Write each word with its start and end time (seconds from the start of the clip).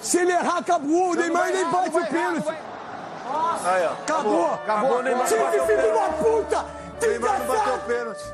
Se 0.00 0.18
ele 0.18 0.32
errar, 0.32 0.58
acabou. 0.60 1.10
O 1.10 1.14
Neymar 1.14 1.52
nem 1.52 1.70
bate 1.70 1.90
o 1.90 2.06
pênalti. 2.06 2.48
Aí, 2.48 3.86
ó. 3.86 3.92
Acabou. 3.92 4.54
Acabou, 4.54 5.02
Neymar 5.02 5.26
Time 5.26 5.42
o 5.42 5.66
filho 5.66 5.82
de 5.82 5.88
uma 5.88 6.08
puta. 6.08 6.64
Neymar 7.02 7.38
não 7.40 7.46
bateu 7.46 7.74
o 7.74 7.78
pênalti. 7.80 8.24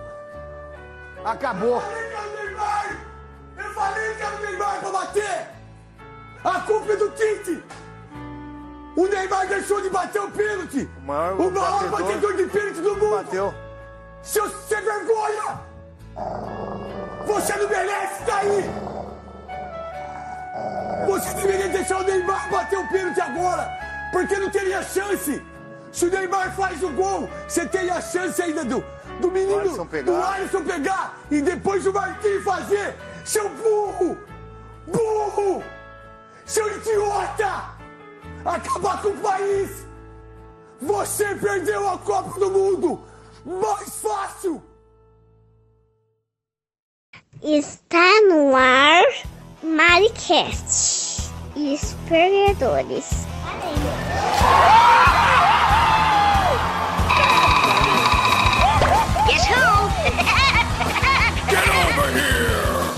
Acabou. 1.25 1.75
Eu 1.75 1.81
falei 1.81 2.07
que 2.09 2.15
era 2.15 2.23
o 2.23 2.45
Neymar. 2.45 2.97
Eu 3.57 3.75
falei 3.75 4.15
que 4.15 4.23
era 4.23 4.37
o 4.37 4.41
Neymar 4.41 4.79
pra 4.79 4.91
bater. 4.91 5.49
A 6.45 6.61
culpa 6.61 6.93
é 6.93 6.97
do 6.97 7.11
Tite. 7.11 7.65
O 8.97 9.07
Neymar 9.09 9.49
deixou 9.49 9.81
de 9.81 9.91
bater 9.91 10.23
o 10.23 10.31
pênalti. 10.31 10.89
O 10.99 11.01
maior 11.01 11.33
o 11.35 11.51
maior 11.51 11.89
batedor. 11.89 12.01
batedor 12.01 12.37
de 12.37 12.45
pênalti 12.45 12.81
do 12.81 12.97
mundo. 12.97 13.25
Bateu. 13.25 13.55
Seu 14.23 14.49
sem 14.49 14.81
vergonha! 14.83 15.61
Você 17.27 17.57
não 17.57 17.69
merece 17.69 18.21
estar 18.21 18.39
aí! 18.39 19.00
Você 21.07 21.35
deveria 21.35 21.69
deixar 21.69 21.99
o 21.99 22.05
Neymar 22.05 22.51
bater 22.51 22.79
o 22.79 22.89
pênalti 22.89 23.21
agora, 23.21 23.71
porque 24.13 24.37
não 24.37 24.51
teria 24.51 24.83
chance. 24.83 25.43
Se 25.93 26.07
o 26.07 26.11
Neymar 26.11 26.55
faz 26.55 26.83
o 26.83 26.91
gol, 26.91 27.29
você 27.49 27.67
teria 27.67 27.95
a 27.95 28.01
chance 28.01 28.41
ainda 28.41 28.65
do, 28.65 28.85
do 29.21 29.31
menino, 29.31 29.61
Alisson 29.61 29.87
pegar. 29.87 30.13
do 30.13 30.23
Alisson 30.23 30.65
pegar 30.65 31.19
e 31.31 31.43
depois 31.43 31.87
o 31.87 31.93
Marquinhos 31.93 32.45
fazer. 32.45 32.97
Seu 33.25 33.49
burro! 33.49 34.19
Burro! 34.87 35.65
Seu 36.47 36.77
idiota! 36.77 37.71
Acabar 38.45 39.03
com 39.03 39.09
o 39.09 39.17
país! 39.19 39.87
Você 40.81 41.35
perdeu 41.35 41.89
a 41.89 41.99
Copa 41.99 42.39
do 42.39 42.51
Mundo! 42.51 43.03
Mais 43.45 44.01
fácil! 44.01 44.63
Está 47.43 48.21
no 48.29 48.55
ar 48.55 49.05
Maricast. 49.63 51.31
Os 51.55 51.95
perdedores. 52.09 53.27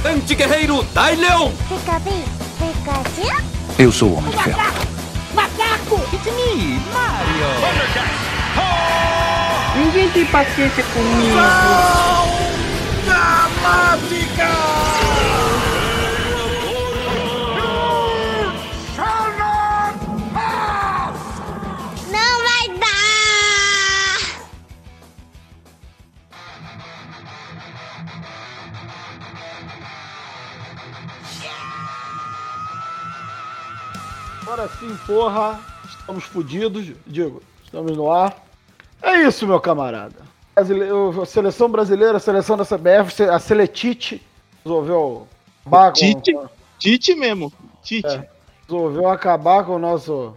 Anti-guerreiro 0.05 0.83
Dai 0.93 1.17
Leão! 1.17 1.53
Fica 1.69 1.99
bem, 2.01 2.25
Pikachu. 2.59 3.43
Eu 3.79 3.91
sou 3.91 4.11
o 4.11 4.19
Homem 4.19 4.31
de 4.31 4.43
Ferro. 4.45 4.61
It's 6.13 6.25
me, 6.27 6.81
Mario! 6.93 7.47
Ninguém 9.77 10.11
tem 10.11 10.27
paciência 10.27 10.85
comigo. 10.85 11.37
Não 11.37 12.42
Agora 34.53 34.69
sim, 34.69 34.95
porra. 35.06 35.58
Estamos 35.89 36.25
fodidos. 36.25 36.92
Digo, 37.06 37.42
estamos 37.64 37.97
no 37.97 38.12
ar. 38.12 38.36
É 39.00 39.22
isso, 39.22 39.47
meu 39.47 39.58
camarada. 39.58 40.17
A 40.55 41.25
seleção 41.25 41.70
brasileira, 41.70 42.19
a 42.19 42.20
seleção 42.20 42.55
da 42.55 42.62
CBF, 42.62 43.23
a 43.23 43.39
Seletite 43.39 44.20
resolveu 44.62 45.27
acabar 45.62 45.89
com, 45.89 45.95
Tite? 45.95 46.39
Tite 46.78 47.14
mesmo. 47.14 47.50
Tite. 47.83 48.06
É. 48.06 48.28
resolveu 48.69 49.08
acabar 49.08 49.64
com 49.64 49.77
o 49.77 49.78
nosso 49.78 50.34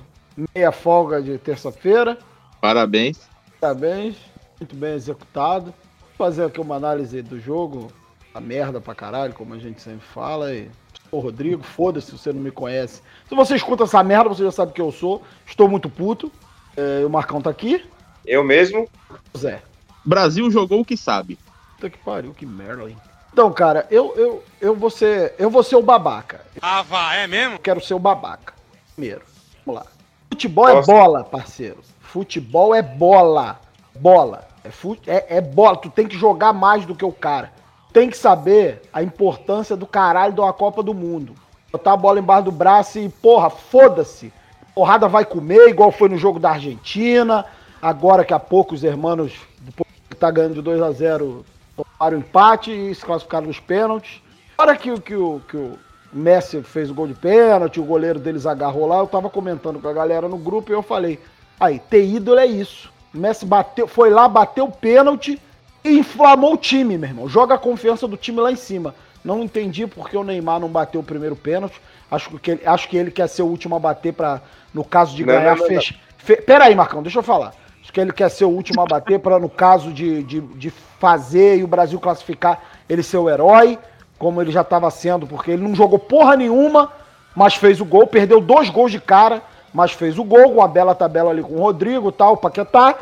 meia 0.55 0.71
folga 0.71 1.21
de 1.21 1.37
terça-feira. 1.37 2.17
Parabéns. 2.61 3.19
Parabéns, 3.59 4.15
muito 4.57 4.77
bem 4.77 4.93
executado. 4.93 5.73
Vou 6.17 6.29
fazer 6.29 6.45
aqui 6.45 6.61
uma 6.61 6.75
análise 6.75 7.21
do 7.21 7.37
jogo, 7.37 7.91
a 8.33 8.39
merda 8.39 8.79
pra 8.79 8.95
caralho, 8.95 9.33
como 9.33 9.53
a 9.53 9.59
gente 9.59 9.81
sempre 9.81 10.07
fala. 10.07 10.53
E 10.53 10.71
sou 11.15 11.19
Rodrigo, 11.19 11.63
foda-se 11.63 12.07
se 12.07 12.17
você 12.17 12.33
não 12.33 12.41
me 12.41 12.51
conhece. 12.51 13.01
Se 13.27 13.35
você 13.35 13.55
escuta 13.55 13.83
essa 13.83 14.03
merda, 14.03 14.29
você 14.29 14.43
já 14.43 14.51
sabe 14.51 14.73
que 14.73 14.81
eu 14.81 14.91
sou. 14.91 15.23
Estou 15.45 15.69
muito 15.69 15.89
puto. 15.89 16.31
É, 16.75 17.05
o 17.05 17.09
Marcão 17.09 17.41
tá 17.41 17.49
aqui. 17.49 17.83
Eu 18.25 18.43
mesmo? 18.43 18.89
Zé. 19.37 19.61
Brasil 20.03 20.51
jogou 20.51 20.81
o 20.81 20.85
que 20.85 20.97
sabe. 20.97 21.39
Puta 21.75 21.89
que 21.89 21.97
pariu, 21.99 22.33
que 22.33 22.45
merda, 22.45 22.89
hein? 22.89 22.97
Então, 23.31 23.51
cara, 23.51 23.87
eu, 23.89 24.13
eu, 24.15 24.43
eu, 24.61 24.75
vou 24.75 24.89
ser, 24.89 25.35
eu 25.37 25.49
vou 25.49 25.63
ser 25.63 25.75
o 25.75 25.81
babaca. 25.81 26.41
Ah, 26.61 26.81
vá, 26.81 27.15
é 27.15 27.27
mesmo? 27.27 27.59
Quero 27.59 27.83
ser 27.83 27.93
o 27.93 27.99
babaca. 27.99 28.53
Primeiro. 28.93 29.21
Vamos 29.65 29.81
lá. 29.81 29.87
Futebol 30.29 30.67
Nossa. 30.67 30.91
é 30.91 30.93
bola, 30.93 31.23
parceiro. 31.23 31.79
Futebol 32.01 32.73
é 32.73 32.81
bola. 32.81 33.59
Bola. 33.95 34.47
É, 34.63 34.69
fute, 34.69 35.09
é, 35.09 35.37
é 35.37 35.41
bola. 35.41 35.77
Tu 35.77 35.89
tem 35.89 36.07
que 36.07 36.17
jogar 36.17 36.53
mais 36.53 36.85
do 36.85 36.95
que 36.95 37.05
o 37.05 37.11
cara. 37.11 37.51
Tem 37.95 38.09
que 38.09 38.17
saber 38.17 38.81
a 38.91 39.01
importância 39.01 39.73
do 39.73 39.87
caralho 39.87 40.33
de 40.33 40.41
uma 40.41 40.51
Copa 40.51 40.83
do 40.83 40.93
Mundo. 40.93 41.33
Botar 41.71 41.93
a 41.93 41.97
bola 41.97 42.19
embaixo 42.19 42.43
do 42.43 42.51
braço 42.51 42.99
e, 42.99 43.07
porra, 43.07 43.49
foda-se. 43.49 44.33
Porrada 44.75 45.07
vai 45.07 45.23
comer, 45.23 45.69
igual 45.69 45.93
foi 45.93 46.09
no 46.09 46.17
jogo 46.17 46.37
da 46.37 46.49
Argentina. 46.51 47.45
Agora 47.81 48.25
que 48.25 48.33
a 48.33 48.39
pouco 48.39 48.75
os 48.75 48.83
hermanos, 48.83 49.31
depois 49.61 49.87
que 50.09 50.15
tá 50.17 50.29
ganhando 50.29 50.55
de 50.55 50.61
2 50.61 50.81
a 50.81 50.91
0 50.91 51.45
tomaram 51.77 52.17
empate 52.17 52.69
e 52.69 52.93
se 52.93 53.05
classificaram 53.05 53.47
nos 53.47 53.61
pênaltis. 53.61 54.21
Na 54.57 54.65
hora 54.65 54.75
que, 54.75 54.91
o- 54.91 54.99
que, 54.99 55.15
o, 55.15 55.39
que 55.47 55.55
o 55.55 55.79
Messi 56.11 56.61
fez 56.63 56.91
o 56.91 56.93
gol 56.93 57.07
de 57.07 57.13
pênalti, 57.13 57.79
o 57.79 57.85
goleiro 57.85 58.19
deles 58.19 58.45
agarrou 58.45 58.87
lá, 58.87 58.97
eu 58.97 59.07
tava 59.07 59.29
comentando 59.29 59.79
com 59.79 59.87
a 59.87 59.93
galera 59.93 60.27
no 60.27 60.37
grupo 60.37 60.69
e 60.69 60.73
eu 60.75 60.81
falei, 60.83 61.17
aí, 61.57 61.79
ter 61.79 62.05
ídolo 62.05 62.39
é 62.39 62.45
isso. 62.45 62.91
O 63.13 63.17
Messi 63.17 63.45
bateu, 63.45 63.87
foi 63.87 64.09
lá, 64.09 64.27
bateu 64.27 64.65
o 64.65 64.71
pênalti 64.71 65.41
inflamou 65.89 66.53
o 66.53 66.57
time, 66.57 66.97
meu 66.97 67.09
irmão. 67.09 67.29
Joga 67.29 67.55
a 67.55 67.59
confiança 67.59 68.07
do 68.07 68.17
time 68.17 68.39
lá 68.39 68.51
em 68.51 68.55
cima. 68.55 68.95
Não 69.23 69.43
entendi 69.43 69.87
porque 69.87 70.15
o 70.15 70.23
Neymar 70.23 70.59
não 70.59 70.67
bateu 70.67 71.01
o 71.01 71.03
primeiro 71.03 71.35
pênalti. 71.35 71.81
Acho 72.09 72.29
que, 72.37 72.51
ele- 72.51 72.65
acho 72.65 72.87
que 72.87 72.97
ele 72.97 73.11
quer 73.11 73.27
ser 73.27 73.41
o 73.41 73.47
último 73.47 73.75
a 73.75 73.79
bater 73.79 74.13
para 74.13 74.41
no 74.73 74.83
caso 74.83 75.15
de 75.15 75.25
Não, 75.25 75.33
ganhar, 75.33 75.55
não, 75.55 75.61
não, 75.61 75.67
fech... 75.67 75.99
Fe... 76.17 76.35
Pera 76.37 76.65
aí, 76.65 76.75
Marcão, 76.75 77.01
deixa 77.01 77.19
eu 77.19 77.23
falar. 77.23 77.53
Acho 77.81 77.93
que 77.93 77.99
ele 77.99 78.11
quer 78.11 78.29
ser 78.29 78.45
o 78.45 78.49
último 78.49 78.81
a 78.81 78.85
bater 78.85 79.19
para 79.19 79.39
no 79.39 79.49
caso 79.49 79.91
de, 79.91 80.23
de, 80.23 80.41
de 80.41 80.69
fazer 80.99 81.57
e 81.57 81.63
o 81.63 81.67
Brasil 81.67 81.99
classificar, 81.99 82.61
ele 82.89 83.03
ser 83.03 83.17
o 83.17 83.29
herói, 83.29 83.77
como 84.17 84.41
ele 84.41 84.51
já 84.51 84.61
estava 84.61 84.89
sendo, 84.89 85.27
porque 85.27 85.51
ele 85.51 85.61
não 85.61 85.75
jogou 85.75 85.99
porra 85.99 86.35
nenhuma, 86.35 86.91
mas 87.35 87.55
fez 87.55 87.79
o 87.79 87.85
gol, 87.85 88.07
perdeu 88.07 88.41
dois 88.41 88.69
gols 88.69 88.91
de 88.91 88.99
cara, 88.99 89.41
mas 89.73 89.91
fez 89.91 90.17
o 90.17 90.23
gol, 90.23 90.53
uma 90.53 90.67
bela 90.67 90.95
tabela 90.95 91.31
ali 91.31 91.43
com 91.43 91.55
o 91.55 91.59
Rodrigo 91.61 92.09
e 92.09 92.11
tal, 92.11 92.33
o 92.33 92.37
Paquetá. 92.37 92.95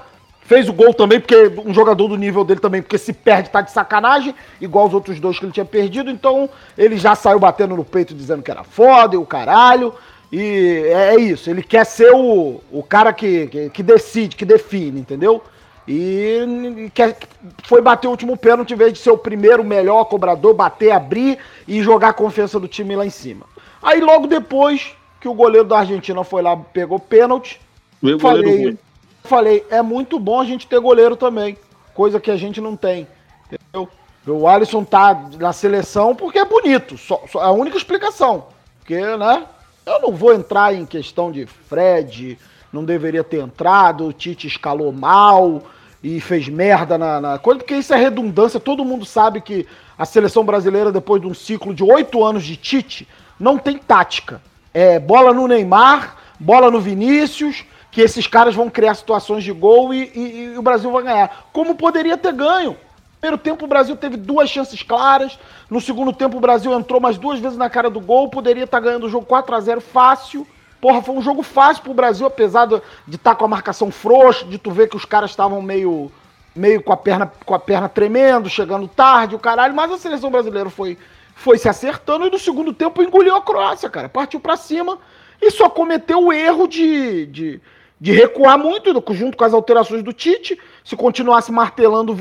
Fez 0.46 0.68
o 0.68 0.74
gol 0.74 0.94
também, 0.94 1.20
porque 1.20 1.52
um 1.66 1.74
jogador 1.74 2.08
do 2.08 2.18
nível 2.18 2.44
dele 2.44 2.60
também, 2.60 2.82
porque 2.82 2.98
se 2.98 3.14
perde 3.14 3.50
tá 3.50 3.62
de 3.62 3.72
sacanagem, 3.72 4.36
igual 4.60 4.88
os 4.88 4.94
outros 4.94 5.20
dois 5.20 5.40
que 5.40 5.46
ele 5.46 5.54
tinha 5.54 5.66
perdido, 5.66 6.10
então 6.10 6.50
ele 6.78 6.98
já 6.98 7.16
saiu 7.16 7.40
batendo 7.40 7.78
no 7.78 7.86
peito 7.86 8.14
dizendo 8.14 8.44
que 8.44 8.52
era 8.52 8.64
foda 8.64 9.16
e 9.16 9.18
o 9.18 9.26
caralho. 9.26 9.94
E 10.32 10.84
é, 10.88 11.16
é 11.16 11.20
isso, 11.20 11.50
ele 11.50 11.64
quer 11.64 11.86
ser 11.86 12.12
o, 12.12 12.60
o 12.72 12.84
cara 12.84 13.14
que, 13.14 13.48
que, 13.48 13.70
que 13.70 13.84
decide, 13.84 14.36
que 14.36 14.44
define, 14.44 15.00
entendeu? 15.00 15.42
E, 15.88 16.40
e 16.78 16.90
quer, 16.90 17.18
foi 17.64 17.82
bater 17.82 18.08
o 18.08 18.12
último 18.12 18.36
pênalti 18.36 18.74
em 18.74 18.78
vez 18.78 18.94
de 18.94 19.00
ser 19.00 19.12
o 19.12 19.18
primeiro, 19.18 19.64
melhor 19.64 20.06
cobrador, 20.06 20.54
bater, 20.54 20.92
abrir 20.92 21.38
e 21.68 21.82
jogar 21.84 22.10
a 22.10 22.14
confiança 22.14 22.60
do 22.60 22.68
time 22.68 22.96
lá 22.96 23.06
em 23.06 23.10
cima. 23.10 23.46
Aí 23.82 24.00
logo 24.02 24.28
depois 24.28 24.96
que 25.20 25.28
o 25.28 25.34
goleiro 25.34 25.68
da 25.68 25.80
Argentina 25.80 26.24
foi 26.24 26.42
lá, 26.42 26.56
pegou 26.56 27.00
pênalti, 27.00 27.62
Veio 28.02 28.16
o 28.16 28.20
goleiro 28.20 28.48
falei, 28.48 28.64
ruim. 28.66 28.78
Falei, 29.24 29.66
é 29.70 29.82
muito 29.82 30.20
bom 30.20 30.40
a 30.40 30.46
gente 30.46 30.68
ter 30.68 30.80
goleiro 30.80 31.16
também, 31.16 31.58
coisa 31.94 32.20
que 32.20 32.32
a 32.32 32.38
gente 32.38 32.60
não 32.62 32.76
tem, 32.76 33.08
entendeu? 33.46 33.90
O 34.26 34.48
Alisson 34.48 34.84
tá 34.84 35.30
na 35.38 35.52
seleção 35.52 36.16
porque 36.16 36.40
é 36.40 36.46
bonito, 36.46 36.98
só, 36.98 37.22
só- 37.30 37.42
a 37.42 37.52
única 37.52 37.78
explicação. 37.78 38.46
Porque, 38.80 39.00
né, 39.18 39.44
eu 39.86 40.02
não 40.02 40.12
vou 40.12 40.34
entrar 40.34 40.74
em 40.74 40.86
questão 40.86 41.32
de 41.32 41.46
Fred, 41.46 42.38
não 42.72 42.84
deveria 42.84 43.24
ter 43.24 43.42
entrado, 43.42 44.08
o 44.08 44.14
Tite 44.14 44.48
escalou 44.48 44.92
mal 44.92 45.64
e 46.02 46.20
fez 46.20 46.48
merda 46.50 46.98
na, 46.98 47.22
na 47.22 47.38
coisa, 47.40 47.60
porque 47.60 47.76
isso 47.76 47.94
é 47.94 47.98
redundância, 47.98 48.60
todo 48.60 48.84
mundo 48.86 49.06
sabe 49.06 49.40
que 49.42 49.66
a 49.98 50.06
seleção 50.06 50.44
brasileira, 50.44 50.92
depois 50.92 51.22
de 51.22 51.28
um 51.28 51.34
ciclo 51.34 51.74
de 51.74 51.84
oito 51.84 52.24
anos 52.24 52.44
de 52.44 52.56
Tite, 52.58 53.08
não 53.40 53.58
tem 53.58 53.78
tática. 53.78 54.42
É 54.74 55.00
bola 55.00 55.34
no 55.34 55.48
Neymar, 55.48 56.18
bola 56.40 56.72
no 56.72 56.80
Vinícius, 56.82 57.64
que 57.94 58.02
esses 58.02 58.26
caras 58.26 58.56
vão 58.56 58.72
criar 58.72 58.96
situações 58.96 59.44
de 59.44 59.52
gol 59.52 59.94
e, 59.94 60.12
e- 60.16 60.44
e 60.56 60.58
o 60.58 60.64
Brasil 60.64 60.92
vai 60.92 61.04
ganhar. 61.04 61.48
Como 61.54 61.76
poderia 61.76 62.18
ter 62.18 62.34
ganho. 62.34 62.76
Primeiro 63.22 63.38
tempo 63.38 63.66
o 63.66 63.68
Brasil 63.68 63.96
teve 63.96 64.18
duas 64.18 64.50
chances 64.50 64.82
claras. 64.82 65.38
No 65.70 65.80
segundo 65.80 66.12
tempo 66.12 66.38
o 66.38 66.40
Brasil 66.40 66.74
entrou 66.74 67.00
mais 67.00 67.20
duas 67.20 67.40
vezes 67.40 67.56
na 67.56 67.70
cara 67.70 67.92
do 67.92 68.00
gol. 68.02 68.30
Poderia 68.30 68.64
estar 68.64 68.80
ganhando 68.80 69.06
o 69.06 69.10
jogo 69.10 69.28
4 69.28 69.56
a 69.56 69.60
0 69.60 69.80
fácil. 69.80 70.46
Porra, 70.82 71.04
foi 71.04 71.14
um 71.14 71.22
jogo 71.22 71.44
fácil 71.44 71.84
pro 71.84 71.94
Brasil, 71.94 72.26
apesar 72.26 72.66
de 72.66 72.82
estar 73.16 73.36
com 73.36 73.46
a 73.46 73.48
marcação 73.48 73.92
frouxa, 73.92 74.44
de 74.44 74.58
tu 74.58 74.72
ver 74.72 74.90
que 74.90 74.98
os 74.98 75.06
caras 75.06 75.30
estavam 75.30 75.62
meio, 75.62 76.12
meio 76.56 76.82
com, 76.82 76.92
a 76.92 76.98
perna, 76.98 77.32
com 77.46 77.54
a 77.54 77.60
perna 77.60 77.88
tremendo, 77.88 78.50
chegando 78.50 78.88
tarde, 78.88 79.36
o 79.36 79.40
caralho. 79.40 79.76
Mas 79.76 79.92
a 79.92 79.98
seleção 80.00 80.32
brasileira 80.32 80.70
foi, 80.72 80.98
foi 81.36 81.60
se 81.60 81.70
acertando 81.70 82.26
e 82.26 82.32
no 82.32 82.40
segundo 82.40 82.74
tempo 82.74 83.04
engoliu 83.04 83.36
a 83.36 83.42
Croácia, 83.42 83.88
cara. 83.88 84.10
Partiu 84.10 84.40
pra 84.40 84.58
cima 84.58 84.98
e 85.42 85.52
só 85.52 85.70
cometeu 85.70 86.26
o 86.26 86.34
erro 86.34 86.68
de, 86.68 87.26
de, 87.28 87.62
de 88.00 88.12
recuar 88.12 88.58
muito 88.58 88.92
junto 89.14 89.38
com 89.38 89.44
as 89.44 89.54
alterações 89.54 90.04
do 90.04 90.12
Tite. 90.14 90.58
Se 90.84 90.96
continuasse 90.96 91.52
martelando, 91.52 92.16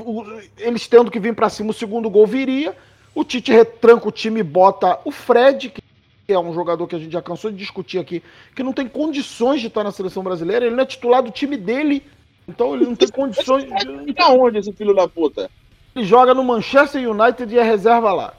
eles 0.58 0.86
tendo 0.86 1.10
que 1.10 1.18
vir 1.18 1.34
pra 1.34 1.48
cima, 1.48 1.70
o 1.70 1.74
segundo 1.74 2.08
gol 2.08 2.26
viria. 2.26 2.76
O 3.14 3.24
Tite 3.24 3.52
retranca 3.52 4.08
o 4.08 4.12
time 4.12 4.40
e 4.40 4.44
bota 4.44 4.98
o 5.04 5.10
Fred, 5.10 5.70
que 5.70 6.32
é 6.32 6.38
um 6.38 6.54
jogador 6.54 6.86
que 6.86 6.96
a 6.96 6.98
gente 6.98 7.12
já 7.12 7.20
cansou 7.20 7.50
de 7.50 7.56
discutir 7.56 7.98
aqui, 7.98 8.22
que 8.54 8.62
não 8.62 8.72
tem 8.72 8.86
condições 8.88 9.60
de 9.60 9.66
estar 9.66 9.84
na 9.84 9.90
seleção 9.92 10.22
brasileira. 10.22 10.64
Ele 10.64 10.74
não 10.76 10.82
é 10.82 10.86
titular 10.86 11.22
do 11.22 11.30
time 11.30 11.56
dele. 11.56 12.02
Então 12.48 12.74
ele 12.74 12.86
não 12.86 12.94
tem 12.94 13.08
condições. 13.08 13.64
de- 13.64 14.04
Fica 14.04 14.28
onde 14.28 14.58
esse 14.58 14.72
filho 14.72 14.94
da 14.94 15.06
puta? 15.06 15.50
Ele 15.94 16.04
joga 16.04 16.32
no 16.32 16.42
Manchester 16.42 17.08
United 17.10 17.54
e 17.54 17.58
é 17.58 17.62
reserva 17.62 18.12
lá. 18.12 18.34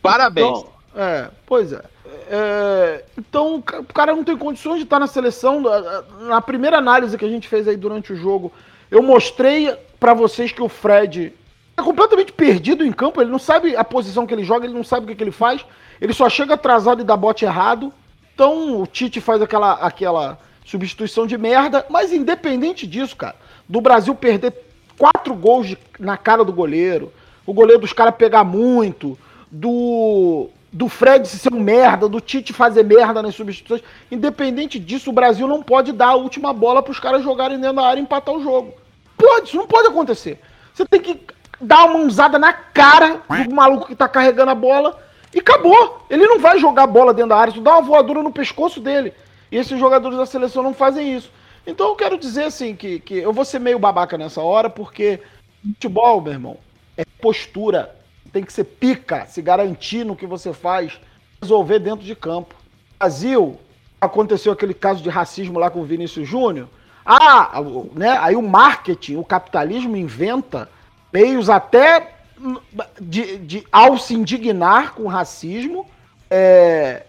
Parabéns. 0.00 0.46
Então, 0.60 0.66
é, 0.96 1.28
pois 1.44 1.72
é. 1.72 1.82
É, 2.28 3.04
Então, 3.18 3.56
o 3.56 3.62
ca- 3.62 3.80
o 3.80 3.84
cara 3.84 4.14
não 4.14 4.24
tem 4.24 4.36
condições 4.36 4.76
de 4.78 4.84
estar 4.84 4.98
na 4.98 5.06
seleção. 5.06 5.60
Na- 5.60 6.40
primeira 6.40 6.78
análise 6.78 7.16
que 7.18 7.24
a 7.24 7.28
gente 7.28 7.48
fez 7.48 7.66
aí 7.68 7.76
durante 7.76 8.12
o 8.12 8.16
jogo, 8.16 8.52
eu 8.90 9.02
mostrei 9.02 9.74
pra 9.98 10.14
vocês 10.14 10.52
que 10.52 10.62
o 10.62 10.68
Fred 10.68 11.32
é 11.76 11.82
completamente 11.82 12.32
perdido 12.32 12.84
em 12.84 12.92
campo. 12.92 13.20
Ele 13.20 13.30
não 13.30 13.38
sabe 13.38 13.76
a 13.76 13.84
posição 13.84 14.26
que 14.26 14.34
ele 14.34 14.44
joga, 14.44 14.66
ele 14.66 14.74
não 14.74 14.84
sabe 14.84 15.04
o 15.04 15.08
que, 15.08 15.14
que 15.14 15.24
ele 15.24 15.30
faz. 15.30 15.64
Ele 16.00 16.12
só 16.12 16.28
chega 16.28 16.54
atrasado 16.54 17.00
e 17.00 17.04
dá 17.04 17.16
bote 17.16 17.44
errado. 17.44 17.92
Então, 18.34 18.80
o 18.82 18.86
Tite 18.86 19.20
faz 19.20 19.40
aquela, 19.40 19.72
aquela 19.74 20.38
substituição 20.64 21.26
de 21.26 21.38
merda. 21.38 21.86
Mas, 21.88 22.12
independente 22.12 22.86
disso, 22.86 23.16
cara, 23.16 23.36
do 23.68 23.80
Brasil 23.80 24.14
perder 24.14 24.52
quatro 24.98 25.34
gols 25.34 25.68
de- 25.68 25.78
na 25.98 26.16
cara 26.16 26.44
do 26.44 26.52
goleiro, 26.52 27.12
o 27.46 27.52
goleiro 27.52 27.80
dos 27.80 27.92
caras 27.92 28.14
pegar 28.14 28.44
muito, 28.44 29.18
do, 29.50 30.48
do 30.76 30.90
Fred 30.90 31.26
ser 31.26 31.54
um 31.54 31.60
merda, 31.60 32.06
do 32.06 32.20
Tite 32.20 32.52
fazer 32.52 32.84
merda 32.84 33.22
nas 33.22 33.34
substituições. 33.34 33.82
Independente 34.10 34.78
disso, 34.78 35.08
o 35.08 35.12
Brasil 35.12 35.48
não 35.48 35.62
pode 35.62 35.90
dar 35.90 36.08
a 36.08 36.14
última 36.16 36.52
bola 36.52 36.82
pros 36.82 37.00
caras 37.00 37.22
jogarem 37.22 37.58
dentro 37.58 37.76
da 37.76 37.86
área 37.86 37.98
e 37.98 38.02
empatar 38.02 38.34
o 38.34 38.42
jogo. 38.42 38.74
Pode, 39.16 39.46
isso 39.46 39.56
não 39.56 39.66
pode 39.66 39.88
acontecer. 39.88 40.38
Você 40.74 40.84
tem 40.84 41.00
que 41.00 41.18
dar 41.58 41.86
uma 41.86 42.00
mãozada 42.00 42.38
na 42.38 42.52
cara 42.52 43.22
do 43.48 43.54
maluco 43.54 43.86
que 43.86 43.96
tá 43.96 44.06
carregando 44.06 44.50
a 44.50 44.54
bola 44.54 45.00
e 45.34 45.38
acabou. 45.38 46.04
Ele 46.10 46.26
não 46.26 46.38
vai 46.38 46.58
jogar 46.58 46.86
bola 46.86 47.14
dentro 47.14 47.30
da 47.30 47.38
área, 47.38 47.54
tu 47.54 47.62
dá 47.62 47.72
uma 47.72 47.80
voadora 47.80 48.22
no 48.22 48.30
pescoço 48.30 48.78
dele. 48.78 49.14
E 49.50 49.56
esses 49.56 49.78
jogadores 49.80 50.18
da 50.18 50.26
seleção 50.26 50.62
não 50.62 50.74
fazem 50.74 51.16
isso. 51.16 51.32
Então 51.66 51.88
eu 51.88 51.96
quero 51.96 52.18
dizer 52.18 52.44
assim 52.44 52.76
que, 52.76 53.00
que 53.00 53.16
eu 53.16 53.32
vou 53.32 53.46
ser 53.46 53.60
meio 53.60 53.78
babaca 53.78 54.18
nessa 54.18 54.42
hora, 54.42 54.68
porque 54.68 55.20
futebol, 55.62 56.20
meu 56.20 56.34
irmão, 56.34 56.58
é 56.98 57.04
postura. 57.18 57.96
Tem 58.32 58.44
que 58.44 58.52
ser 58.52 58.64
pica, 58.64 59.26
se 59.26 59.40
garantir 59.40 60.04
no 60.04 60.16
que 60.16 60.26
você 60.26 60.52
faz, 60.52 61.00
resolver 61.40 61.78
dentro 61.78 62.04
de 62.04 62.14
campo. 62.14 62.54
Brasil, 62.98 63.58
aconteceu 64.00 64.52
aquele 64.52 64.74
caso 64.74 65.02
de 65.02 65.08
racismo 65.08 65.58
lá 65.58 65.70
com 65.70 65.80
o 65.80 65.84
Vinícius 65.84 66.28
Júnior. 66.28 66.68
Ah, 67.04 67.60
né? 67.94 68.18
Aí 68.20 68.34
o 68.34 68.42
marketing, 68.42 69.16
o 69.16 69.24
capitalismo 69.24 69.96
inventa 69.96 70.68
meios 71.12 71.48
até 71.48 72.14
de, 73.00 73.38
de 73.38 73.66
ao 73.70 73.96
se 73.96 74.14
indignar 74.14 74.94
com 74.94 75.04
o 75.04 75.08
racismo, 75.08 75.86
é, 76.30 77.04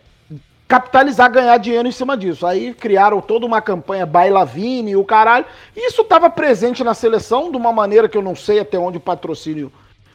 capitalizar, 0.67 1.31
ganhar 1.31 1.57
dinheiro 1.57 1.87
em 1.87 1.91
cima 1.91 2.15
disso. 2.15 2.45
Aí 2.45 2.73
criaram 2.73 3.21
toda 3.21 3.45
uma 3.45 3.61
campanha 3.61 4.05
Bailavine 4.05 4.91
e 4.91 4.95
o 4.95 5.03
caralho. 5.03 5.45
Isso 5.75 6.01
estava 6.01 6.29
presente 6.29 6.83
na 6.83 6.93
seleção 6.93 7.51
de 7.51 7.57
uma 7.57 7.71
maneira 7.71 8.07
que 8.07 8.17
eu 8.17 8.21
não 8.21 8.35
sei 8.35 8.59
até 8.59 8.77
onde 8.77 8.97
o 8.97 9.01
patrocínio 9.01 9.71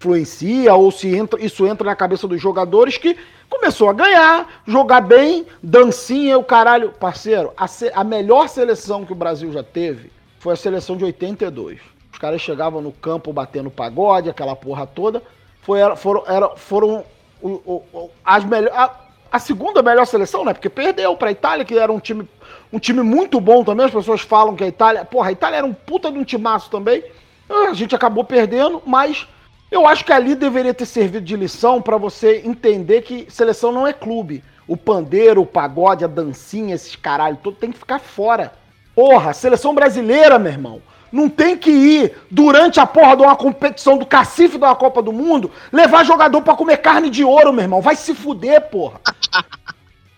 influencia 0.06 0.75
ou 0.75 0.90
se 0.90 1.14
entra, 1.14 1.40
isso 1.40 1.64
entra 1.66 1.87
na 1.87 1.94
cabeça 1.94 2.26
dos 2.26 2.40
jogadores 2.40 2.99
que 2.99 3.16
começou 3.49 3.88
a 3.88 3.93
ganhar, 3.93 4.62
jogar 4.66 5.00
bem, 5.00 5.46
dancinha, 5.62 6.37
o 6.38 6.43
caralho. 6.44 6.90
Parceiro, 6.90 7.52
a, 7.56 7.69
se- 7.69 7.93
a 7.94 8.02
melhor 8.02 8.49
seleção 8.49 9.04
que 9.04 9.12
o 9.12 9.16
Brasil 9.16 9.52
já 9.52 9.62
teve 9.62 10.10
foi 10.40 10.54
a 10.54 10.56
seleção 10.56 10.96
de 10.96 11.04
82. 11.04 11.78
Os 12.12 12.19
caras 12.19 12.40
chegavam 12.40 12.81
no 12.81 12.90
campo 12.93 13.32
batendo 13.32 13.70
pagode, 13.70 14.28
aquela 14.28 14.56
porra 14.56 14.87
toda. 14.87 15.22
Foi, 15.62 15.78
era- 15.78 15.94
foram 15.96 16.25
era, 16.26 16.49
foram 16.56 17.04
o- 17.40 17.49
o- 17.64 17.82
o- 17.93 18.10
as 18.25 18.44
melhores. 18.44 18.76
A, 18.76 18.99
a 19.31 19.38
segunda 19.38 19.82
melhor 19.82 20.04
seleção, 20.04 20.44
né? 20.44 20.52
Porque 20.52 20.69
perdeu 20.69 21.16
pra 21.16 21.31
Itália, 21.31 21.64
que 21.64 21.78
era 21.78 21.90
um 21.93 21.99
time, 22.00 22.28
um 22.72 22.78
time 22.78 23.02
muito 23.02 23.40
bom 23.40 23.62
também. 23.64 23.87
As 23.87 23.93
pessoas 23.93 24.20
falam 24.20 24.54
que 24.56 24.64
a 24.64 24.69
Itália. 24.69 25.04
Porra, 25.04 25.28
a 25.28 25.32
Itália 25.32 25.58
era 25.58 25.66
um 25.66 25.72
puta 25.72 26.10
de 26.10 26.19
um 26.19 26.25
timaço 26.25 26.69
também. 26.70 27.02
Ah, 27.49 27.69
A 27.70 27.75
gente 27.75 27.94
acabou 27.94 28.25
perdendo, 28.25 28.82
mas 28.84 29.26
eu 29.73 29.87
acho 29.87 30.05
que 30.05 30.13
ali 30.13 30.35
deveria 30.35 30.75
ter 30.75 30.85
servido 30.85 31.25
de 31.25 31.35
lição 31.35 31.81
pra 31.81 31.97
você 31.97 32.43
entender 32.45 33.01
que 33.01 33.27
seleção 33.31 33.73
não 33.73 33.87
é 33.87 33.93
clube. 33.93 34.45
O 34.69 34.77
pandeiro, 34.77 35.41
o 35.41 35.47
pagode, 35.47 36.05
a 36.05 36.07
dancinha, 36.09 36.75
esses 36.75 36.95
caralho 36.95 37.39
todo 37.43 37.57
tem 37.57 37.73
que 37.73 37.79
ficar 37.79 37.99
fora. 37.99 38.53
Porra, 38.95 39.33
seleção 39.33 39.75
brasileira, 39.75 40.39
meu 40.39 40.53
irmão. 40.53 40.83
Não 41.11 41.29
tem 41.29 41.57
que 41.57 41.71
ir 41.71 42.15
durante 42.31 42.81
a 42.81 42.87
porra 42.87 43.17
de 43.17 43.23
uma 43.23 43.35
competição 43.35 43.97
do 43.97 44.05
cacife 44.05 44.59
da 44.59 44.75
Copa 44.75 45.03
do 45.03 45.13
Mundo 45.13 45.51
levar 45.73 46.05
jogador 46.05 46.43
pra 46.43 46.55
comer 46.55 46.77
carne 46.79 47.09
de 47.09 47.25
ouro, 47.25 47.53
meu 47.53 47.63
irmão. 47.63 47.81
Vai 47.81 47.97
se 47.97 48.15
fuder, 48.15 48.69
porra. 48.69 49.01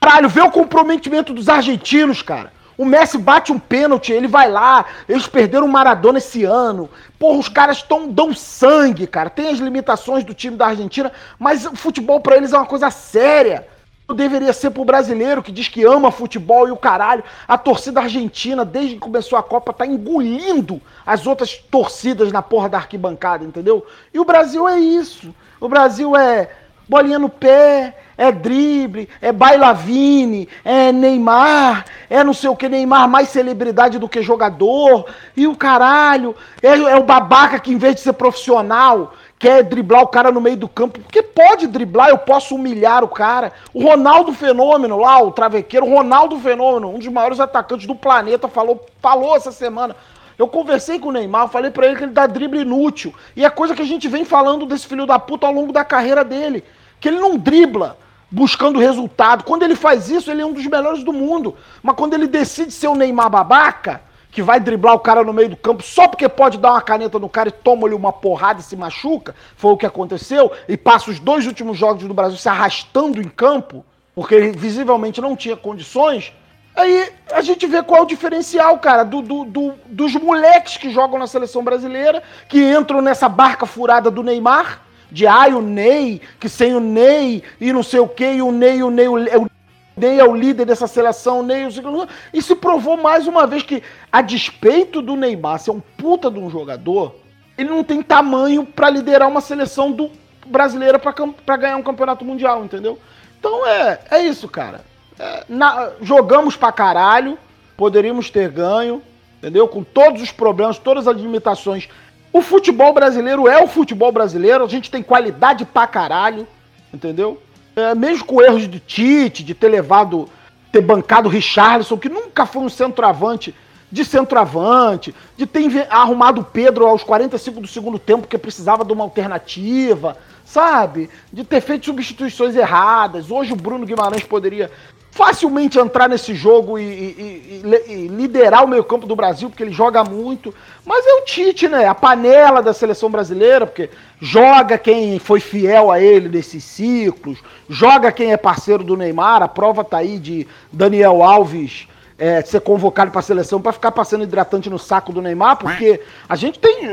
Caralho, 0.00 0.28
vê 0.28 0.42
o 0.42 0.50
comprometimento 0.50 1.32
dos 1.32 1.48
argentinos, 1.48 2.22
cara. 2.22 2.52
O 2.76 2.84
Messi 2.84 3.18
bate 3.18 3.52
um 3.52 3.58
pênalti, 3.58 4.12
ele 4.12 4.26
vai 4.26 4.50
lá. 4.50 4.84
Eles 5.08 5.26
perderam 5.26 5.66
o 5.66 5.72
Maradona 5.72 6.18
esse 6.18 6.44
ano. 6.44 6.90
Porra, 7.18 7.38
os 7.38 7.48
caras 7.48 7.82
tão, 7.82 8.08
dão 8.08 8.34
sangue, 8.34 9.06
cara. 9.06 9.30
Tem 9.30 9.48
as 9.48 9.58
limitações 9.58 10.24
do 10.24 10.34
time 10.34 10.56
da 10.56 10.66
Argentina, 10.66 11.12
mas 11.38 11.64
o 11.64 11.76
futebol 11.76 12.20
pra 12.20 12.36
eles 12.36 12.52
é 12.52 12.56
uma 12.56 12.66
coisa 12.66 12.90
séria. 12.90 13.66
Deveria 14.14 14.52
ser 14.52 14.70
pro 14.70 14.84
brasileiro 14.84 15.42
que 15.42 15.50
diz 15.50 15.66
que 15.66 15.82
ama 15.82 16.10
futebol 16.10 16.68
e 16.68 16.70
o 16.70 16.76
caralho. 16.76 17.24
A 17.48 17.56
torcida 17.56 18.00
argentina, 18.00 18.62
desde 18.62 18.94
que 18.94 19.00
começou 19.00 19.38
a 19.38 19.42
Copa, 19.42 19.72
tá 19.72 19.86
engolindo 19.86 20.80
as 21.06 21.26
outras 21.26 21.56
torcidas 21.56 22.30
na 22.30 22.42
porra 22.42 22.68
da 22.68 22.76
arquibancada, 22.76 23.44
entendeu? 23.44 23.86
E 24.12 24.18
o 24.18 24.24
Brasil 24.24 24.68
é 24.68 24.78
isso. 24.78 25.34
O 25.58 25.68
Brasil 25.68 26.14
é 26.14 26.50
bolinha 26.88 27.18
no 27.18 27.28
pé, 27.28 27.96
é 28.16 28.30
drible, 28.30 29.08
é 29.20 29.32
bailavine, 29.32 30.48
é 30.64 30.92
Neymar, 30.92 31.84
é 32.08 32.22
não 32.22 32.32
sei 32.32 32.48
o 32.48 32.56
que, 32.56 32.68
Neymar 32.68 33.08
mais 33.08 33.28
celebridade 33.28 33.98
do 33.98 34.08
que 34.08 34.22
jogador, 34.22 35.06
e 35.36 35.46
o 35.46 35.56
caralho, 35.56 36.34
é, 36.62 36.68
é 36.68 36.96
o 36.96 37.02
babaca 37.02 37.58
que 37.58 37.72
em 37.72 37.78
vez 37.78 37.96
de 37.96 38.00
ser 38.02 38.12
profissional, 38.12 39.14
quer 39.38 39.62
driblar 39.62 40.02
o 40.02 40.06
cara 40.06 40.30
no 40.30 40.40
meio 40.40 40.56
do 40.56 40.68
campo, 40.68 41.00
porque 41.00 41.22
pode 41.22 41.66
driblar, 41.66 42.08
eu 42.08 42.16
posso 42.16 42.54
humilhar 42.54 43.04
o 43.04 43.08
cara. 43.08 43.52
O 43.74 43.82
Ronaldo 43.82 44.32
Fenômeno 44.32 44.98
lá, 44.98 45.22
o 45.22 45.32
travequeiro, 45.32 45.86
Ronaldo 45.86 46.38
Fenômeno, 46.38 46.88
um 46.88 46.98
dos 46.98 47.08
maiores 47.08 47.38
atacantes 47.38 47.86
do 47.86 47.94
planeta, 47.94 48.48
falou, 48.48 48.86
falou 49.02 49.36
essa 49.36 49.52
semana. 49.52 49.94
Eu 50.38 50.48
conversei 50.48 50.98
com 50.98 51.08
o 51.08 51.12
Neymar, 51.12 51.48
falei 51.48 51.70
pra 51.70 51.86
ele 51.86 51.96
que 51.96 52.04
ele 52.04 52.12
dá 52.12 52.26
drible 52.26 52.60
inútil. 52.60 53.14
E 53.36 53.44
é 53.44 53.50
coisa 53.50 53.74
que 53.74 53.82
a 53.82 53.86
gente 53.86 54.08
vem 54.08 54.24
falando 54.24 54.66
desse 54.66 54.86
filho 54.86 55.06
da 55.06 55.18
puta 55.18 55.46
ao 55.46 55.52
longo 55.52 55.72
da 55.72 55.84
carreira 55.84 56.24
dele. 56.24 56.64
Que 57.00 57.08
ele 57.08 57.20
não 57.20 57.36
dribla 57.36 57.98
buscando 58.30 58.80
resultado. 58.80 59.44
Quando 59.44 59.62
ele 59.62 59.76
faz 59.76 60.10
isso, 60.10 60.30
ele 60.30 60.42
é 60.42 60.46
um 60.46 60.52
dos 60.52 60.66
melhores 60.66 61.04
do 61.04 61.12
mundo. 61.12 61.56
Mas 61.82 61.94
quando 61.96 62.14
ele 62.14 62.26
decide 62.26 62.72
ser 62.72 62.88
o 62.88 62.94
Neymar 62.94 63.30
babaca, 63.30 64.00
que 64.34 64.42
vai 64.42 64.58
driblar 64.58 64.94
o 64.94 64.98
cara 64.98 65.22
no 65.22 65.32
meio 65.32 65.50
do 65.50 65.56
campo 65.56 65.80
só 65.80 66.08
porque 66.08 66.28
pode 66.28 66.58
dar 66.58 66.72
uma 66.72 66.82
caneta 66.82 67.20
no 67.20 67.28
cara 67.28 67.48
e 67.48 67.52
toma-lhe 67.52 67.94
uma 67.94 68.12
porrada 68.12 68.58
e 68.58 68.64
se 68.64 68.74
machuca, 68.74 69.32
foi 69.56 69.70
o 69.70 69.76
que 69.76 69.86
aconteceu, 69.86 70.50
e 70.68 70.76
passa 70.76 71.12
os 71.12 71.20
dois 71.20 71.46
últimos 71.46 71.78
jogos 71.78 72.02
do 72.02 72.12
Brasil 72.12 72.36
se 72.36 72.48
arrastando 72.48 73.22
em 73.22 73.28
campo, 73.28 73.86
porque 74.12 74.34
ele 74.34 74.50
visivelmente 74.50 75.20
não 75.20 75.36
tinha 75.36 75.56
condições. 75.56 76.32
Aí 76.76 77.12
a 77.32 77.40
gente 77.40 77.66
vê 77.66 77.82
qual 77.82 78.00
é 78.00 78.02
o 78.02 78.06
diferencial, 78.06 78.78
cara, 78.78 79.04
do, 79.04 79.22
do- 79.22 79.44
do- 79.44 79.74
dos 79.86 80.14
moleques 80.14 80.76
que 80.76 80.90
jogam 80.90 81.18
na 81.18 81.26
seleção 81.26 81.62
brasileira, 81.62 82.22
que 82.48 82.58
entram 82.72 83.00
nessa 83.00 83.28
barca 83.28 83.64
furada 83.64 84.10
do 84.10 84.22
Neymar, 84.24 84.82
de 85.10 85.26
ai, 85.26 85.54
o 85.54 85.60
Ney, 85.62 86.20
que 86.40 86.48
sem 86.48 86.74
o 86.74 86.80
Ney 86.80 87.44
e 87.60 87.72
não 87.72 87.82
sei 87.84 88.00
o 88.00 88.08
que, 88.08 88.24
e 88.24 88.42
o 88.42 88.50
Ney, 88.50 88.82
o 88.82 88.90
Ney, 88.90 89.06
o, 89.06 89.14
o 89.14 89.50
Ney 89.96 90.18
é 90.18 90.24
o 90.24 90.34
líder 90.34 90.64
dessa 90.64 90.88
seleção, 90.88 91.44
Ney, 91.44 91.66
o 91.66 92.08
e 92.32 92.42
se 92.42 92.56
provou 92.56 92.96
mais 92.96 93.28
uma 93.28 93.46
vez 93.46 93.62
que, 93.62 93.80
a 94.10 94.20
despeito 94.20 95.00
do 95.00 95.14
Neymar 95.14 95.60
ser 95.60 95.70
um 95.70 95.80
puta 95.80 96.28
de 96.28 96.40
um 96.40 96.50
jogador, 96.50 97.14
ele 97.56 97.68
não 97.70 97.84
tem 97.84 98.02
tamanho 98.02 98.66
pra 98.66 98.90
liderar 98.90 99.28
uma 99.28 99.40
seleção 99.40 99.92
do 99.92 100.10
brasileira 100.44 100.98
pra 100.98 101.56
ganhar 101.56 101.76
um 101.76 101.82
campeonato 101.82 102.24
mundial, 102.24 102.64
entendeu? 102.64 102.98
Então 103.38 103.64
é, 103.64 104.00
é 104.10 104.22
isso, 104.22 104.48
cara. 104.48 104.80
É, 105.18 105.44
na- 105.48 105.90
jogamos 106.00 106.56
pra 106.56 106.72
caralho, 106.72 107.38
poderíamos 107.76 108.30
ter 108.30 108.48
ganho, 108.48 109.02
entendeu? 109.38 109.68
Com 109.68 109.82
todos 109.82 110.20
os 110.22 110.32
problemas, 110.32 110.78
todas 110.78 111.06
as 111.06 111.16
limitações. 111.16 111.88
O 112.32 112.42
futebol 112.42 112.92
brasileiro 112.92 113.46
é 113.48 113.62
o 113.62 113.68
futebol 113.68 114.10
brasileiro, 114.10 114.64
a 114.64 114.68
gente 114.68 114.90
tem 114.90 115.02
qualidade 115.02 115.64
pra 115.64 115.86
caralho, 115.86 116.46
entendeu? 116.92 117.40
É, 117.76 117.94
mesmo 117.94 118.24
com 118.24 118.42
erros 118.42 118.68
de 118.68 118.80
Tite, 118.80 119.42
de 119.44 119.54
ter 119.54 119.68
levado, 119.68 120.28
ter 120.72 120.80
bancado 120.80 121.28
Richarlison, 121.28 121.96
que 121.96 122.08
nunca 122.08 122.44
foi 122.46 122.62
um 122.62 122.68
centroavante 122.68 123.54
de 123.90 124.04
centroavante, 124.04 125.14
de 125.36 125.46
ter 125.46 125.86
arrumado 125.88 126.40
o 126.40 126.44
Pedro 126.44 126.84
aos 126.86 127.04
45 127.04 127.60
do 127.60 127.68
segundo 127.68 127.96
tempo 127.96 128.22
porque 128.22 128.36
precisava 128.36 128.84
de 128.84 128.92
uma 128.92 129.04
alternativa, 129.04 130.16
sabe? 130.44 131.08
De 131.32 131.44
ter 131.44 131.60
feito 131.60 131.86
substituições 131.86 132.56
erradas. 132.56 133.30
Hoje 133.30 133.52
o 133.52 133.56
Bruno 133.56 133.86
Guimarães 133.86 134.24
poderia 134.24 134.68
facilmente 135.14 135.78
entrar 135.78 136.08
nesse 136.08 136.34
jogo 136.34 136.76
e, 136.76 136.82
e- 136.82 137.62
e- 137.64 137.92
e- 137.92 138.08
liderar 138.08 138.64
o 138.64 138.68
meio-campo 138.68 139.06
do 139.06 139.14
Brasil, 139.14 139.48
porque 139.48 139.62
ele 139.62 139.70
joga 139.72 140.02
muito. 140.02 140.52
Mas 140.84 141.06
é 141.06 141.12
o 141.14 141.24
Tite, 141.24 141.68
né? 141.68 141.86
A 141.86 141.94
panela 141.94 142.60
da 142.60 142.74
seleção 142.74 143.08
brasileira, 143.08 143.64
porque 143.64 143.90
joga 144.20 144.76
quem 144.76 145.20
foi 145.20 145.38
fiel 145.38 145.92
a 145.92 146.00
ele 146.00 146.28
nesses 146.28 146.64
ciclos, 146.64 147.38
joga 147.68 148.10
quem 148.10 148.32
é 148.32 148.36
parceiro 148.36 148.82
do 148.82 148.96
Neymar. 148.96 149.40
A 149.40 149.46
prova 149.48 149.84
tá 149.84 149.98
aí 149.98 150.18
de 150.18 150.48
Daniel 150.72 151.22
Alves 151.22 151.86
é, 152.18 152.42
ser 152.42 152.60
convocado 152.60 153.12
para 153.12 153.20
a 153.20 153.22
seleção 153.22 153.60
para 153.62 153.72
ficar 153.72 153.92
passando 153.92 154.24
hidratante 154.24 154.68
no 154.68 154.80
saco 154.80 155.12
do 155.12 155.22
Neymar, 155.22 155.58
porque 155.58 156.00
a 156.28 156.34
gente 156.34 156.58
tem. 156.58 156.88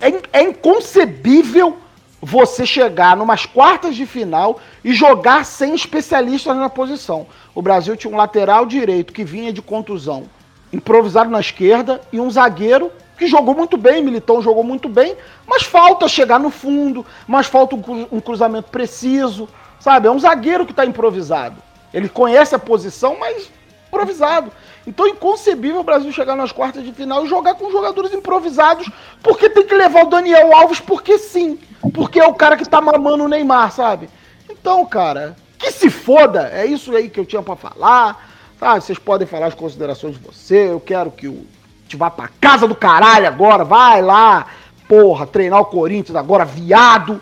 É, 0.00 0.40
é 0.40 0.42
inconcebível 0.42 1.76
você 2.24 2.64
chegar 2.64 3.16
numas 3.16 3.44
quartas 3.44 3.96
de 3.96 4.06
final 4.06 4.60
e 4.84 4.94
jogar 4.94 5.44
sem 5.44 5.74
especialistas 5.74 6.56
na 6.56 6.70
posição. 6.70 7.26
O 7.52 7.60
Brasil 7.60 7.96
tinha 7.96 8.12
um 8.12 8.16
lateral 8.16 8.64
direito 8.64 9.12
que 9.12 9.24
vinha 9.24 9.52
de 9.52 9.60
contusão, 9.60 10.24
improvisado 10.72 11.28
na 11.28 11.40
esquerda, 11.40 12.00
e 12.12 12.20
um 12.20 12.30
zagueiro 12.30 12.92
que 13.18 13.26
jogou 13.26 13.54
muito 13.54 13.76
bem, 13.76 14.02
Militão 14.02 14.40
jogou 14.40 14.62
muito 14.62 14.88
bem, 14.88 15.16
mas 15.46 15.64
falta 15.64 16.06
chegar 16.06 16.38
no 16.38 16.48
fundo, 16.48 17.04
mas 17.26 17.46
falta 17.48 17.74
um 17.74 17.82
cru- 17.82 18.20
cruzamento 18.20 18.70
preciso, 18.70 19.48
sabe? 19.80 20.06
É 20.06 20.10
um 20.10 20.18
zagueiro 20.18 20.64
que 20.64 20.72
está 20.72 20.86
improvisado. 20.86 21.56
Ele 21.92 22.08
conhece 22.08 22.54
a 22.54 22.58
posição, 22.58 23.16
mas 23.18 23.50
improvisado. 23.88 24.50
Então 24.86 25.06
é 25.06 25.10
inconcebível 25.10 25.80
o 25.80 25.84
Brasil 25.84 26.10
chegar 26.12 26.34
nas 26.36 26.50
quartas 26.52 26.84
de 26.84 26.92
final 26.92 27.24
e 27.24 27.28
jogar 27.28 27.54
com 27.54 27.70
jogadores 27.70 28.12
improvisados, 28.12 28.90
porque 29.22 29.48
tem 29.48 29.64
que 29.66 29.74
levar 29.74 30.04
o 30.04 30.10
Daniel 30.10 30.54
Alves, 30.56 30.80
porque 30.80 31.18
sim. 31.18 31.58
Porque 31.94 32.18
é 32.20 32.26
o 32.26 32.34
cara 32.34 32.56
que 32.56 32.68
tá 32.68 32.80
mamando 32.80 33.24
o 33.24 33.28
Neymar, 33.28 33.70
sabe? 33.72 34.08
Então, 34.50 34.84
cara, 34.86 35.36
que 35.58 35.70
se 35.70 35.88
foda, 35.90 36.50
é 36.52 36.66
isso 36.66 36.94
aí 36.96 37.08
que 37.08 37.18
eu 37.20 37.26
tinha 37.26 37.42
pra 37.42 37.56
falar. 37.56 38.30
Sabe? 38.58 38.80
Vocês 38.84 38.98
podem 38.98 39.26
falar 39.26 39.46
as 39.46 39.54
considerações 39.54 40.14
de 40.16 40.20
você. 40.24 40.70
Eu 40.70 40.78
quero 40.80 41.10
que 41.10 41.26
o 41.26 41.44
te 41.88 41.96
vá 41.96 42.10
pra 42.10 42.28
casa 42.40 42.66
do 42.66 42.74
caralho 42.74 43.26
agora, 43.26 43.64
vai 43.64 44.00
lá, 44.00 44.46
porra, 44.88 45.26
treinar 45.26 45.60
o 45.60 45.66
Corinthians 45.66 46.16
agora, 46.16 46.44
viado. 46.44 47.20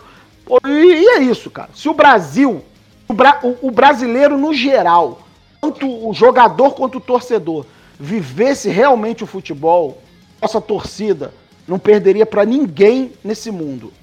E, 0.65 1.07
é 1.17 1.19
isso, 1.19 1.49
cara. 1.49 1.69
Se 1.73 1.89
o 1.89 1.93
Brasil, 1.93 2.63
o, 3.07 3.13
bra- 3.13 3.39
o 3.41 3.71
brasileiro 3.71 4.37
no 4.37 4.53
geral, 4.53 5.19
tanto 5.61 6.09
o 6.09 6.11
jogador 6.11 6.71
quanto 6.71 6.97
o 6.97 7.01
torcedor, 7.01 7.65
vivesse 7.99 8.67
realmente 8.67 9.23
o 9.23 9.27
futebol, 9.27 10.01
nossa 10.41 10.59
torcida 10.59 11.31
não 11.67 11.77
perderia 11.77 12.25
pra 12.25 12.43
ninguém 12.43 13.13
nesse 13.23 13.51
mundo. 13.51 13.93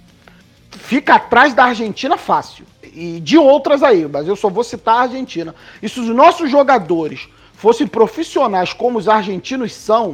Fica 0.70 1.16
atrás 1.16 1.52
da 1.52 1.64
Argentina 1.64 2.16
fácil. 2.16 2.64
E 2.82 3.18
de 3.20 3.36
outras 3.36 3.82
aí, 3.82 4.06
mas 4.06 4.28
eu 4.28 4.36
só 4.36 4.48
vou 4.48 4.62
citar 4.62 4.96
a 4.96 5.00
Argentina. 5.02 5.54
E 5.82 5.88
se 5.88 5.98
os 5.98 6.06
nossos 6.08 6.48
jogadores 6.48 7.28
fossem 7.54 7.86
profissionais 7.86 8.72
como 8.72 8.98
os 8.98 9.08
argentinos 9.08 9.74
são, 9.74 10.12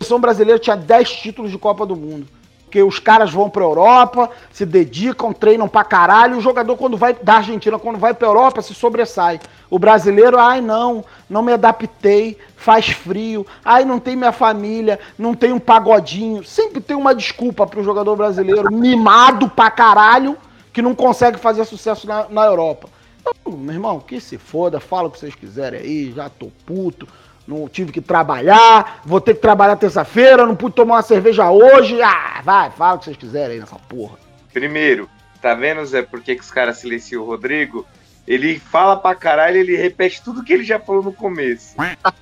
a 0.00 0.04
seleção 0.04 0.18
brasileira 0.18 0.58
tinha 0.58 0.76
10 0.76 1.10
títulos 1.10 1.50
de 1.50 1.58
Copa 1.58 1.84
do 1.84 1.94
Mundo. 1.94 2.26
Porque 2.66 2.82
os 2.82 2.98
caras 2.98 3.32
vão 3.32 3.48
pra 3.48 3.62
Europa, 3.62 4.28
se 4.52 4.66
dedicam, 4.66 5.32
treinam 5.32 5.68
pra 5.68 5.84
caralho. 5.84 6.36
O 6.36 6.40
jogador, 6.40 6.76
quando 6.76 6.96
vai 6.96 7.14
da 7.14 7.36
Argentina, 7.36 7.78
quando 7.78 7.96
vai 7.96 8.12
pra 8.12 8.26
Europa, 8.26 8.60
se 8.60 8.74
sobressai. 8.74 9.40
O 9.70 9.78
brasileiro, 9.78 10.38
ai 10.38 10.60
não, 10.60 11.04
não 11.30 11.42
me 11.42 11.52
adaptei, 11.52 12.36
faz 12.56 12.88
frio, 12.88 13.46
ai 13.64 13.84
não 13.84 14.00
tem 14.00 14.16
minha 14.16 14.32
família, 14.32 14.98
não 15.16 15.32
tem 15.32 15.52
um 15.52 15.60
pagodinho. 15.60 16.44
Sempre 16.44 16.80
tem 16.80 16.96
uma 16.96 17.14
desculpa 17.14 17.66
pro 17.66 17.84
jogador 17.84 18.16
brasileiro, 18.16 18.72
mimado 18.72 19.48
pra 19.48 19.70
caralho, 19.70 20.36
que 20.72 20.82
não 20.82 20.94
consegue 20.94 21.38
fazer 21.38 21.64
sucesso 21.64 22.06
na, 22.06 22.28
na 22.28 22.44
Europa. 22.44 22.88
Então, 23.20 23.52
meu 23.52 23.74
irmão, 23.74 24.00
que 24.00 24.20
se 24.20 24.38
foda, 24.38 24.80
fala 24.80 25.08
o 25.08 25.10
que 25.10 25.18
vocês 25.20 25.34
quiserem 25.34 25.80
aí, 25.80 26.12
já 26.12 26.28
tô 26.28 26.48
puto, 26.64 27.06
não 27.46 27.68
tive 27.68 27.92
que 27.92 28.00
trabalhar, 28.00 29.00
vou 29.04 29.20
ter 29.20 29.34
que 29.34 29.40
trabalhar 29.40 29.76
terça-feira, 29.76 30.46
não 30.46 30.56
pude 30.56 30.74
tomar 30.74 30.96
uma 30.96 31.02
cerveja 31.02 31.50
hoje. 31.50 32.00
Ah, 32.02 32.40
vai, 32.42 32.70
fala 32.70 32.96
o 32.96 32.98
que 32.98 33.04
vocês 33.04 33.16
quiserem 33.16 33.54
aí 33.54 33.60
nessa 33.60 33.76
porra. 33.76 34.16
Primeiro, 34.52 35.08
tá 35.40 35.54
vendo, 35.54 35.84
Zé, 35.84 36.02
por 36.02 36.20
que, 36.20 36.34
que 36.34 36.42
os 36.42 36.50
caras 36.50 36.78
silenciam 36.78 37.22
o 37.22 37.26
Rodrigo? 37.26 37.86
Ele 38.26 38.58
fala 38.58 38.96
pra 38.96 39.14
caralho, 39.14 39.56
ele 39.56 39.76
repete 39.76 40.22
tudo 40.22 40.42
que 40.42 40.52
ele 40.52 40.64
já 40.64 40.80
falou 40.80 41.02
no 41.02 41.12
começo. 41.12 41.76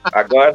Agora. 0.04 0.52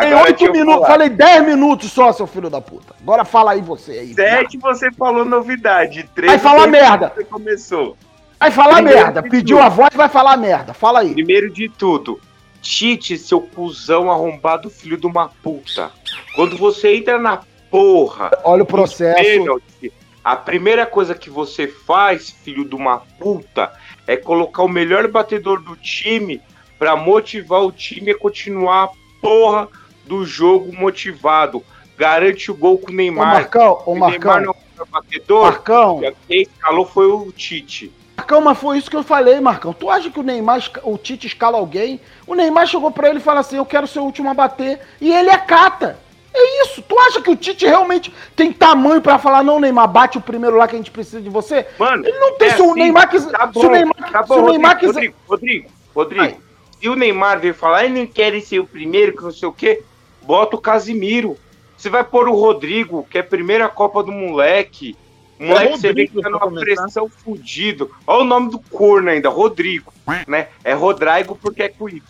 Tem 0.00 0.14
oito 0.14 0.50
minutos, 0.50 0.86
falei 0.86 1.08
dez 1.08 1.44
minutos 1.44 1.90
só, 1.92 2.12
seu 2.12 2.26
filho 2.26 2.50
da 2.50 2.60
puta. 2.60 2.94
Agora 3.00 3.24
fala 3.24 3.52
aí 3.52 3.60
você 3.60 3.92
aí. 3.92 4.14
Sete 4.14 4.58
você 4.58 4.90
falou 4.92 5.24
novidade. 5.24 6.08
Três 6.14 6.32
Vai 6.32 6.38
falar 6.38 6.66
merda. 6.66 7.12
Você 7.14 7.24
começou. 7.24 7.96
Vai 8.38 8.50
falar 8.50 8.74
Primeiro 8.76 8.98
merda. 8.98 9.22
Pediu 9.22 9.56
tudo. 9.56 9.66
a 9.66 9.68
voz, 9.68 9.90
vai 9.94 10.08
falar 10.08 10.36
merda. 10.36 10.74
Fala 10.74 11.00
aí. 11.00 11.14
Primeiro 11.14 11.52
de 11.52 11.68
tudo, 11.68 12.20
Tite, 12.64 13.18
seu 13.18 13.42
cuzão 13.42 14.10
arrombado, 14.10 14.70
filho 14.70 14.96
de 14.96 15.06
uma 15.06 15.28
puta. 15.28 15.92
Quando 16.34 16.56
você 16.56 16.96
entra 16.96 17.18
na 17.18 17.42
porra 17.70 18.30
Olha 18.42 18.62
o 18.62 18.66
processo. 18.66 19.22
pênaltis, 19.22 19.92
a 20.24 20.34
primeira 20.34 20.86
coisa 20.86 21.14
que 21.14 21.28
você 21.28 21.68
faz, 21.68 22.30
filho 22.30 22.64
de 22.64 22.74
uma 22.74 23.00
puta, 23.18 23.70
é 24.06 24.16
colocar 24.16 24.62
o 24.62 24.68
melhor 24.68 25.06
batedor 25.08 25.60
do 25.60 25.76
time 25.76 26.40
pra 26.78 26.96
motivar 26.96 27.62
o 27.62 27.70
time 27.70 28.12
a 28.12 28.18
continuar 28.18 28.84
a 28.84 28.90
porra 29.20 29.68
do 30.06 30.24
jogo 30.24 30.74
motivado. 30.74 31.62
Garante 31.98 32.50
o 32.50 32.54
gol 32.54 32.78
com 32.78 32.90
o 32.90 32.94
Ô, 32.94 32.96
Neymar. 32.96 33.26
Marcão, 33.26 33.82
ô, 33.84 33.92
o 33.92 33.94
Neymar 33.94 34.10
Marcão. 34.10 34.40
não 34.40 34.56
é 34.78 34.82
o 34.82 34.86
batedor, 34.86 35.42
Marcão, 35.44 36.00
quem 36.26 36.42
escalou 36.42 36.86
foi 36.86 37.06
o 37.06 37.30
Tite. 37.30 37.92
Marcão, 38.16 38.40
mas 38.40 38.58
foi 38.58 38.78
isso 38.78 38.90
que 38.90 38.96
eu 38.96 39.02
falei, 39.02 39.40
Marcão. 39.40 39.72
Tu 39.72 39.90
acha 39.90 40.10
que 40.10 40.20
o 40.20 40.22
Neymar, 40.22 40.62
o 40.84 40.96
Tite 40.96 41.26
escala 41.26 41.58
alguém? 41.58 42.00
O 42.26 42.34
Neymar 42.34 42.66
chegou 42.66 42.90
pra 42.90 43.08
ele 43.08 43.18
e 43.18 43.22
fala 43.22 43.40
assim: 43.40 43.56
Eu 43.56 43.66
quero 43.66 43.86
ser 43.86 43.98
o 43.98 44.04
último 44.04 44.30
a 44.30 44.34
bater. 44.34 44.80
E 45.00 45.12
ele 45.12 45.30
acata. 45.30 45.98
É 46.32 46.62
isso. 46.62 46.82
Tu 46.82 46.98
acha 46.98 47.20
que 47.20 47.30
o 47.30 47.36
Tite 47.36 47.66
realmente 47.66 48.12
tem 48.34 48.52
tamanho 48.52 49.00
pra 49.00 49.18
falar, 49.18 49.44
não, 49.44 49.60
Neymar, 49.60 49.88
bate 49.88 50.18
o 50.18 50.20
primeiro 50.20 50.56
lá 50.56 50.66
que 50.66 50.74
a 50.74 50.78
gente 50.78 50.90
precisa 50.90 51.20
de 51.20 51.28
você? 51.30 51.66
Mano, 51.78 52.04
Ele 52.04 52.18
não 52.18 52.36
tem. 52.36 52.48
é 52.48 52.56
se 52.56 52.62
o 52.62 52.70
assim, 52.70 52.80
Neymar 52.80 53.08
quiser. 53.08 53.30
Tá 53.30 53.46
bom, 53.46 53.60
se 53.60 53.66
o 53.66 53.70
Neymar, 53.70 54.10
tá 54.10 54.22
se 54.22 54.28
bom, 54.28 54.42
o 54.42 54.46
Neymar 54.50 54.72
Rodrigo, 54.72 54.92
quiser. 54.92 55.14
Rodrigo, 55.28 55.68
Rodrigo, 55.94 56.20
Rodrigo, 56.22 56.42
se 56.80 56.88
o 56.88 56.96
Neymar 56.96 57.38
vir 57.38 57.54
falar, 57.54 57.84
ele 57.84 58.00
não 58.00 58.06
quer 58.06 58.40
ser 58.40 58.58
o 58.58 58.66
primeiro, 58.66 59.16
que 59.16 59.22
não 59.22 59.32
sei 59.32 59.48
o 59.48 59.52
quê, 59.52 59.82
bota 60.22 60.56
o 60.56 60.60
Casimiro. 60.60 61.36
Você 61.76 61.88
vai 61.88 62.02
pôr 62.02 62.28
o 62.28 62.34
Rodrigo, 62.34 63.06
que 63.08 63.18
é 63.18 63.20
a 63.20 63.24
primeira 63.24 63.68
Copa 63.68 64.02
do 64.02 64.10
moleque. 64.10 64.96
O 65.38 65.44
moleque 65.46 65.72
você 65.78 65.92
vê 65.92 66.06
que 66.06 66.14
Rodrigo 66.14 66.22
tá 66.40 66.46
numa 66.46 66.60
pressão 66.60 67.08
fudido. 67.08 67.90
Olha 68.06 68.20
o 68.22 68.24
nome 68.24 68.50
do 68.50 68.58
corno 68.58 69.10
ainda, 69.10 69.28
Rodrigo, 69.28 69.92
né? 70.28 70.48
É 70.62 70.72
Rodrigo 70.74 71.36
porque 71.40 71.62
é 71.64 71.68
com 71.68 71.88
Y. 71.88 72.00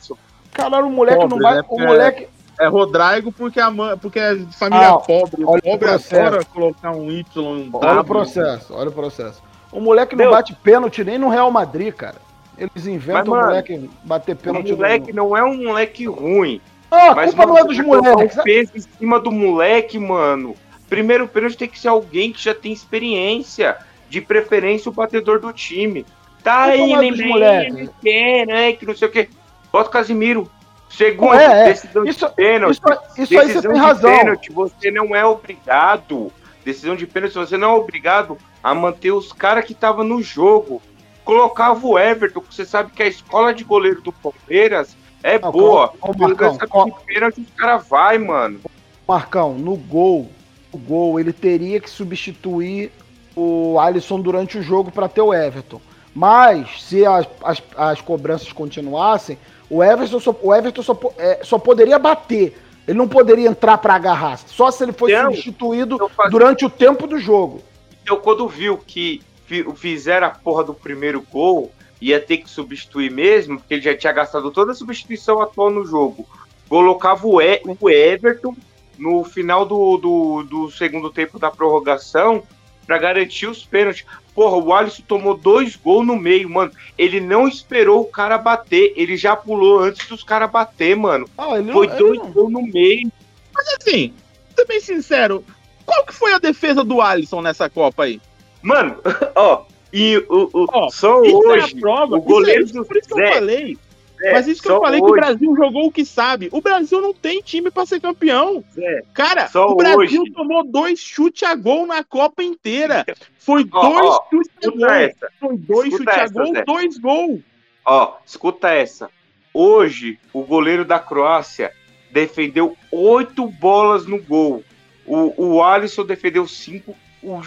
Caralho, 0.52 0.86
o 0.86 0.90
moleque 0.90 1.18
Pobre, 1.20 1.36
não 1.36 1.42
vai. 1.42 1.54
né? 1.54 1.60
O 1.60 1.64
Porque- 1.64 1.84
moleque. 1.86 2.28
É 2.60 2.68
Rodrigo 2.68 3.32
porque 3.32 3.58
a 3.58 3.68
mãe, 3.68 3.98
porque 3.98 4.20
é 4.20 4.36
de 4.36 4.56
família 4.56 4.90
Ah, 4.90 4.98
pobre. 4.98 5.42
olha 5.44 5.58
o 5.58 5.62
pobre 5.62 5.78
processo. 5.88 6.16
adora 6.24 6.44
colocar 6.44 6.92
um 6.92 7.10
Y, 7.10 7.24
um 7.44 7.68
Olha 7.72 7.92
o 7.92 7.94
W. 7.96 8.04
processo, 8.04 8.72
olha 8.72 8.90
o 8.90 8.92
processo. 8.92 9.42
O 9.72 9.80
moleque 9.80 10.14
não 10.14 10.26
Meu. 10.26 10.30
bate 10.32 10.54
pênalti 10.62 11.02
nem 11.02 11.18
no 11.18 11.28
Real 11.28 11.50
Madrid, 11.50 11.92
cara. 11.92 12.14
Eles 12.56 12.86
inventam 12.86 13.22
Mas, 13.22 13.26
o 13.26 13.30
mano, 13.32 13.46
moleque 13.48 13.90
bater 14.04 14.32
O 14.34 14.36
pênalti 14.36 14.70
no- 14.70 14.76
moleque 14.76 15.12
não 15.12 15.36
é 15.36 15.42
um 15.42 15.64
moleque 15.64 16.06
ruim. 16.06 16.60
Não, 16.88 17.10
a 17.10 17.14
Mas 17.16 17.30
culpa 17.34 17.46
não 17.46 17.58
é 17.58 17.64
dos 17.64 17.78
moleques. 17.80 18.38
um 18.38 18.42
peso 18.44 18.70
em 18.76 18.80
cima 18.80 19.18
do 19.18 19.32
moleque, 19.32 19.98
mano. 19.98 20.54
Primeiro 20.94 21.26
pênalti 21.26 21.56
tem 21.56 21.68
que 21.68 21.76
ser 21.76 21.88
alguém 21.88 22.32
que 22.32 22.40
já 22.40 22.54
tem 22.54 22.72
experiência. 22.72 23.76
De 24.08 24.20
preferência 24.20 24.88
o 24.88 24.92
batedor 24.92 25.40
do 25.40 25.52
time. 25.52 26.06
Tá 26.40 26.64
aí, 26.64 26.92
é 26.92 26.96
lembrei, 26.96 27.88
que, 28.00 28.46
né, 28.46 28.72
que 28.74 28.86
não 28.86 28.94
sei 28.94 29.08
o 29.08 29.10
quê. 29.10 29.28
Bota 29.72 29.88
o 29.88 29.92
Casimiro. 29.92 30.48
Segundo, 30.88 31.34
é, 31.34 31.62
é. 31.62 31.64
decisão 31.64 32.04
Isso, 32.04 32.28
de 32.28 32.34
pênalti. 32.34 32.74
isso, 32.78 33.22
isso 33.24 33.40
aí 33.40 33.52
você 33.52 33.68
tem 33.68 33.76
razão. 33.76 34.16
pênalti, 34.16 34.52
você 34.52 34.90
não 34.92 35.16
é 35.16 35.26
obrigado. 35.26 36.30
Decisão 36.64 36.94
de 36.94 37.08
pênalti, 37.08 37.34
você 37.34 37.56
não 37.56 37.70
é 37.70 37.74
obrigado 37.74 38.38
a 38.62 38.72
manter 38.72 39.10
os 39.10 39.32
caras 39.32 39.64
que 39.64 39.72
estavam 39.72 40.04
no 40.04 40.22
jogo. 40.22 40.80
Colocava 41.24 41.84
o 41.84 41.98
Everton, 41.98 42.40
que 42.40 42.54
você 42.54 42.64
sabe 42.64 42.92
que 42.92 43.02
a 43.02 43.08
escola 43.08 43.52
de 43.52 43.64
goleiro 43.64 44.00
do 44.00 44.12
Palmeiras 44.12 44.96
é 45.24 45.40
Não, 45.40 45.50
boa. 45.50 45.92
Ô, 46.00 46.16
Marcão, 46.16 46.52
os 46.52 47.50
caras 47.56 47.88
vai, 47.88 48.16
mano. 48.16 48.60
Marcão, 49.08 49.54
no 49.54 49.74
gol, 49.74 50.30
no 50.74 50.78
gol, 50.78 51.18
ele 51.20 51.32
teria 51.32 51.80
que 51.80 51.88
substituir 51.88 52.90
o 53.36 53.78
Alisson 53.78 54.20
durante 54.20 54.58
o 54.58 54.62
jogo 54.62 54.90
para 54.90 55.08
ter 55.08 55.20
o 55.20 55.32
Everton. 55.32 55.80
Mas, 56.14 56.82
se 56.82 57.04
as, 57.04 57.26
as, 57.42 57.62
as 57.76 58.00
cobranças 58.00 58.52
continuassem, 58.52 59.36
o 59.68 59.82
Everton, 59.82 60.20
só, 60.20 60.36
o 60.42 60.54
Everton 60.54 60.82
só, 60.82 60.98
é, 61.18 61.40
só 61.42 61.58
poderia 61.58 61.98
bater. 61.98 62.56
Ele 62.86 62.98
não 62.98 63.08
poderia 63.08 63.48
entrar 63.48 63.78
para 63.78 63.94
agarrar. 63.94 64.38
Só 64.38 64.70
se 64.70 64.84
ele 64.84 64.92
fosse 64.92 65.14
Não, 65.14 65.30
substituído 65.32 65.96
eu 65.98 66.08
fazia- 66.08 66.30
durante 66.30 66.64
o 66.64 66.70
tempo 66.70 67.06
do 67.06 67.18
jogo. 67.18 67.62
Então, 68.02 68.16
quando 68.18 68.46
viu 68.46 68.76
que 68.76 69.22
fi- 69.46 69.64
fizeram 69.74 70.26
a 70.26 70.30
porra 70.30 70.62
do 70.62 70.74
primeiro 70.74 71.22
gol, 71.32 71.72
ia 72.00 72.20
ter 72.20 72.36
que 72.38 72.50
substituir 72.50 73.10
mesmo, 73.10 73.58
porque 73.58 73.74
ele 73.74 73.82
já 73.82 73.96
tinha 73.96 74.12
gastado 74.12 74.50
toda 74.50 74.72
a 74.72 74.74
substituição 74.74 75.40
atual 75.40 75.70
no 75.70 75.84
jogo. 75.84 76.26
colocava 76.68 77.26
o, 77.26 77.40
e, 77.40 77.60
o 77.80 77.90
Everton 77.90 78.54
no 78.98 79.24
final 79.24 79.64
do, 79.66 79.96
do, 79.96 80.42
do 80.44 80.70
segundo 80.70 81.10
tempo 81.10 81.38
da 81.38 81.50
prorrogação 81.50 82.42
pra 82.86 82.98
garantir 82.98 83.46
os 83.46 83.64
pênaltis. 83.64 84.04
Porra, 84.34 84.56
o 84.56 84.74
Alisson 84.74 85.02
tomou 85.06 85.36
dois 85.36 85.76
gols 85.76 86.06
no 86.06 86.16
meio, 86.16 86.50
mano. 86.50 86.72
Ele 86.98 87.20
não 87.20 87.46
esperou 87.46 88.00
o 88.00 88.06
cara 88.06 88.36
bater, 88.36 88.92
ele 88.96 89.16
já 89.16 89.36
pulou 89.36 89.78
antes 89.78 90.06
dos 90.08 90.22
caras 90.24 90.50
bater, 90.50 90.96
mano. 90.96 91.28
Ah, 91.38 91.60
não- 91.60 91.72
Foi 91.72 91.86
dois 91.86 92.18
não- 92.18 92.32
gols 92.32 92.52
no 92.52 92.62
meio. 92.62 93.10
Mas 93.54 93.66
assim, 93.80 94.12
ser 94.56 94.66
bem 94.66 94.80
sincero, 94.80 95.44
qual 95.86 96.04
que 96.04 96.12
foi 96.12 96.32
a 96.32 96.38
defesa 96.38 96.82
do 96.82 97.00
Alisson 97.00 97.40
nessa 97.42 97.70
Copa 97.70 98.04
aí? 98.04 98.20
Mano, 98.60 98.96
ó, 99.36 99.62
e 99.92 100.16
o, 100.28 100.50
o- 100.52 100.66
Ó, 100.72 100.90
só 100.90 101.20
hoje, 101.20 101.74
é 101.74 101.78
a 101.78 101.80
prova. 101.80 102.16
o 102.16 102.20
goleiro 102.22 102.64
isso 102.64 102.76
é, 102.76 102.80
do 102.80 102.84
por 102.86 102.96
isso 102.96 103.06
que 103.08 103.14
eu 103.14 103.18
Zé, 103.18 103.32
falei. 103.34 103.78
É, 104.24 104.32
Mas 104.32 104.46
isso 104.48 104.62
que 104.62 104.68
eu 104.70 104.80
falei 104.80 105.00
que 105.00 105.06
o 105.06 105.10
hoje, 105.10 105.20
Brasil 105.20 105.56
jogou 105.56 105.86
o 105.86 105.92
que 105.92 106.04
sabe. 106.04 106.48
O 106.52 106.60
Brasil 106.60 107.00
não 107.00 107.12
tem 107.12 107.40
time 107.40 107.70
pra 107.70 107.84
ser 107.86 108.00
campeão. 108.00 108.64
Zé, 108.74 109.02
Cara, 109.12 109.48
o 109.54 109.74
Brasil 109.74 110.22
hoje. 110.22 110.32
tomou 110.32 110.64
dois 110.64 110.98
chutes 110.98 111.42
a 111.42 111.54
gol 111.54 111.86
na 111.86 112.02
Copa 112.04 112.42
inteira. 112.42 113.04
Foi 113.38 113.64
dois 113.64 114.06
ó, 114.06 114.24
chutes 114.30 114.50
a 114.66 114.70
gol. 114.70 114.90
essa. 114.90 115.28
Foi 115.40 115.56
dois 115.58 115.92
escuta 115.92 116.12
chutes 116.12 116.30
a 116.30 116.32
gol, 116.42 116.52
Zé. 116.54 116.64
dois 116.64 116.98
gols. 116.98 117.40
Ó, 117.84 118.16
escuta 118.26 118.68
essa. 118.70 119.10
Hoje, 119.52 120.18
o 120.32 120.42
goleiro 120.42 120.84
da 120.84 120.98
Croácia 120.98 121.72
defendeu 122.10 122.76
oito 122.90 123.46
bolas 123.46 124.06
no 124.06 124.20
gol. 124.22 124.64
O, 125.06 125.54
o 125.56 125.62
Alisson 125.62 126.04
defendeu 126.06 126.46
cinco 126.48 126.96
o 127.22 127.40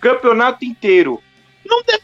campeonato 0.00 0.64
inteiro. 0.64 1.22
Não 1.64 1.82
def- 1.82 2.02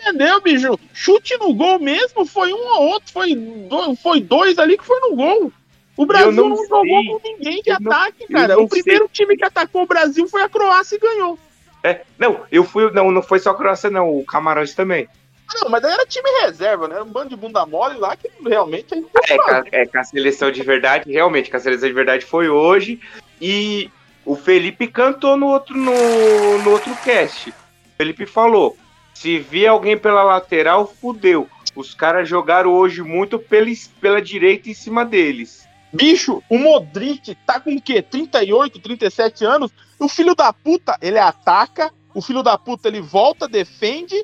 defendeu, 0.00 0.40
bicho. 0.40 0.78
Chute 0.92 1.36
no 1.38 1.52
gol 1.54 1.78
mesmo, 1.78 2.24
foi 2.26 2.52
um 2.52 2.66
ou 2.66 2.82
outro. 2.88 3.12
Foi, 3.12 3.34
do- 3.34 3.94
foi 3.96 4.20
dois 4.20 4.58
ali 4.58 4.76
que 4.76 4.84
foi 4.84 4.98
no 5.00 5.14
gol. 5.16 5.52
O 5.96 6.06
Brasil 6.06 6.32
não 6.32 6.48
não, 6.50 6.56
sei. 6.56 6.66
jogou 6.68 7.20
com 7.20 7.20
ninguém 7.28 7.62
de 7.62 7.70
Eu 7.70 7.76
não- 7.80 7.92
ataque, 7.92 8.24
eu 8.24 8.28
cara. 8.28 8.54
não 8.56 8.62
O 8.64 8.68
primeiro 8.68 9.08
time 9.12 9.36
que 9.36 9.44
atacou 9.44 9.82
o 9.82 9.86
Brasil 9.86 10.26
foi 10.28 10.42
a 10.42 10.48
Croácia 10.48 10.96
e 10.96 10.98
ganhou. 10.98 11.38
É, 11.82 12.02
não, 12.18 12.40
eu 12.50 12.64
fui. 12.64 12.90
Não, 12.92 13.10
não 13.10 13.22
foi 13.22 13.38
só 13.38 13.50
a 13.50 13.54
Croácia, 13.54 13.90
não. 13.90 14.08
O 14.18 14.24
Camarões 14.24 14.74
também. 14.74 15.08
Ah, 15.52 15.58
Não, 15.64 15.70
mas 15.70 15.82
era 15.82 16.06
time 16.06 16.28
reserva, 16.42 16.86
né? 16.86 17.02
Um 17.02 17.06
bando 17.06 17.30
de 17.30 17.36
bunda 17.36 17.66
mole 17.66 17.98
lá 17.98 18.16
que 18.16 18.30
realmente 18.46 18.94
aí 18.94 19.04
É, 19.28 19.36
ca- 19.38 19.64
é, 19.72 19.86
com 19.86 19.98
a 19.98 20.04
seleção 20.04 20.50
de 20.50 20.62
verdade, 20.62 21.10
realmente, 21.10 21.50
com 21.50 21.56
a 21.56 21.60
seleção 21.60 21.88
de 21.88 21.94
verdade 21.94 22.24
foi 22.24 22.48
hoje. 22.48 23.00
E 23.40 23.90
o 24.24 24.36
Felipe 24.36 24.86
cantou 24.86 25.36
no 25.36 25.46
outro, 25.48 25.76
no, 25.76 26.58
no 26.62 26.70
outro 26.70 26.94
cast. 27.04 27.50
O 27.50 27.54
Felipe 27.98 28.26
falou: 28.26 28.76
se 29.20 29.38
vir 29.38 29.66
alguém 29.66 29.98
pela 29.98 30.22
lateral, 30.22 30.86
fudeu. 30.86 31.46
Os 31.76 31.92
caras 31.92 32.26
jogaram 32.26 32.72
hoje 32.72 33.02
muito 33.02 33.38
pela, 33.38 33.66
pela 34.00 34.22
direita 34.22 34.70
em 34.70 34.74
cima 34.74 35.04
deles. 35.04 35.68
Bicho, 35.92 36.42
o 36.48 36.56
Modric 36.56 37.36
tá 37.44 37.60
com 37.60 37.74
o 37.74 37.82
quê? 37.82 38.00
38, 38.00 38.80
37 38.80 39.44
anos? 39.44 39.70
O 39.98 40.08
filho 40.08 40.34
da 40.34 40.54
puta, 40.54 40.96
ele 41.02 41.18
ataca, 41.18 41.92
o 42.14 42.22
filho 42.22 42.42
da 42.42 42.56
puta, 42.56 42.88
ele 42.88 43.02
volta, 43.02 43.46
defende, 43.46 44.16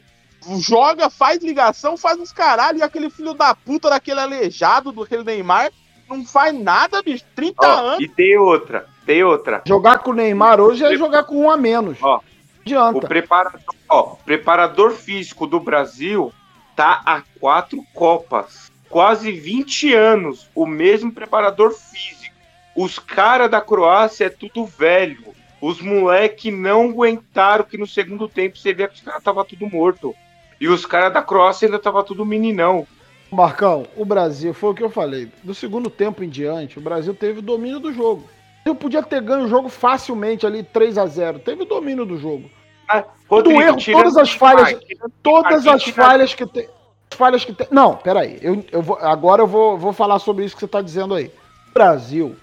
joga, 0.67 1.11
faz 1.11 1.43
ligação, 1.43 1.99
faz 1.99 2.19
uns 2.19 2.33
caralho, 2.33 2.79
e 2.79 2.83
aquele 2.83 3.11
filho 3.11 3.35
da 3.35 3.55
puta 3.55 3.91
daquele 3.91 4.21
aleijado, 4.21 4.93
do 4.93 5.03
aquele 5.03 5.25
Neymar, 5.25 5.71
não 6.09 6.25
faz 6.25 6.59
nada, 6.59 7.03
bicho. 7.03 7.25
30 7.35 7.55
Ó, 7.61 7.67
anos. 7.67 8.01
e 8.03 8.09
tem 8.09 8.39
outra, 8.39 8.87
tem 9.05 9.23
outra. 9.23 9.61
Jogar 9.67 9.99
com 9.99 10.13
o 10.13 10.15
Neymar 10.15 10.59
hoje 10.59 10.83
é 10.87 10.97
jogar 10.97 11.25
com 11.25 11.37
um 11.37 11.51
a 11.51 11.57
menos. 11.59 11.99
Ó, 12.01 12.21
adianta. 12.67 12.99
O 12.99 13.01
preparador, 13.01 13.75
ó, 13.89 14.03
preparador 14.25 14.93
físico 14.93 15.47
do 15.47 15.61
Brasil 15.61 16.33
tá 16.75 17.01
há 17.07 17.23
quatro 17.41 17.83
Copas. 17.95 18.71
Quase 18.89 19.33
20 19.33 19.95
anos. 19.95 20.49
O 20.55 20.67
mesmo 20.67 21.13
preparador 21.13 21.73
físico. 21.73 22.35
Os 22.75 22.99
caras 22.99 23.51
da 23.51 23.61
Croácia 23.61 24.27
é 24.27 24.31
tudo 24.31 24.67
velho. 24.67 25.35
Os 25.61 25.81
moleque 25.81 26.51
não 26.51 26.91
aguentaram 26.91 27.65
que 27.65 27.79
no 27.79 27.87
segundo 27.87 28.29
tempo 28.29 28.59
você 28.59 28.75
vê 28.75 28.87
que 28.87 28.97
os 28.97 29.01
caras 29.01 29.23
tava 29.23 29.45
tudo 29.45 29.67
morto. 29.67 30.15
E 30.61 30.69
os 30.69 30.85
caras 30.85 31.13
da 31.13 31.23
Croácia 31.23 31.67
ainda 31.67 31.79
tava 31.79 32.05
tudo 32.05 32.27
meninão. 32.27 32.87
Marcão, 33.31 33.87
o 33.97 34.05
Brasil, 34.05 34.55
foi 34.55 34.71
o 34.71 34.75
que 34.75 34.83
eu 34.83 34.91
falei. 34.91 35.29
Do 35.43 35.55
segundo 35.55 35.91
tempo 35.91 36.23
em 36.23 36.29
diante, 36.29 36.79
o 36.79 36.83
Brasil 36.83 37.15
teve 37.15 37.41
o 37.41 37.43
domínio 37.43 37.81
do 37.81 37.93
jogo. 37.93 38.29
Eu 38.67 38.75
podia 38.75 39.03
ter 39.03 39.23
ganho 39.23 39.45
o 39.45 39.49
jogo 39.49 39.69
facilmente 39.69 40.45
ali 40.45 40.63
3 40.63 40.99
a 40.99 41.07
0 41.07 41.39
Teve 41.39 41.63
o 41.63 41.67
domínio 41.67 42.05
do 42.05 42.19
jogo. 42.19 42.51
Ah, 42.89 43.05
Do 43.31 43.51
erro, 43.63 43.77
todas 43.93 44.17
as 44.17 44.35
o 44.35 44.39
falhas- 44.39 44.65
Neymar, 44.73 45.07
o 45.07 45.11
Todas 45.23 45.67
as 45.67 45.85
falhas 45.85 46.35
que 46.35 46.45
tem. 46.47 46.69
as 47.11 47.17
Falhas 47.17 47.45
que 47.45 47.53
tem. 47.53 47.67
Não, 47.71 47.97
peraí. 47.97 48.39
Eu, 48.43 48.65
eu 48.73 48.83
vou, 48.83 48.99
agora 49.01 49.43
eu 49.43 49.47
vou, 49.47 49.79
vou 49.79 49.93
falar 49.93 50.19
sobre 50.19 50.45
isso 50.45 50.55
que 50.57 50.61
você 50.61 50.69
tá 50.69 50.83
dizendo 50.83 51.15
aí. 51.15 51.31
O 51.71 51.73
Brasil 51.73 52.37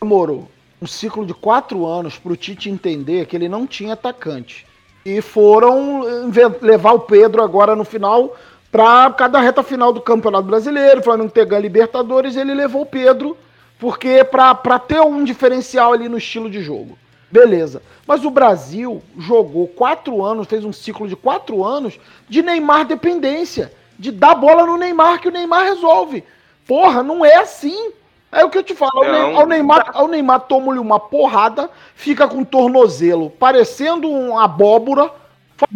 demorou 0.00 0.48
um 0.80 0.86
ciclo 0.86 1.24
de 1.24 1.32
quatro 1.34 1.86
anos 1.86 2.18
pro 2.18 2.36
Tite 2.36 2.68
entender 2.70 3.26
que 3.26 3.36
ele 3.36 3.48
não 3.48 3.66
tinha 3.66 3.92
atacante. 3.92 4.66
E 5.04 5.20
foram 5.20 6.26
inven- 6.26 6.56
levar 6.60 6.92
o 6.92 7.00
Pedro 7.00 7.42
agora 7.42 7.76
no 7.76 7.84
final 7.84 8.34
pra 8.70 9.10
cada 9.16 9.38
reta 9.40 9.62
final 9.62 9.92
do 9.92 10.00
Campeonato 10.00 10.44
Brasileiro, 10.46 11.00
o 11.00 11.04
Flamengo 11.04 11.30
ter 11.30 11.44
ganho 11.44 11.62
Libertadores, 11.62 12.36
ele 12.36 12.54
levou 12.54 12.82
o 12.82 12.86
Pedro 12.86 13.36
porque 13.82 14.22
pra, 14.22 14.54
pra 14.54 14.78
ter 14.78 15.00
um 15.00 15.24
diferencial 15.24 15.92
ali 15.92 16.08
no 16.08 16.16
estilo 16.16 16.48
de 16.48 16.62
jogo. 16.62 16.96
Beleza. 17.28 17.82
Mas 18.06 18.24
o 18.24 18.30
Brasil 18.30 19.02
jogou 19.18 19.66
quatro 19.66 20.24
anos, 20.24 20.46
fez 20.46 20.64
um 20.64 20.72
ciclo 20.72 21.08
de 21.08 21.16
quatro 21.16 21.64
anos 21.64 21.98
de 22.28 22.42
Neymar 22.42 22.84
dependência. 22.84 23.72
De 23.98 24.12
dar 24.12 24.36
bola 24.36 24.64
no 24.64 24.76
Neymar 24.76 25.20
que 25.20 25.26
o 25.26 25.32
Neymar 25.32 25.64
resolve. 25.64 26.22
Porra, 26.64 27.02
não 27.02 27.24
é 27.24 27.38
assim. 27.38 27.90
É 28.30 28.44
o 28.44 28.50
que 28.50 28.58
eu 28.58 28.62
te 28.62 28.72
falo. 28.72 29.02
Não. 29.02 29.40
Ao 29.40 29.46
Neymar, 29.48 29.90
ao 29.94 30.06
Neymar 30.06 30.42
toma-lhe 30.42 30.78
uma 30.78 31.00
porrada, 31.00 31.68
fica 31.96 32.28
com 32.28 32.42
o 32.42 32.46
tornozelo 32.46 33.30
parecendo 33.30 34.08
um 34.08 34.38
abóbora, 34.38 35.10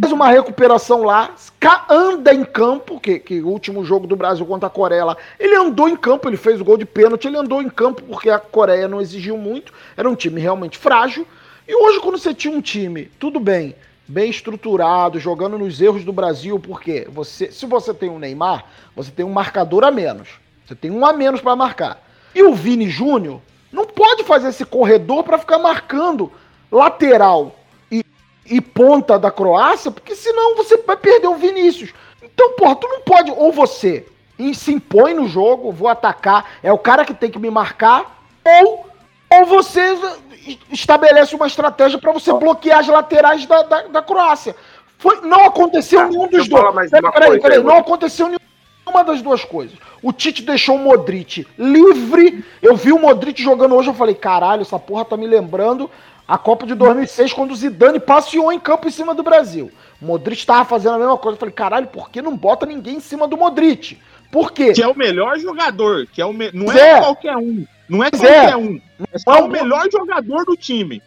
faz 0.01 0.13
uma 0.13 0.29
recuperação 0.29 1.03
lá, 1.03 1.35
anda 1.89 2.33
em 2.33 2.45
campo, 2.45 3.01
que, 3.01 3.19
que 3.19 3.41
o 3.41 3.49
último 3.49 3.85
jogo 3.85 4.07
do 4.07 4.17
Brasil 4.17 4.45
contra 4.47 4.67
a 4.67 4.71
Coreia 4.71 5.05
lá, 5.05 5.17
ele 5.39 5.55
andou 5.55 5.89
em 5.89 5.97
campo, 5.97 6.29
ele 6.29 6.37
fez 6.37 6.61
o 6.61 6.65
gol 6.65 6.77
de 6.77 6.85
pênalti, 6.85 7.27
ele 7.27 7.37
andou 7.37 7.63
em 7.63 7.69
campo 7.69 8.03
porque 8.03 8.31
a 8.31 8.39
Coreia 8.39 8.89
não 8.89 9.01
exigiu 9.01 9.37
muito, 9.37 9.73
era 9.97 10.09
um 10.09 10.15
time 10.15 10.41
realmente 10.41 10.79
frágil. 10.79 11.27
E 11.67 11.75
hoje, 11.75 12.01
quando 12.01 12.19
você 12.19 12.33
tinha 12.33 12.57
um 12.57 12.61
time, 12.61 13.07
tudo 13.19 13.41
bem, 13.41 13.75
bem 14.07 14.31
estruturado, 14.31 15.19
jogando 15.19 15.59
nos 15.59 15.81
erros 15.81 16.05
do 16.05 16.13
Brasil, 16.13 16.59
porque 16.61 17.07
você, 17.11 17.51
se 17.51 17.67
você 17.67 17.93
tem 17.93 18.09
um 18.09 18.19
Neymar, 18.19 18.65
você 18.95 19.11
tem 19.11 19.25
um 19.25 19.33
marcador 19.33 19.85
a 19.85 19.91
menos. 19.91 20.29
Você 20.65 20.75
tem 20.75 20.91
um 20.91 21.05
a 21.05 21.13
menos 21.13 21.41
para 21.41 21.57
marcar. 21.57 22.03
E 22.35 22.43
o 22.43 22.55
Vini 22.55 22.89
Júnior 22.89 23.41
não 23.73 23.85
pode 23.85 24.25
fazer 24.25 24.49
esse 24.49 24.65
corredor 24.65 25.25
para 25.25 25.39
ficar 25.39 25.59
marcando 25.59 26.31
lateral 26.71 27.55
e, 28.49 28.61
ponta 28.61 29.19
da 29.19 29.31
Croácia, 29.31 29.91
porque 29.91 30.15
senão 30.15 30.57
você 30.57 30.77
vai 30.79 30.97
perder 30.97 31.29
o 31.29 31.35
Vinícius. 31.35 31.93
Então, 32.23 32.53
porra, 32.53 32.77
tu 32.77 32.89
não 32.89 33.01
pode, 33.01 33.31
ou 33.31 33.53
você 33.53 34.07
e 34.39 34.55
se 34.55 34.73
impõe 34.73 35.15
no 35.15 35.27
jogo, 35.27 35.73
vou 35.73 35.89
atacar, 35.89 36.45
é 36.63 36.73
o 36.73 36.79
cara 36.79 37.05
que 37.05 37.15
tem 37.15 37.31
que 37.31 37.39
me 37.39 37.51
marcar, 37.51 38.23
ou, 38.45 38.87
ou 39.33 39.47
você 39.47 39.97
estabelece 40.71 41.35
uma 41.35 41.47
estratégia 41.47 41.99
para 41.99 42.13
você 42.13 42.33
bloquear 42.33 42.81
as 42.81 42.89
laterais 42.89 43.47
da, 43.47 43.63
da, 43.63 43.83
da 43.83 44.03
Croácia. 44.03 44.55
Foi, 44.99 45.21
não 45.23 45.45
aconteceu 45.45 46.01
Tá, 46.01 46.09
nenhum 46.09 46.29
dos 46.29 46.49
dois. 46.49 46.91
Peraí, 46.91 47.13
peraí, 47.13 47.41
peraí, 47.41 47.63
não 47.63 47.77
aconteceu 47.77 48.29
nenhuma 48.29 49.05
das 49.05 49.21
duas 49.21 49.45
coisas. 49.45 49.77
O 50.03 50.13
Tite 50.13 50.43
deixou 50.43 50.77
o 50.77 50.79
Modric 50.79 51.47
livre. 51.59 52.45
Eu 52.63 52.77
vi 52.77 52.93
o 52.93 52.99
Modric 52.99 53.43
jogando 53.43 53.75
hoje, 53.75 53.89
eu 53.89 53.95
falei, 53.95 54.15
caralho, 54.15 54.63
essa 54.63 54.79
porra 54.79 55.05
tá 55.05 55.17
me 55.17 55.27
lembrando 55.27 55.91
a 56.27 56.37
Copa 56.37 56.67
de 56.67 56.75
2006, 56.75 57.33
quando 57.33 57.53
o 57.53 57.57
Zidane 57.57 58.01
passeou 58.01 58.53
em 58.53 58.59
campo 58.59 58.89
em 58.89 58.91
cima 58.91 59.15
do 59.15 59.23
Brasil. 59.23 59.71
O 60.01 60.07
Modric 60.07 60.45
tava 60.45 60.65
fazendo 60.65 60.95
a 60.95 60.99
mesma 60.99 61.17
coisa. 61.17 61.37
Eu 61.37 61.41
falei, 61.41 61.55
caralho, 61.55 61.87
por 61.87 62.11
que 62.11 62.21
não 62.21 62.37
bota 62.37 62.67
ninguém 62.67 62.97
em 62.97 63.01
cima 63.01 63.29
do 63.29 63.37
Modric? 63.37 63.99
Por 64.31 64.53
quê? 64.53 64.73
Que 64.73 64.83
é 64.83 64.89
o 64.89 64.97
melhor 64.97 65.39
jogador, 65.39 66.07
que 66.07 66.21
é 66.21 66.27
o 66.27 66.33
me... 66.33 66.51
não 66.53 66.73
Zé. 66.73 66.91
é 66.91 67.01
qualquer 67.01 67.37
um. 67.37 67.65
Não 67.89 68.03
é 68.03 68.11
Zé. 68.15 68.27
qualquer 68.27 68.57
um. 68.57 68.81
É 69.13 69.19
só 69.19 69.45
o 69.45 69.49
melhor 69.49 69.87
jogador 69.91 70.45
do 70.45 70.57
time. 70.57 71.01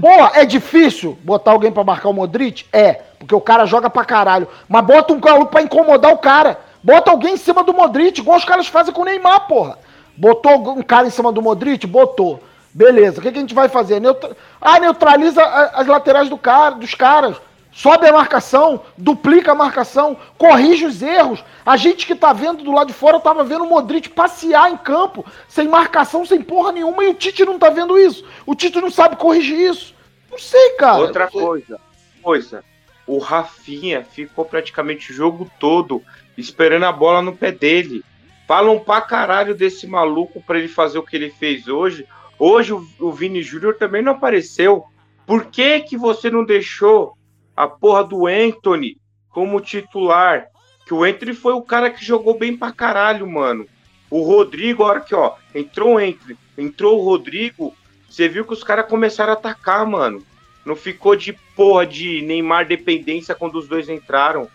Porra, 0.00 0.30
é 0.34 0.44
difícil 0.44 1.18
botar 1.24 1.50
alguém 1.50 1.72
pra 1.72 1.82
marcar 1.82 2.08
o 2.08 2.12
Modric? 2.12 2.64
É, 2.72 2.94
porque 3.18 3.34
o 3.34 3.40
cara 3.40 3.66
joga 3.66 3.90
pra 3.90 4.04
caralho. 4.04 4.46
Mas 4.68 4.86
bota 4.86 5.12
um 5.12 5.18
maluco 5.18 5.50
pra 5.50 5.60
incomodar 5.60 6.12
o 6.12 6.18
cara. 6.18 6.60
Bota 6.82 7.10
alguém 7.10 7.34
em 7.34 7.36
cima 7.36 7.64
do 7.64 7.74
Modric, 7.74 8.20
igual 8.20 8.38
os 8.38 8.44
caras 8.44 8.68
fazem 8.68 8.94
com 8.94 9.02
o 9.02 9.04
Neymar, 9.04 9.48
porra. 9.48 9.76
Botou 10.16 10.78
um 10.78 10.82
cara 10.82 11.08
em 11.08 11.10
cima 11.10 11.32
do 11.32 11.42
Modric? 11.42 11.84
Botou. 11.84 12.40
Beleza, 12.78 13.18
o 13.18 13.22
que, 13.22 13.32
que 13.32 13.38
a 13.38 13.40
gente 13.40 13.56
vai 13.56 13.68
fazer? 13.68 13.98
Neutra... 13.98 14.36
Ah, 14.60 14.78
neutraliza 14.78 15.42
as 15.42 15.84
laterais 15.88 16.28
do 16.28 16.38
cara, 16.38 16.76
dos 16.76 16.94
caras. 16.94 17.36
Sobe 17.72 18.06
a 18.06 18.12
marcação, 18.12 18.82
duplica 18.96 19.50
a 19.50 19.54
marcação, 19.54 20.16
corrige 20.38 20.86
os 20.86 21.02
erros. 21.02 21.42
A 21.66 21.76
gente 21.76 22.06
que 22.06 22.14
tá 22.14 22.32
vendo 22.32 22.62
do 22.62 22.70
lado 22.70 22.86
de 22.86 22.92
fora 22.92 23.18
tava 23.18 23.42
vendo 23.42 23.64
o 23.64 23.68
Modric 23.68 24.10
passear 24.10 24.70
em 24.70 24.76
campo, 24.76 25.26
sem 25.48 25.66
marcação, 25.66 26.24
sem 26.24 26.40
porra 26.40 26.70
nenhuma, 26.70 27.02
e 27.02 27.08
o 27.08 27.14
Tite 27.14 27.44
não 27.44 27.58
tá 27.58 27.68
vendo 27.68 27.98
isso. 27.98 28.24
O 28.46 28.54
Tite 28.54 28.80
não 28.80 28.92
sabe 28.92 29.16
corrigir 29.16 29.58
isso. 29.58 29.92
Não 30.30 30.38
sei, 30.38 30.70
cara. 30.74 30.98
Outra 30.98 31.26
coisa, 31.26 31.80
coisa, 32.22 32.62
o 33.08 33.18
Rafinha 33.18 34.04
ficou 34.04 34.44
praticamente 34.44 35.10
o 35.10 35.14
jogo 35.14 35.50
todo 35.58 36.00
esperando 36.36 36.84
a 36.84 36.92
bola 36.92 37.22
no 37.22 37.34
pé 37.34 37.50
dele. 37.50 38.04
Falam 38.46 38.78
pra 38.78 39.00
caralho 39.00 39.52
desse 39.52 39.84
maluco 39.84 40.40
pra 40.40 40.58
ele 40.58 40.68
fazer 40.68 40.98
o 40.98 41.02
que 41.02 41.16
ele 41.16 41.30
fez 41.30 41.66
hoje. 41.66 42.06
Hoje 42.38 42.72
o, 42.72 42.86
o 43.00 43.12
Vini 43.12 43.42
Júnior 43.42 43.74
também 43.76 44.02
não 44.02 44.12
apareceu. 44.12 44.84
Por 45.26 45.46
que 45.46 45.80
que 45.80 45.96
você 45.96 46.30
não 46.30 46.44
deixou 46.44 47.14
a 47.56 47.66
porra 47.66 48.04
do 48.04 48.26
Anthony 48.26 48.96
como 49.30 49.60
titular? 49.60 50.46
Que 50.86 50.94
o 50.94 51.04
Anthony 51.04 51.34
foi 51.34 51.52
o 51.52 51.62
cara 51.62 51.90
que 51.90 52.04
jogou 52.04 52.38
bem 52.38 52.56
pra 52.56 52.72
caralho, 52.72 53.26
mano. 53.28 53.66
O 54.10 54.22
Rodrigo, 54.22 54.82
a 54.82 54.86
hora 54.86 55.00
que, 55.00 55.14
ó, 55.14 55.34
entrou 55.54 55.94
o 55.94 55.98
Anthony, 55.98 56.36
entrou 56.56 56.98
o 56.98 57.04
Rodrigo, 57.04 57.74
você 58.08 58.26
viu 58.28 58.44
que 58.44 58.54
os 58.54 58.64
caras 58.64 58.88
começaram 58.88 59.32
a 59.32 59.36
atacar, 59.36 59.84
mano. 59.86 60.22
Não 60.64 60.74
ficou 60.76 61.14
de 61.14 61.32
porra 61.54 61.86
de 61.86 62.22
Neymar 62.22 62.66
dependência 62.66 63.34
quando 63.34 63.56
os 63.58 63.68
dois 63.68 63.88
entraram. 63.88 64.48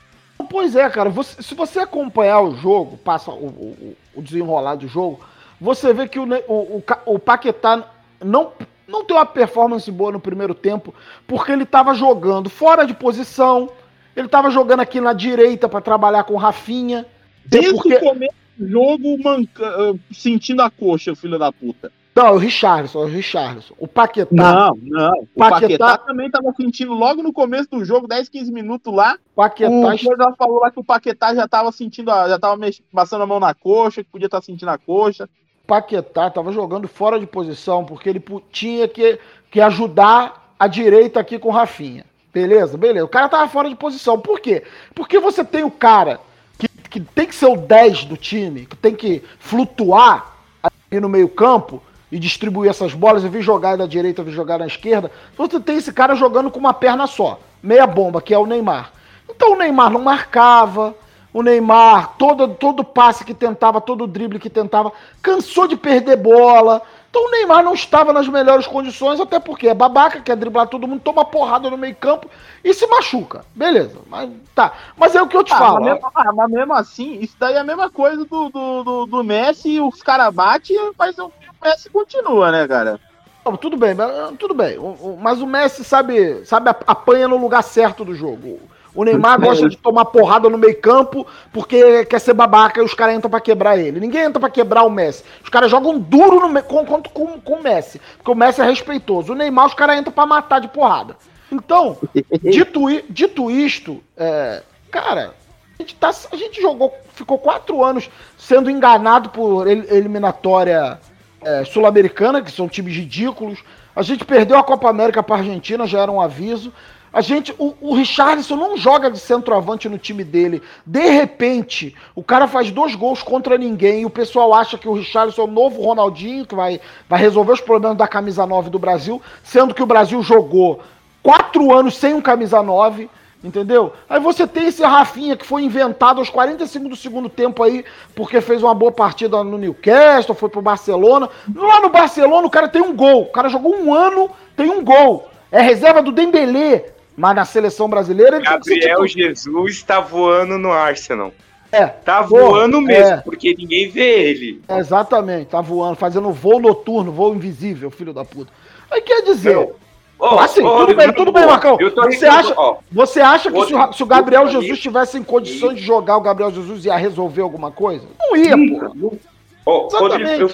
Pois 0.50 0.76
é, 0.76 0.90
cara. 0.90 1.10
você- 1.10 1.42
se 1.42 1.54
você 1.56 1.80
acompanhar 1.80 2.42
o 2.42 2.56
jogo, 2.56 2.98
passa 2.98 3.32
o, 3.32 3.46
o- 3.48 3.98
o 4.16 4.22
desenrolar 4.22 4.76
do 4.76 4.88
jogo, 4.88 5.20
você 5.64 5.94
vê 5.94 6.08
que 6.10 6.20
o, 6.20 6.24
o, 6.48 6.78
o, 6.78 6.84
o 7.16 7.20
Paquetá 7.20 7.88
não, 8.24 8.52
não 8.86 9.06
tem 9.06 9.16
uma 9.16 9.26
performance 9.26 9.90
boa 9.90 10.12
no 10.12 10.20
primeiro 10.20 10.54
tempo, 10.54 10.94
porque 11.26 11.54
ele 11.54 11.66
tava 11.66 11.94
jogando 11.94 12.50
fora 12.50 12.86
de 12.86 12.94
posição, 12.94 13.70
ele 14.16 14.28
tava 14.28 14.50
jogando 14.52 14.82
aqui 14.82 15.00
na 15.00 15.14
direita 15.14 15.70
pra 15.70 15.80
trabalhar 15.80 16.26
com 16.26 16.34
o 16.34 16.38
Rafinha. 16.38 17.06
Desde 17.46 17.74
porque- 17.74 17.96
o 17.96 18.00
começo 18.02 18.36
do 18.58 18.68
jogo, 18.68 19.24
manca- 19.24 19.66
ah, 19.68 19.94
sentindo 20.12 20.62
a 20.62 20.70
coxa, 20.70 21.16
filho 21.16 21.40
da 21.40 21.52
puta. 21.52 21.92
Não, 22.16 22.28
é 22.28 22.32
o 22.32 22.38
Richarlison, 22.38 23.02
é 23.02 23.06
o 23.06 23.08
Richarlison. 23.08 23.74
O 23.80 23.88
Paquetá. 23.88 24.30
Não, 24.32 24.78
não. 24.84 25.12
O 25.34 25.40
Paquetá- 25.40 25.50
Paquetá, 25.88 25.98
também 25.98 26.30
tava 26.30 26.54
sentindo 26.56 26.94
logo 26.94 27.24
no 27.24 27.34
começo 27.34 27.68
do 27.72 27.84
jogo, 27.84 28.08
10, 28.08 28.30
15 28.30 28.52
minutos 28.52 28.94
lá. 28.94 29.18
Paquetá 29.36 29.72
O 29.72 29.98
já 29.98 30.32
falou 30.38 30.60
lá 30.60 30.70
que 30.70 30.80
o 30.80 30.84
Paquetá 30.84 31.34
já 31.34 31.48
tava 31.48 31.72
sentindo, 31.72 32.12
a- 32.12 32.30
já 32.30 32.38
tava 32.38 32.56
mex- 32.56 32.84
passando 32.94 33.24
a 33.24 33.26
mão 33.26 33.40
na 33.40 33.56
coxa, 33.56 34.04
que 34.04 34.12
podia 34.12 34.28
estar 34.28 34.44
sentindo 34.44 34.70
a 34.70 34.78
coxa. 34.78 35.28
Paquetá 35.66 36.28
estava 36.28 36.52
jogando 36.52 36.90
fora 36.90 37.18
de 37.18 37.26
posição, 37.26 37.86
porque 37.86 38.10
ele 38.10 38.22
tinha 38.52 38.86
que, 38.86 39.18
que 39.50 39.62
ajudar 39.62 40.54
a 40.60 40.68
direita 40.68 41.22
aqui 41.22 41.40
com 41.40 41.50
Rafinha. 41.50 42.06
Beleza? 42.34 42.78
Beleza. 42.78 43.06
O 43.06 43.10
cara 43.10 43.30
tava 43.30 43.48
fora 43.48 43.70
de 43.70 43.76
posição. 43.76 44.20
Por 44.20 44.42
quê? 44.42 44.64
Porque 44.94 45.20
você 45.20 45.42
tem 45.42 45.64
o 45.64 45.72
cara 45.72 46.20
que, 46.60 46.68
que 46.68 47.00
tem 47.00 47.28
que 47.28 47.36
ser 47.36 47.46
o 47.46 47.56
10 47.56 48.06
do 48.06 48.18
time, 48.18 48.66
que 48.66 48.76
tem 48.76 48.94
que 48.94 49.24
flutuar 49.40 50.36
ali 50.62 51.00
no 51.00 51.08
meio-campo 51.08 51.82
e 52.12 52.20
distribuir 52.20 52.70
essas 52.70 52.94
bolas, 52.94 53.24
e 53.24 53.30
vir 53.30 53.42
jogar 53.42 53.78
da 53.78 53.88
direita, 53.88 54.22
vir 54.22 54.34
jogar 54.34 54.60
na 54.60 54.68
esquerda. 54.68 55.10
Você 55.38 55.62
tem 55.62 55.78
esse 55.78 55.94
cara 55.94 56.14
jogando 56.14 56.52
com 56.52 56.60
uma 56.60 56.74
perna 56.74 57.08
só, 57.08 57.40
meia 57.62 57.88
bomba, 57.88 58.22
que 58.22 58.34
é 58.34 58.38
o 58.38 58.46
Neymar. 58.46 58.92
Então 59.30 59.54
o 59.54 59.58
Neymar 59.58 59.90
não 59.90 60.02
marcava, 60.02 60.94
o 61.34 61.42
Neymar, 61.42 62.14
todo, 62.18 62.48
todo 62.50 62.84
passe 62.84 63.26
que 63.26 63.34
tentava, 63.34 63.82
todo 63.82 64.08
drible 64.08 64.40
que 64.40 64.50
tentava, 64.50 64.92
cansou 65.22 65.68
de 65.68 65.76
perder 65.76 66.18
bola. 66.18 66.82
Então 67.10 67.28
o 67.28 67.32
Neymar 67.32 67.64
não 67.64 67.74
estava 67.74 68.12
nas 68.14 68.28
melhores 68.28 68.66
condições, 68.68 69.20
até 69.20 69.40
porque 69.40 69.68
é 69.68 69.74
babaca, 69.74 70.22
quer 70.22 70.36
driblar 70.36 70.68
todo 70.68 70.88
mundo, 70.88 71.02
toma 71.02 71.26
porrada 71.26 71.70
no 71.70 71.78
meio 71.78 71.96
campo 71.96 72.28
e 72.64 72.74
se 72.74 72.88
machuca. 72.88 73.46
Beleza, 73.54 74.00
mas 74.08 74.30
tá. 74.56 74.74
Mas 74.98 75.16
é 75.16 75.22
o 75.22 75.28
que 75.28 75.38
eu 75.38 75.44
te 75.44 75.54
Ah, 75.54 75.58
falo. 75.58 75.74
mas, 75.76 75.84
mesmo, 75.84 76.12
ah, 76.16 76.32
mas 76.34 76.50
mesmo 76.52 76.74
assim, 76.74 77.20
isso 77.20 77.36
daí 77.40 77.54
é 77.56 77.60
a 77.60 77.64
mesma 77.64 77.90
coisa 77.90 78.26
do, 78.26 78.50
do, 78.50 78.84
do, 78.84 79.06
do 79.06 79.24
Messi, 79.24 79.80
os 79.80 80.02
caras 80.02 80.34
batem, 80.34 80.76
mas 80.98 81.18
o 81.20 81.32
Messi 81.64 81.90
continua, 81.90 82.52
né, 82.52 82.68
cara? 82.68 83.00
Não, 83.46 83.58
tudo 83.58 83.76
bem, 83.78 83.96
tudo 84.40 84.54
bem. 84.54 84.78
Mas 85.20 85.42
o 85.42 85.46
Messi 85.46 85.84
sabe, 85.84 86.46
sabe 86.46 86.70
ap- 86.70 86.84
apanha 86.88 87.28
no 87.28 87.38
lugar 87.38 87.62
certo 87.62 88.06
do 88.06 88.16
jogo. 88.16 88.60
O 88.96 89.04
Neymar 89.04 89.40
gosta 89.42 89.68
de 89.68 89.78
tomar 89.78 90.06
porrada 90.06 90.50
no 90.50 90.58
meio 90.58 90.80
campo 90.80 91.26
porque 91.52 92.06
quer 92.06 92.20
ser 92.20 92.34
babaca 92.34 92.80
e 92.80 92.84
os 92.84 92.94
caras 92.94 93.16
entram 93.16 93.30
pra 93.30 93.40
quebrar 93.40 93.78
ele. 93.78 94.00
Ninguém 94.00 94.22
entra 94.24 94.40
pra 94.40 94.50
quebrar 94.50 94.84
o 94.84 94.90
Messi. 94.90 95.24
Os 95.44 95.50
caras 95.50 95.72
jogam 95.72 95.98
duro 95.98 96.48
no, 96.48 96.64
com, 96.64 96.86
com, 96.86 97.02
com, 97.40 97.54
o 97.54 97.64
Messi, 97.64 98.00
porque 98.18 98.32
o 98.32 98.36
Messi 98.36 98.62
é 98.62 98.66
respeitoso. 98.66 99.34
O 99.34 99.36
Neymar 99.36 99.66
os 99.66 99.74
caras 99.74 99.98
entram 99.98 100.14
pra 100.14 100.26
matar 100.26 100.62
de 100.62 100.68
porrada. 100.68 101.16
Então, 101.52 101.98
dito, 102.42 102.82
dito 103.10 103.50
isto, 103.50 104.04
é, 104.16 104.62
cara, 104.92 105.34
a 105.80 105.82
gente, 105.82 105.96
tá, 105.96 106.12
a 106.32 106.36
gente 106.36 106.62
jogou, 106.62 106.94
ficou 107.14 107.38
quatro 107.40 107.84
anos 107.84 108.10
sendo 108.38 108.70
enganado 108.70 109.30
por 109.30 109.68
el- 109.68 109.86
eliminatória 109.90 111.00
é, 111.42 111.66
sul-americana, 111.66 112.42
que 112.42 112.52
são 112.52 112.68
times 112.68 112.96
ridículos. 112.96 113.60
A 113.96 114.02
gente 114.02 114.24
perdeu 114.24 114.58
a 114.58 114.64
Copa 114.64 114.90
América 114.90 115.22
para 115.24 115.38
Argentina, 115.38 115.86
já 115.88 116.02
era 116.02 116.12
um 116.12 116.22
aviso. 116.22 116.72
A 117.14 117.22
gente, 117.22 117.54
o, 117.60 117.76
o 117.80 117.94
Richarlison 117.94 118.56
não 118.56 118.76
joga 118.76 119.12
de 119.12 119.20
centroavante 119.20 119.88
no 119.88 120.00
time 120.00 120.24
dele. 120.24 120.64
De 120.84 121.08
repente, 121.12 121.96
o 122.16 122.24
cara 122.24 122.48
faz 122.48 122.72
dois 122.72 122.96
gols 122.96 123.22
contra 123.22 123.56
ninguém 123.56 124.02
e 124.02 124.06
o 124.06 124.10
pessoal 124.10 124.52
acha 124.52 124.80
que 124.80 124.90
o 124.90 124.94
Richarlison 124.94 125.44
é 125.44 125.46
o 125.46 125.48
novo 125.48 125.84
Ronaldinho, 125.84 126.44
que 126.44 126.56
vai, 126.56 126.82
vai 127.08 127.20
resolver 127.20 127.54
os 127.54 127.62
problemas 127.62 127.98
da 127.98 128.08
camisa 128.08 128.48
9 128.48 128.72
do 128.72 128.80
Brasil, 128.80 129.22
sendo 129.44 129.76
que 129.76 129.84
o 129.84 129.86
Brasil 129.86 130.24
jogou 130.24 130.82
quatro 131.22 131.72
anos 131.72 131.96
sem 131.98 132.16
um 132.16 132.22
camisa 132.22 132.64
9. 132.64 133.08
Entendeu? 133.44 133.92
Aí 134.10 134.22
você 134.22 134.48
tem 134.48 134.68
esse 134.68 134.82
Rafinha 134.82 135.36
que 135.36 135.46
foi 135.46 135.64
inventado 135.64 136.20
aos 136.20 136.30
45 136.30 136.88
do 136.88 136.96
segundo 136.96 137.28
tempo 137.28 137.62
aí, 137.62 137.84
porque 138.16 138.40
fez 138.40 138.64
uma 138.64 138.74
boa 138.74 138.92
partida 138.92 139.44
no 139.44 139.58
Newcastle, 139.58 140.34
foi 140.34 140.48
pro 140.48 140.62
Barcelona. 140.62 141.30
Lá 141.54 141.82
no 141.82 141.90
Barcelona 141.90 142.48
o 142.48 142.50
cara 142.50 142.70
tem 142.70 142.82
um 142.82 142.96
gol. 142.96 143.24
O 143.24 143.32
cara 143.32 143.50
jogou 143.50 143.76
um 143.76 143.94
ano, 143.94 144.32
tem 144.56 144.72
um 144.72 144.82
gol. 144.82 145.28
É 145.52 145.62
reserva 145.62 146.02
do 146.02 146.14
Dembélé, 146.14 146.93
mas 147.16 147.36
na 147.36 147.46
seleção 147.46 147.90
brasileira 147.90 148.38
ele 148.38 148.46
Gabriel. 148.46 149.08
Jesus 149.08 149.84
tá 149.84 150.00
voando 150.00 150.58
no 150.58 150.72
Arsenal. 150.72 151.34
É, 151.72 151.88
Tá 151.88 152.24
Porra, 152.24 152.42
voando 152.42 152.80
mesmo, 152.80 153.14
é. 153.16 153.22
porque 153.22 153.56
ninguém 153.58 153.90
vê 153.90 154.30
ele. 154.30 154.62
exatamente, 154.70 155.48
tá 155.48 155.60
voando, 155.60 155.96
fazendo 155.96 156.32
voo 156.32 156.60
noturno, 156.60 157.12
voo 157.12 157.34
invisível, 157.34 157.90
filho 157.90 158.14
da 158.14 158.24
puta. 158.24 158.52
Aí 158.92 159.02
quer 159.02 159.24
dizer, 159.24 159.56
Não. 159.56 159.72
Ó, 160.20 160.40
assim, 160.40 160.62
ó, 160.62 160.82
tudo 160.86 160.96
bem, 160.96 161.12
tudo 161.12 161.32
bem, 161.32 161.46
Marcão. 161.46 161.78
Você 162.06 162.26
acha, 162.28 162.56
você 162.92 163.20
acha 163.20 163.52
que 163.52 163.66
se 163.66 163.74
o, 163.74 163.94
se 163.94 164.04
o 164.04 164.06
Gabriel 164.06 164.48
Jesus 164.48 164.80
tivesse 164.80 165.18
em 165.18 165.24
condições 165.24 165.76
de 165.78 165.82
jogar, 165.84 166.16
o 166.16 166.22
Gabriel 166.22 166.52
Jesus 166.52 166.86
ia 166.86 166.96
resolver 166.96 167.42
alguma 167.42 167.72
coisa? 167.72 168.06
Não 168.20 168.38
ia, 168.38 168.56
pô. 168.56 169.88
Exatamente. 169.88 170.00
Rodrigo, 170.00 170.42
eu 170.44 170.52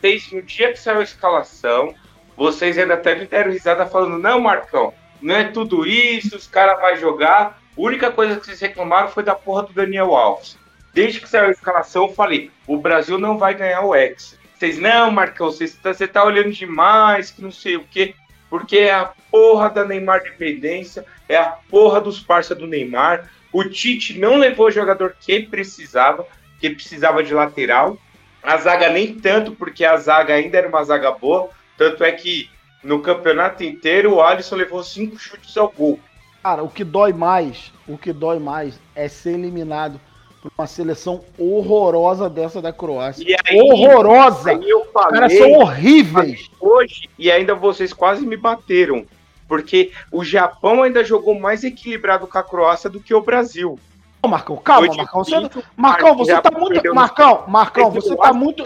fez 0.00 0.30
no 0.30 0.42
dia 0.42 0.72
que 0.72 0.78
saiu 0.78 1.00
a 1.00 1.02
escalação, 1.02 1.94
vocês 2.36 2.78
ainda 2.78 2.94
até 2.94 3.14
me 3.14 3.26
deram 3.26 3.50
risada 3.50 3.86
falando, 3.86 4.18
não, 4.18 4.38
Marcão, 4.38 4.92
não 5.22 5.34
é 5.36 5.44
tudo 5.44 5.86
isso, 5.86 6.36
os 6.36 6.46
caras 6.46 6.80
vão 6.80 6.96
jogar. 6.96 7.58
A 7.76 7.80
única 7.80 8.10
coisa 8.10 8.38
que 8.38 8.44
vocês 8.44 8.60
reclamaram 8.60 9.08
foi 9.08 9.22
da 9.22 9.34
porra 9.34 9.62
do 9.62 9.72
Daniel 9.72 10.14
Alves. 10.14 10.58
Desde 10.92 11.20
que 11.20 11.28
saiu 11.28 11.46
a 11.46 11.50
escalação, 11.50 12.06
eu 12.06 12.12
falei, 12.12 12.50
o 12.66 12.76
Brasil 12.76 13.18
não 13.18 13.38
vai 13.38 13.54
ganhar 13.54 13.80
o 13.82 13.94
Hexa. 13.94 14.36
Vocês, 14.54 14.78
não, 14.78 15.10
Marcão, 15.10 15.50
você 15.50 15.66
tá, 15.68 15.92
tá 16.06 16.24
olhando 16.24 16.52
demais, 16.52 17.30
que 17.30 17.42
não 17.42 17.50
sei 17.50 17.76
o 17.76 17.84
quê. 17.84 18.14
Porque 18.50 18.78
é 18.78 18.92
a 18.92 19.10
porra 19.30 19.70
da 19.70 19.84
Neymar 19.84 20.22
dependência, 20.22 21.06
é 21.28 21.36
a 21.36 21.56
porra 21.70 22.00
dos 22.00 22.20
parça 22.20 22.54
do 22.54 22.66
Neymar. 22.66 23.30
O 23.50 23.64
Tite 23.64 24.18
não 24.18 24.36
levou 24.36 24.66
o 24.66 24.70
jogador 24.70 25.16
que 25.18 25.40
precisava, 25.40 26.26
que 26.60 26.70
precisava 26.70 27.24
de 27.24 27.32
lateral. 27.32 27.98
A 28.42 28.56
zaga 28.58 28.90
nem 28.90 29.14
tanto, 29.14 29.52
porque 29.52 29.84
a 29.84 29.96
zaga 29.96 30.34
ainda 30.34 30.58
era 30.58 30.68
uma 30.68 30.84
zaga 30.84 31.10
boa. 31.10 31.48
Tanto 31.78 32.04
é 32.04 32.12
que 32.12 32.50
no 32.82 33.00
campeonato 33.00 33.62
inteiro 33.64 34.14
o 34.14 34.22
Alisson 34.22 34.56
levou 34.56 34.82
cinco 34.82 35.18
chutes 35.18 35.56
ao 35.56 35.70
gol. 35.70 35.98
Cara, 36.42 36.62
o 36.62 36.68
que 36.68 36.82
dói 36.82 37.12
mais, 37.12 37.72
o 37.86 37.96
que 37.96 38.12
dói 38.12 38.38
mais 38.38 38.78
é 38.96 39.06
ser 39.08 39.34
eliminado 39.34 40.00
por 40.42 40.50
uma 40.58 40.66
seleção 40.66 41.20
horrorosa 41.38 42.28
dessa 42.28 42.60
da 42.60 42.72
Croácia. 42.72 43.24
Aí, 43.46 43.60
horrorosa! 43.60 44.50
aí 44.50 44.68
eu 44.68 44.80
Os 44.80 44.90
caras 44.92 45.32
falei 45.32 45.38
são 45.38 45.52
horríveis. 45.52 46.50
hoje 46.60 47.08
e 47.16 47.30
ainda 47.30 47.54
vocês 47.54 47.92
quase 47.92 48.26
me 48.26 48.36
bateram. 48.36 49.06
Porque 49.46 49.92
o 50.10 50.24
Japão 50.24 50.82
ainda 50.82 51.04
jogou 51.04 51.38
mais 51.38 51.62
equilibrado 51.62 52.26
com 52.26 52.38
a 52.38 52.42
Croácia 52.42 52.88
do 52.90 52.98
que 53.00 53.14
o 53.14 53.20
Brasil. 53.20 53.78
Ô, 54.22 54.26
Marcão, 54.28 54.56
calma, 54.56 54.86
Foi 54.86 54.96
Marcão. 54.96 55.24
Você, 55.24 55.40
difícil, 55.40 55.62
Marcão, 55.76 56.16
você 56.16 56.40
tá 56.40 56.50
muito. 56.50 56.94
Marcão, 56.94 57.44
Marcão, 57.46 57.90
você 57.90 58.16
tá 58.16 58.32
muito. 58.32 58.64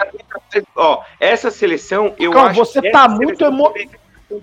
Ó, 0.77 1.03
essa 1.19 1.51
seleção, 1.51 2.15
eu 2.19 2.31
Marcão, 2.31 2.51
acho 2.51 2.59
você 2.65 2.91
tá 2.91 3.09
muito 3.09 3.45
emo- 3.45 3.73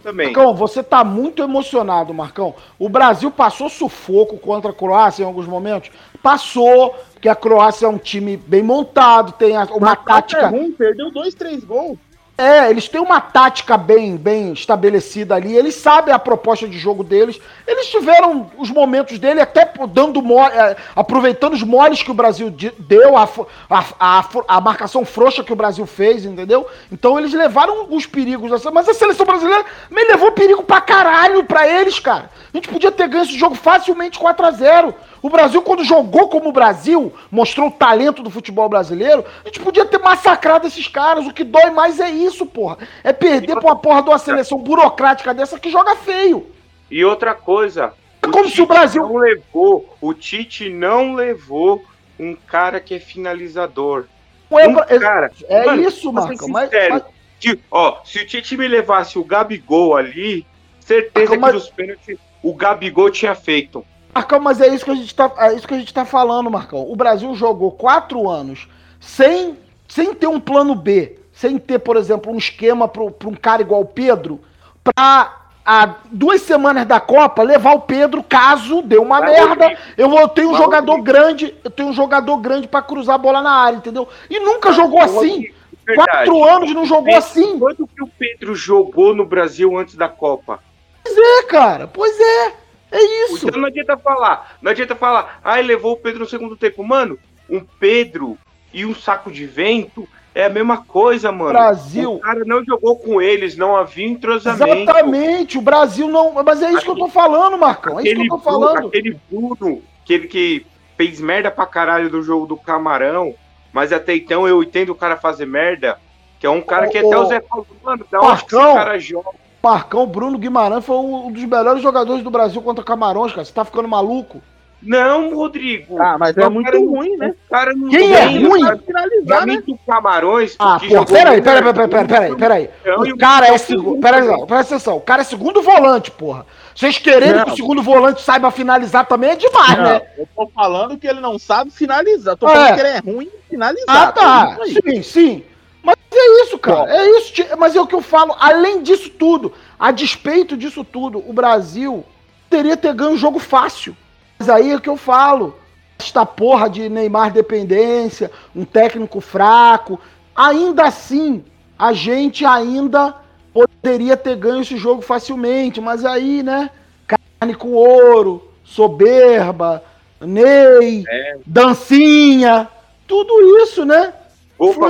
também. 0.02 0.28
Marcão, 0.28 0.56
você 0.56 0.82
tá 0.82 1.04
muito 1.04 1.44
emocionado, 1.44 2.14
Marcão. 2.14 2.56
O 2.80 2.88
Brasil 2.88 3.30
passou 3.30 3.70
sufoco 3.70 4.38
contra 4.38 4.72
a 4.72 4.74
Croácia 4.74 5.24
em 5.24 5.26
alguns 5.26 5.46
momentos. 5.46 5.92
Passou, 6.22 6.96
porque 7.14 7.28
a 7.28 7.36
Croácia 7.36 7.86
é 7.86 7.90
um 7.90 7.98
time 7.98 8.38
bem 8.38 8.64
montado, 8.64 9.34
tem 9.34 9.58
uma 9.58 9.80
Mas 9.80 10.06
tática. 10.06 10.42
é 10.44 10.48
ruim, 10.48 10.72
perdeu 10.72 11.12
dois, 11.12 11.34
três 11.34 11.64
gols. 11.64 11.98
É, 12.44 12.70
eles 12.70 12.90
têm 12.90 13.00
uma 13.00 13.22
tática 13.22 13.78
bem, 13.78 14.18
bem 14.18 14.52
estabelecida 14.52 15.34
ali, 15.34 15.56
eles 15.56 15.76
sabem 15.76 16.14
a 16.14 16.20
proposta 16.20 16.68
de 16.68 16.78
jogo 16.78 17.02
deles. 17.02 17.40
Eles 17.66 17.88
tiveram 17.88 18.52
os 18.58 18.70
momentos 18.70 19.18
dele, 19.18 19.40
até 19.40 19.72
dando 19.88 20.22
mole, 20.22 20.54
é, 20.54 20.76
aproveitando 20.94 21.54
os 21.54 21.64
moles 21.64 22.04
que 22.04 22.12
o 22.12 22.14
Brasil 22.14 22.54
deu, 22.78 23.18
a, 23.18 23.30
a, 23.70 23.86
a, 23.98 24.26
a 24.50 24.60
marcação 24.60 25.06
frouxa 25.06 25.42
que 25.42 25.54
o 25.54 25.56
Brasil 25.56 25.86
fez, 25.86 26.26
entendeu? 26.26 26.68
Então 26.92 27.18
eles 27.18 27.32
levaram 27.32 27.88
os 27.90 28.06
perigos, 28.06 28.62
mas 28.74 28.90
a 28.90 28.94
seleção 28.94 29.26
brasileira 29.26 29.64
me 29.90 30.04
levou 30.04 30.34
perigo 30.34 30.64
pra 30.64 30.82
caralho 30.82 31.46
pra 31.46 31.66
eles, 31.66 31.98
cara. 31.98 32.30
A 32.54 32.58
gente 32.58 32.68
podia 32.68 32.92
ter 32.92 33.08
ganho 33.08 33.24
esse 33.24 33.38
jogo 33.38 33.56
facilmente 33.56 34.20
4 34.20 34.46
a 34.46 34.52
0 34.52 34.94
O 35.22 35.30
Brasil, 35.30 35.62
quando 35.62 35.84
jogou 35.84 36.28
como 36.28 36.50
o 36.50 36.54
Brasil, 36.54 37.14
mostrou 37.32 37.70
o 37.70 37.72
talento 37.72 38.22
do 38.22 38.30
futebol 38.30 38.68
brasileiro, 38.68 39.24
a 39.44 39.48
gente 39.48 39.62
podia 39.62 39.86
ter 39.86 39.98
massacrado 39.98 40.68
esses 40.68 40.88
caras. 40.88 41.26
O 41.26 41.34
que 41.34 41.44
dói 41.44 41.72
mais 41.72 42.00
é 42.00 42.10
isso, 42.10 42.33
porra. 42.46 42.78
É 43.04 43.14
perder 43.14 43.56
pra 43.56 43.66
uma 43.72 43.76
porra 43.76 44.02
de 44.02 44.10
uma 44.10 44.18
seleção 44.20 44.58
burocrática 44.58 45.34
dessa 45.34 45.60
que 45.60 45.70
joga 45.70 45.96
feio. 45.96 46.48
E 46.90 47.04
outra 47.04 47.34
coisa. 47.34 47.94
É 48.22 48.28
como 48.28 48.50
se 48.50 48.62
o 48.62 48.66
Brasil- 48.66 49.04
não 49.04 49.18
levou, 49.18 49.98
o 50.02 50.14
Tite 50.14 50.70
não 50.70 51.14
levou 51.14 51.84
um 52.20 52.36
cara 52.36 52.80
que 52.80 52.96
é 52.96 53.00
finalizador. 53.00 54.06
É 54.52 54.68
Um 54.68 54.80
é- 54.80 55.00
cara. 55.00 55.32
é 55.50 55.66
Mano, 55.66 55.82
isso, 55.82 56.12
Marcão. 56.14 56.48
Mas, 56.48 56.70
mas- 56.90 57.04
Se, 57.40 57.60
ó, 57.70 57.98
se 58.06 58.20
o 58.20 58.26
Tite 58.26 58.56
me 58.56 58.68
levasse 58.68 59.20
o 59.20 59.24
Gabigol 59.24 59.98
ali, 59.98 60.46
certeza 60.80 61.36
Marcão, 61.36 61.42
mas- 61.42 61.52
que 61.52 61.58
nos 61.58 61.70
pênaltis 61.70 62.18
o 62.42 62.54
Gabigol 62.54 63.10
tinha 63.10 63.36
feito. 63.36 63.86
Marcão, 64.14 64.40
mas 64.40 64.62
é 64.62 64.68
isso 64.68 64.86
que 64.86 64.92
a 64.92 64.96
gente 64.96 65.14
tá, 65.14 65.30
é 65.40 65.54
isso 65.54 65.68
que 65.68 65.74
a 65.74 65.78
gente 65.80 65.94
tá 65.94 66.06
falando, 66.06 66.50
Marcão. 66.50 66.90
O 66.90 66.96
Brasil 66.96 67.34
jogou 67.36 67.72
quatro 67.72 68.30
anos 68.30 68.68
sem, 69.00 69.58
sem 69.88 70.14
ter 70.14 70.28
um 70.28 70.40
plano 70.40 70.76
B, 70.76 71.18
sem 71.44 71.58
ter, 71.58 71.80
por 71.80 71.98
exemplo, 71.98 72.32
um 72.32 72.38
esquema 72.38 72.88
para 72.88 73.04
um 73.04 73.36
cara 73.36 73.62
igual 73.62 73.82
o 73.82 73.86
Pedro, 73.86 74.40
pra 74.82 75.42
há 75.66 75.96
duas 76.10 76.42
semanas 76.42 76.86
da 76.86 77.02
Copa 77.02 77.44
levar 77.44 77.74
o 77.74 77.82
Pedro 77.82 78.24
caso 78.24 78.82
dê 78.82 78.98
uma 78.98 79.20
Vai, 79.20 79.32
merda. 79.32 79.78
Eu 79.98 80.10
vou 80.10 80.26
ter 80.30 80.46
um 80.46 80.52
Vai, 80.52 80.62
jogador 80.62 81.02
grande, 81.02 81.54
eu 81.62 81.70
tenho 81.70 81.90
um 81.90 81.94
jogador 81.94 82.38
grande 82.38 82.70
para 82.70 82.82
cruzar 82.82 83.16
a 83.16 83.18
bola 83.18 83.42
na 83.42 83.52
área, 83.52 83.76
entendeu? 83.76 84.08
E 84.30 84.40
nunca 84.40 84.72
jogou 84.72 85.02
assim. 85.02 85.52
Verdade. 85.86 86.12
Quatro 86.12 86.44
anos 86.46 86.74
não 86.74 86.86
jogou 86.86 87.06
Pedro, 87.08 87.20
assim. 87.20 87.60
Quanto 87.60 87.88
que 87.88 88.02
o 88.02 88.08
Pedro 88.08 88.56
jogou 88.56 89.14
no 89.14 89.26
Brasil 89.26 89.78
antes 89.78 89.96
da 89.96 90.08
Copa? 90.08 90.62
Pois 91.04 91.18
é, 91.18 91.44
cara. 91.44 91.88
Pois 91.88 92.18
é. 92.22 92.54
É 92.90 93.26
isso. 93.26 93.50
Então 93.50 93.60
não 93.60 93.68
adianta 93.68 93.98
falar. 93.98 94.56
Não 94.62 94.72
adianta 94.72 94.96
falar. 94.96 95.42
Ah, 95.44 95.60
ele 95.60 95.68
levou 95.68 95.92
o 95.92 95.98
Pedro 95.98 96.22
no 96.22 96.26
segundo 96.26 96.56
tempo. 96.56 96.82
Mano, 96.86 97.20
um 97.50 97.60
Pedro 97.60 98.38
e 98.74 98.86
um 98.86 98.96
saco 98.96 99.30
de 99.30 99.46
vento 99.46 100.08
é 100.36 100.46
a 100.46 100.50
mesma 100.50 100.78
coisa, 100.84 101.32
mano. 101.32 101.52
Brasil. 101.52 102.14
O 102.16 102.20
cara 102.20 102.44
não 102.46 102.64
jogou 102.64 102.98
com 102.98 103.22
eles, 103.22 103.56
não 103.56 103.76
havia 103.76 104.08
entrosamento. 104.08 104.74
Exatamente, 104.92 105.58
o 105.58 105.62
Brasil 105.62 106.08
não. 106.08 106.34
Mas 106.44 106.62
é 106.62 106.72
isso 106.72 106.82
que 106.82 106.90
eu 106.92 106.96
tô 106.96 107.08
falando, 107.08 107.58
Marcão. 107.58 108.00
É 108.00 108.04
isso 108.04 108.16
que 108.16 108.22
Aquele, 108.22 108.28
eu 108.28 108.38
tô 108.38 108.40
falando. 108.40 108.88
aquele 108.88 109.20
Bruno, 109.30 109.82
aquele 110.04 110.28
que 110.28 110.66
fez 110.98 111.20
merda 111.22 111.52
pra 111.52 111.66
caralho 111.66 112.10
do 112.10 112.22
jogo 112.22 112.46
do 112.46 112.58
Camarão, 112.58 113.34
mas 113.72 113.92
até 113.94 114.16
então 114.16 114.48
eu 114.48 114.62
entendo 114.64 114.90
o 114.90 114.96
cara 114.96 115.18
fazer 115.18 115.46
merda, 115.46 115.98
que 116.40 116.46
é 116.46 116.50
um 116.50 116.62
cara 116.62 116.88
que 116.88 117.02
Ô, 117.02 117.08
até 117.08 117.18
ô, 117.18 117.22
o 117.22 117.26
Zé 117.26 117.42
falou, 117.42 117.68
mano, 117.84 118.06
da 118.12 118.20
onde 118.20 118.28
que 118.44 118.46
esse 118.46 118.56
Marcão. 118.56 118.74
cara 118.76 119.00
joga? 119.00 119.30
Marcão 119.62 120.06
Bruno 120.06 120.38
Guimarães 120.38 120.84
foi 120.86 120.98
um 120.98 121.32
dos 121.32 121.44
melhores 121.46 121.82
jogadores 121.82 122.22
do 122.24 122.30
Brasil 122.30 122.62
contra 122.62 122.84
Camarões, 122.84 123.32
cara. 123.32 123.46
Você 123.46 123.54
tá 123.54 123.64
ficando 123.64 123.88
maluco? 123.88 124.42
Não, 124.86 125.36
Rodrigo. 125.36 126.02
Ah, 126.02 126.18
mas 126.18 126.36
é 126.38 126.46
O 126.46 126.52
muito 126.52 126.78
ruim, 126.90 127.16
né? 127.18 127.34
O 127.48 127.50
cara 127.50 127.74
não 127.74 127.90
Quem 127.90 128.14
é 128.14 128.26
ruim? 128.26 128.60
Pra 128.62 128.76
Pra 128.76 128.86
finalizar, 128.86 129.46
né? 129.48 129.64
mim, 129.66 129.80
Camarões. 129.88 130.56
Ah, 130.60 130.80
pô, 130.80 131.06
peraí, 131.06 131.42
peraí, 131.42 131.64
peraí, 131.74 131.88
peraí, 132.08 132.36
peraí, 132.36 132.70
O 132.98 133.02
o 133.14 133.18
cara 133.18 133.48
é 133.48 133.58
segundo. 133.58 134.02
Peraí, 134.02 134.28
não, 134.28 134.46
presta 134.46 134.76
atenção. 134.76 134.98
O 134.98 135.02
cara 135.02 135.22
é 135.22 135.26
segundo 135.26 135.62
volante, 135.62 136.12
porra. 136.12 136.46
Vocês 136.76 136.98
quererem 136.98 137.36
Não. 137.38 137.46
que 137.46 137.52
o 137.52 137.56
segundo 137.56 137.82
volante 137.84 138.22
saiba 138.22 138.50
finalizar 138.52 139.06
também 139.06 139.30
é 139.32 139.36
demais, 139.36 139.78
Não, 139.78 139.84
né? 139.84 140.02
eu 140.18 140.28
tô 140.36 140.48
falando 140.54 140.98
que 140.98 141.08
ele 141.08 141.20
não 141.20 141.38
sabe 141.38 141.70
finalizar. 141.72 142.36
Tô 142.36 142.48
Ah, 142.48 142.52
falando 142.52 142.68
é. 142.70 142.74
que 142.74 142.80
ele 142.82 142.90
é 142.90 143.00
ruim 143.00 143.26
em 143.26 143.50
finalizar. 143.50 143.86
Ah, 144.08 144.12
tá. 144.12 144.58
Sim, 144.66 145.02
sim. 145.04 145.44
Mas 145.84 145.96
é 146.12 146.44
isso, 146.44 146.58
cara. 146.58 146.90
É 146.96 147.10
isso. 147.20 147.34
Mas 147.58 147.76
é 147.76 147.82
o 147.82 147.86
que 147.88 147.94
eu 147.96 148.02
falo. 148.02 148.36
Além 148.40 148.82
disso 148.82 149.10
tudo, 149.10 149.54
a 149.80 149.92
despeito 149.92 150.58
disso 150.58 150.84
tudo, 150.84 151.24
o 151.28 151.32
Brasil 151.34 152.04
teria 152.50 152.76
ter 152.78 152.94
ganho 152.94 153.12
um 153.12 153.18
jogo 153.18 153.38
fácil. 153.40 153.96
Mas 154.44 154.50
aí 154.50 154.72
é 154.72 154.76
o 154.76 154.82
que 154.82 154.90
eu 154.90 154.98
falo. 154.98 155.56
Esta 155.98 156.26
porra 156.26 156.70
de 156.70 156.90
Neymar 156.90 157.32
dependência, 157.32 158.30
um 158.54 158.66
técnico 158.66 159.22
fraco. 159.22 159.98
Ainda 160.36 160.84
assim, 160.84 161.46
a 161.80 161.94
gente 161.94 162.44
ainda 162.46 163.16
poderia 163.54 164.18
ter 164.18 164.36
ganho 164.36 164.62
esse 164.62 164.76
jogo 164.76 165.02
facilmente. 165.02 165.80
Mas 165.80 166.04
aí, 166.04 166.44
né? 166.44 166.70
Carne 167.08 167.56
com 167.56 167.72
ouro, 167.72 168.46
soberba, 168.66 169.82
Ney, 170.20 171.06
dancinha. 171.46 172.68
Tudo 173.08 173.62
isso, 173.64 173.86
né? 173.86 174.12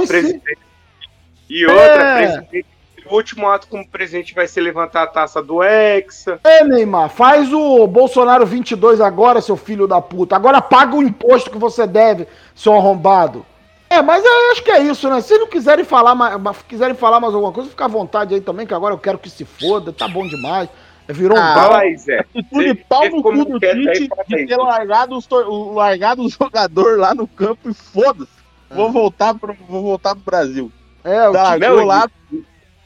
Presidente. 0.08 0.58
E 1.48 1.63
outra, 1.68 1.84
É. 1.84 2.18
presidente. 2.18 2.73
O 3.10 3.16
último 3.16 3.48
ato 3.48 3.68
como 3.68 3.88
presidente 3.88 4.34
vai 4.34 4.48
ser 4.48 4.62
levantar 4.62 5.04
a 5.04 5.08
taça 5.08 5.42
do 5.42 5.62
Hexa. 5.63 6.39
É, 6.44 6.63
Neymar, 6.63 7.10
faz 7.10 7.52
o 7.54 7.86
Bolsonaro 7.88 8.46
22 8.46 9.02
agora, 9.02 9.42
seu 9.42 9.56
filho 9.58 9.88
da 9.88 10.02
puta. 10.02 10.36
Agora 10.36 10.62
paga 10.62 10.96
o 10.96 11.04
imposto 11.04 11.50
que 11.52 11.58
você 11.58 11.86
deve, 11.86 12.28
seu 12.56 12.74
arrombado. 12.74 13.46
É, 13.89 14.02
mas 14.02 14.24
eu 14.26 14.52
acho 14.52 14.63
que 14.63 14.72
é 14.72 14.82
isso, 14.82 15.08
né? 15.10 15.22
Se 15.22 15.38
não 15.38 15.48
quiserem 15.48 15.86
falar 15.86 16.16
mais, 16.16 16.39
mas 16.42 16.58
quiserem 16.68 16.96
falar 16.96 17.20
mais 17.20 17.34
alguma 17.36 17.52
coisa, 17.54 17.70
fica 17.70 17.86
à 17.86 17.88
vontade 17.88 18.34
aí 18.34 18.42
também, 18.42 18.66
que 18.66 18.74
agora 18.74 18.94
eu 18.94 18.98
quero 18.98 19.20
que 19.20 19.30
se 19.30 19.46
foda, 19.46 19.94
tá 19.94 20.08
bom 20.08 20.26
demais. 20.28 20.68
Virou 21.08 21.38
um 21.38 21.42
Ah, 21.42 21.54
bar. 21.54 21.63
Fala 21.68 21.78
aí, 21.80 21.98
Zé. 21.98 22.20
Atitude 22.20 22.76
pau 22.88 23.08
no 23.10 23.22
cu 23.22 23.32
do 23.46 23.60
Tite 23.60 24.08
de 24.30 24.46
ter 24.48 24.56
largado, 24.58 25.18
os 25.18 25.28
largado 25.76 26.24
o 26.24 26.30
jogador 26.30 26.98
lá 26.98 27.13
no 27.13 27.28
campo 27.28 27.70
e 27.70 27.74
foda-se. 27.74 28.32
Vou, 28.72 28.89
voltar 28.92 29.36
pro, 29.36 29.54
vou 29.68 29.84
voltar 29.84 30.16
pro 30.16 30.24
Brasil. 30.24 30.72
É, 31.04 31.28
o 31.30 31.34
Tá, 31.34 31.54
Tite- 31.54 31.60
Não, 31.60 31.76
Largou 31.76 31.86
lá, 31.86 32.10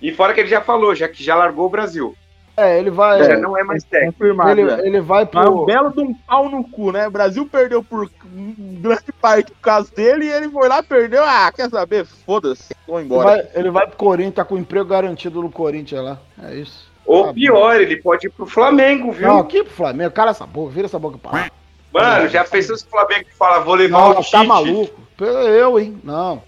E 0.02 0.12
fora 0.12 0.34
que 0.34 0.40
ele 0.42 0.50
já 0.50 0.62
falou, 0.62 0.94
já 0.96 1.08
que 1.08 1.24
já 1.24 1.36
largou 1.36 1.66
o 1.66 1.70
Brasil. 1.70 2.16
é, 2.56 2.78
ele 2.80 2.90
vai. 2.90 3.24
Já 3.24 3.38
não 3.38 3.58
é 3.58 3.64
mais 3.64 3.84
técnico. 3.84 4.14
confirmado. 4.14 4.50
ele, 4.52 4.70
já. 4.70 4.80
ele 4.86 5.02
vai 5.02 5.28
Mas 5.32 5.48
um 5.50 5.54
pro. 5.54 5.66
belo 5.66 5.92
de 5.92 6.00
um 6.02 6.14
pau 6.14 6.50
no 6.50 6.64
cu, 6.64 6.92
né? 6.92 7.08
O 7.08 7.12
Brasil 7.12 7.46
perdeu 7.48 7.84
por 7.84 8.10
grande 8.24 9.12
parte 9.22 9.52
por 9.52 9.62
causa 9.62 9.92
dele 9.96 10.26
e 10.26 10.32
ele 10.32 10.50
foi 10.50 10.68
lá 10.68 10.82
perdeu. 10.84 11.24
Ah, 11.24 11.52
quer 11.56 11.70
saber? 11.70 12.06
Foda-se, 12.06 12.76
vou 12.88 12.98
Ele 13.00 13.06
embora. 13.06 13.24
vai, 13.30 13.48
ele 13.56 13.72
vai 13.72 13.88
pro 13.88 13.98
Corinthians, 13.98 14.36
tá 14.36 14.46
com 14.46 14.58
emprego 14.58 14.86
garantido 14.90 15.42
no 15.42 15.50
Corinthians 15.52 16.04
lá. 16.04 16.20
É 16.44 16.56
isso. 16.56 16.88
Ou 17.06 17.28
Tá 17.28 17.34
pior, 17.34 17.80
ele 17.80 17.96
pode 18.02 18.28
ir 18.28 18.30
pro 18.32 18.46
Flamengo, 18.46 19.12
viu? 19.14 19.28
Não, 19.30 19.40
aqui 19.40 19.64
pro 19.64 19.74
Flamengo, 19.74 20.12
cala 20.12 20.32
essa 20.32 20.46
boca, 20.46 20.74
vira 20.74 20.88
essa 20.88 21.00
boca 21.00 21.18
pra 21.18 21.32
lá. 21.32 21.50
Mano, 21.94 22.28
já 22.28 22.44
pensou 22.44 22.76
se 22.76 22.86
o 22.86 22.90
Flamengo 22.90 23.26
fala, 23.40 23.60
vou 23.62 23.76
levar 23.76 23.98
Não, 23.98 24.12
o 24.12 24.16
tá 24.16 24.22
Tite? 24.22 24.46
maluco. 24.48 25.02
Eu, 25.20 25.80
hein? 25.80 25.98
Não. 26.04 26.44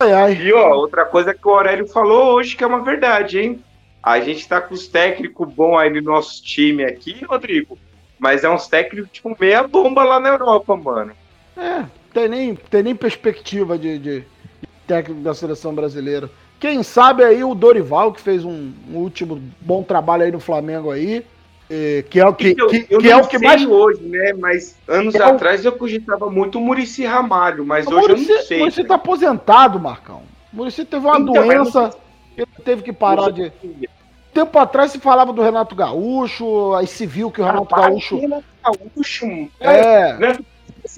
Ai, 0.00 0.12
ai. 0.12 0.32
E 0.34 0.52
ó, 0.52 0.74
outra 0.74 1.04
coisa 1.04 1.34
que 1.34 1.46
o 1.46 1.50
Aurélio 1.50 1.86
falou 1.86 2.34
hoje 2.34 2.56
que 2.56 2.62
é 2.62 2.66
uma 2.66 2.82
verdade, 2.82 3.38
hein? 3.38 3.64
A 4.02 4.20
gente 4.20 4.48
tá 4.48 4.60
com 4.60 4.74
os 4.74 4.86
técnicos 4.86 5.52
bons 5.52 5.76
aí 5.78 5.90
no 5.90 6.00
nosso 6.00 6.42
time 6.42 6.84
aqui, 6.84 7.24
Rodrigo. 7.24 7.76
Mas 8.18 8.44
é 8.44 8.48
uns 8.48 8.66
técnicos 8.66 9.10
tipo 9.10 9.36
meia 9.38 9.66
bomba 9.66 10.04
lá 10.04 10.20
na 10.20 10.30
Europa, 10.30 10.76
mano. 10.76 11.12
É, 11.56 11.84
tem 12.12 12.28
nem, 12.28 12.54
tem 12.54 12.82
nem 12.82 12.94
perspectiva 12.94 13.76
de, 13.76 13.98
de 13.98 14.24
técnico 14.86 15.20
da 15.20 15.34
seleção 15.34 15.74
brasileira. 15.74 16.30
Quem 16.60 16.82
sabe 16.82 17.22
aí 17.22 17.44
o 17.44 17.54
Dorival, 17.54 18.12
que 18.12 18.20
fez 18.20 18.44
um, 18.44 18.72
um 18.90 18.96
último 18.96 19.40
bom 19.60 19.82
trabalho 19.82 20.24
aí 20.24 20.32
no 20.32 20.40
Flamengo 20.40 20.90
aí, 20.90 21.24
que 21.68 22.18
é 22.18 22.26
o 22.26 22.34
que, 22.34 22.48
Então, 22.50 22.68
que, 22.68 22.86
eu 22.88 22.98
que 22.98 23.10
é 23.10 23.16
o 23.16 23.26
que 23.26 23.38
sei 23.38 23.46
mais. 23.48 23.64
hoje, 23.66 24.00
né? 24.02 24.32
Mas 24.32 24.76
anos 24.88 25.14
É 25.14 25.24
o- 25.24 25.28
atrás 25.28 25.64
eu 25.64 25.72
cogitava 25.72 26.30
muito 26.30 26.58
o 26.58 26.60
Murici 26.60 27.04
Ramalho, 27.04 27.64
mas 27.64 27.86
O 27.86 27.90
hoje 27.90 28.02
eu 28.04 28.08
Muricy, 28.16 28.32
não 28.32 28.42
sei. 28.42 28.58
Muricy 28.60 28.84
tá 28.84 28.94
aposentado, 28.94 29.78
Marcão. 29.78 30.22
O 30.52 30.56
Muricy 30.56 30.84
teve 30.84 31.06
uma 31.06 31.18
Então, 31.18 31.34
doença, 31.34 31.90
ele 32.36 32.46
teve 32.64 32.82
que 32.82 32.92
parar 32.92 33.30
de. 33.30 33.52
Tempo 34.32 34.58
atrás 34.58 34.92
se 34.92 34.98
falava 35.00 35.32
do 35.32 35.42
Renato 35.42 35.74
Gaúcho, 35.74 36.74
aí 36.74 36.86
se 36.86 37.04
viu 37.06 37.30
que 37.30 37.40
o 37.40 37.44
Renato 37.44 37.74
Gaúcho. 37.74 38.18
Renato 38.18 38.44
Gaúcho. 38.64 39.26
É, 39.60 40.12
Né? 40.14 40.38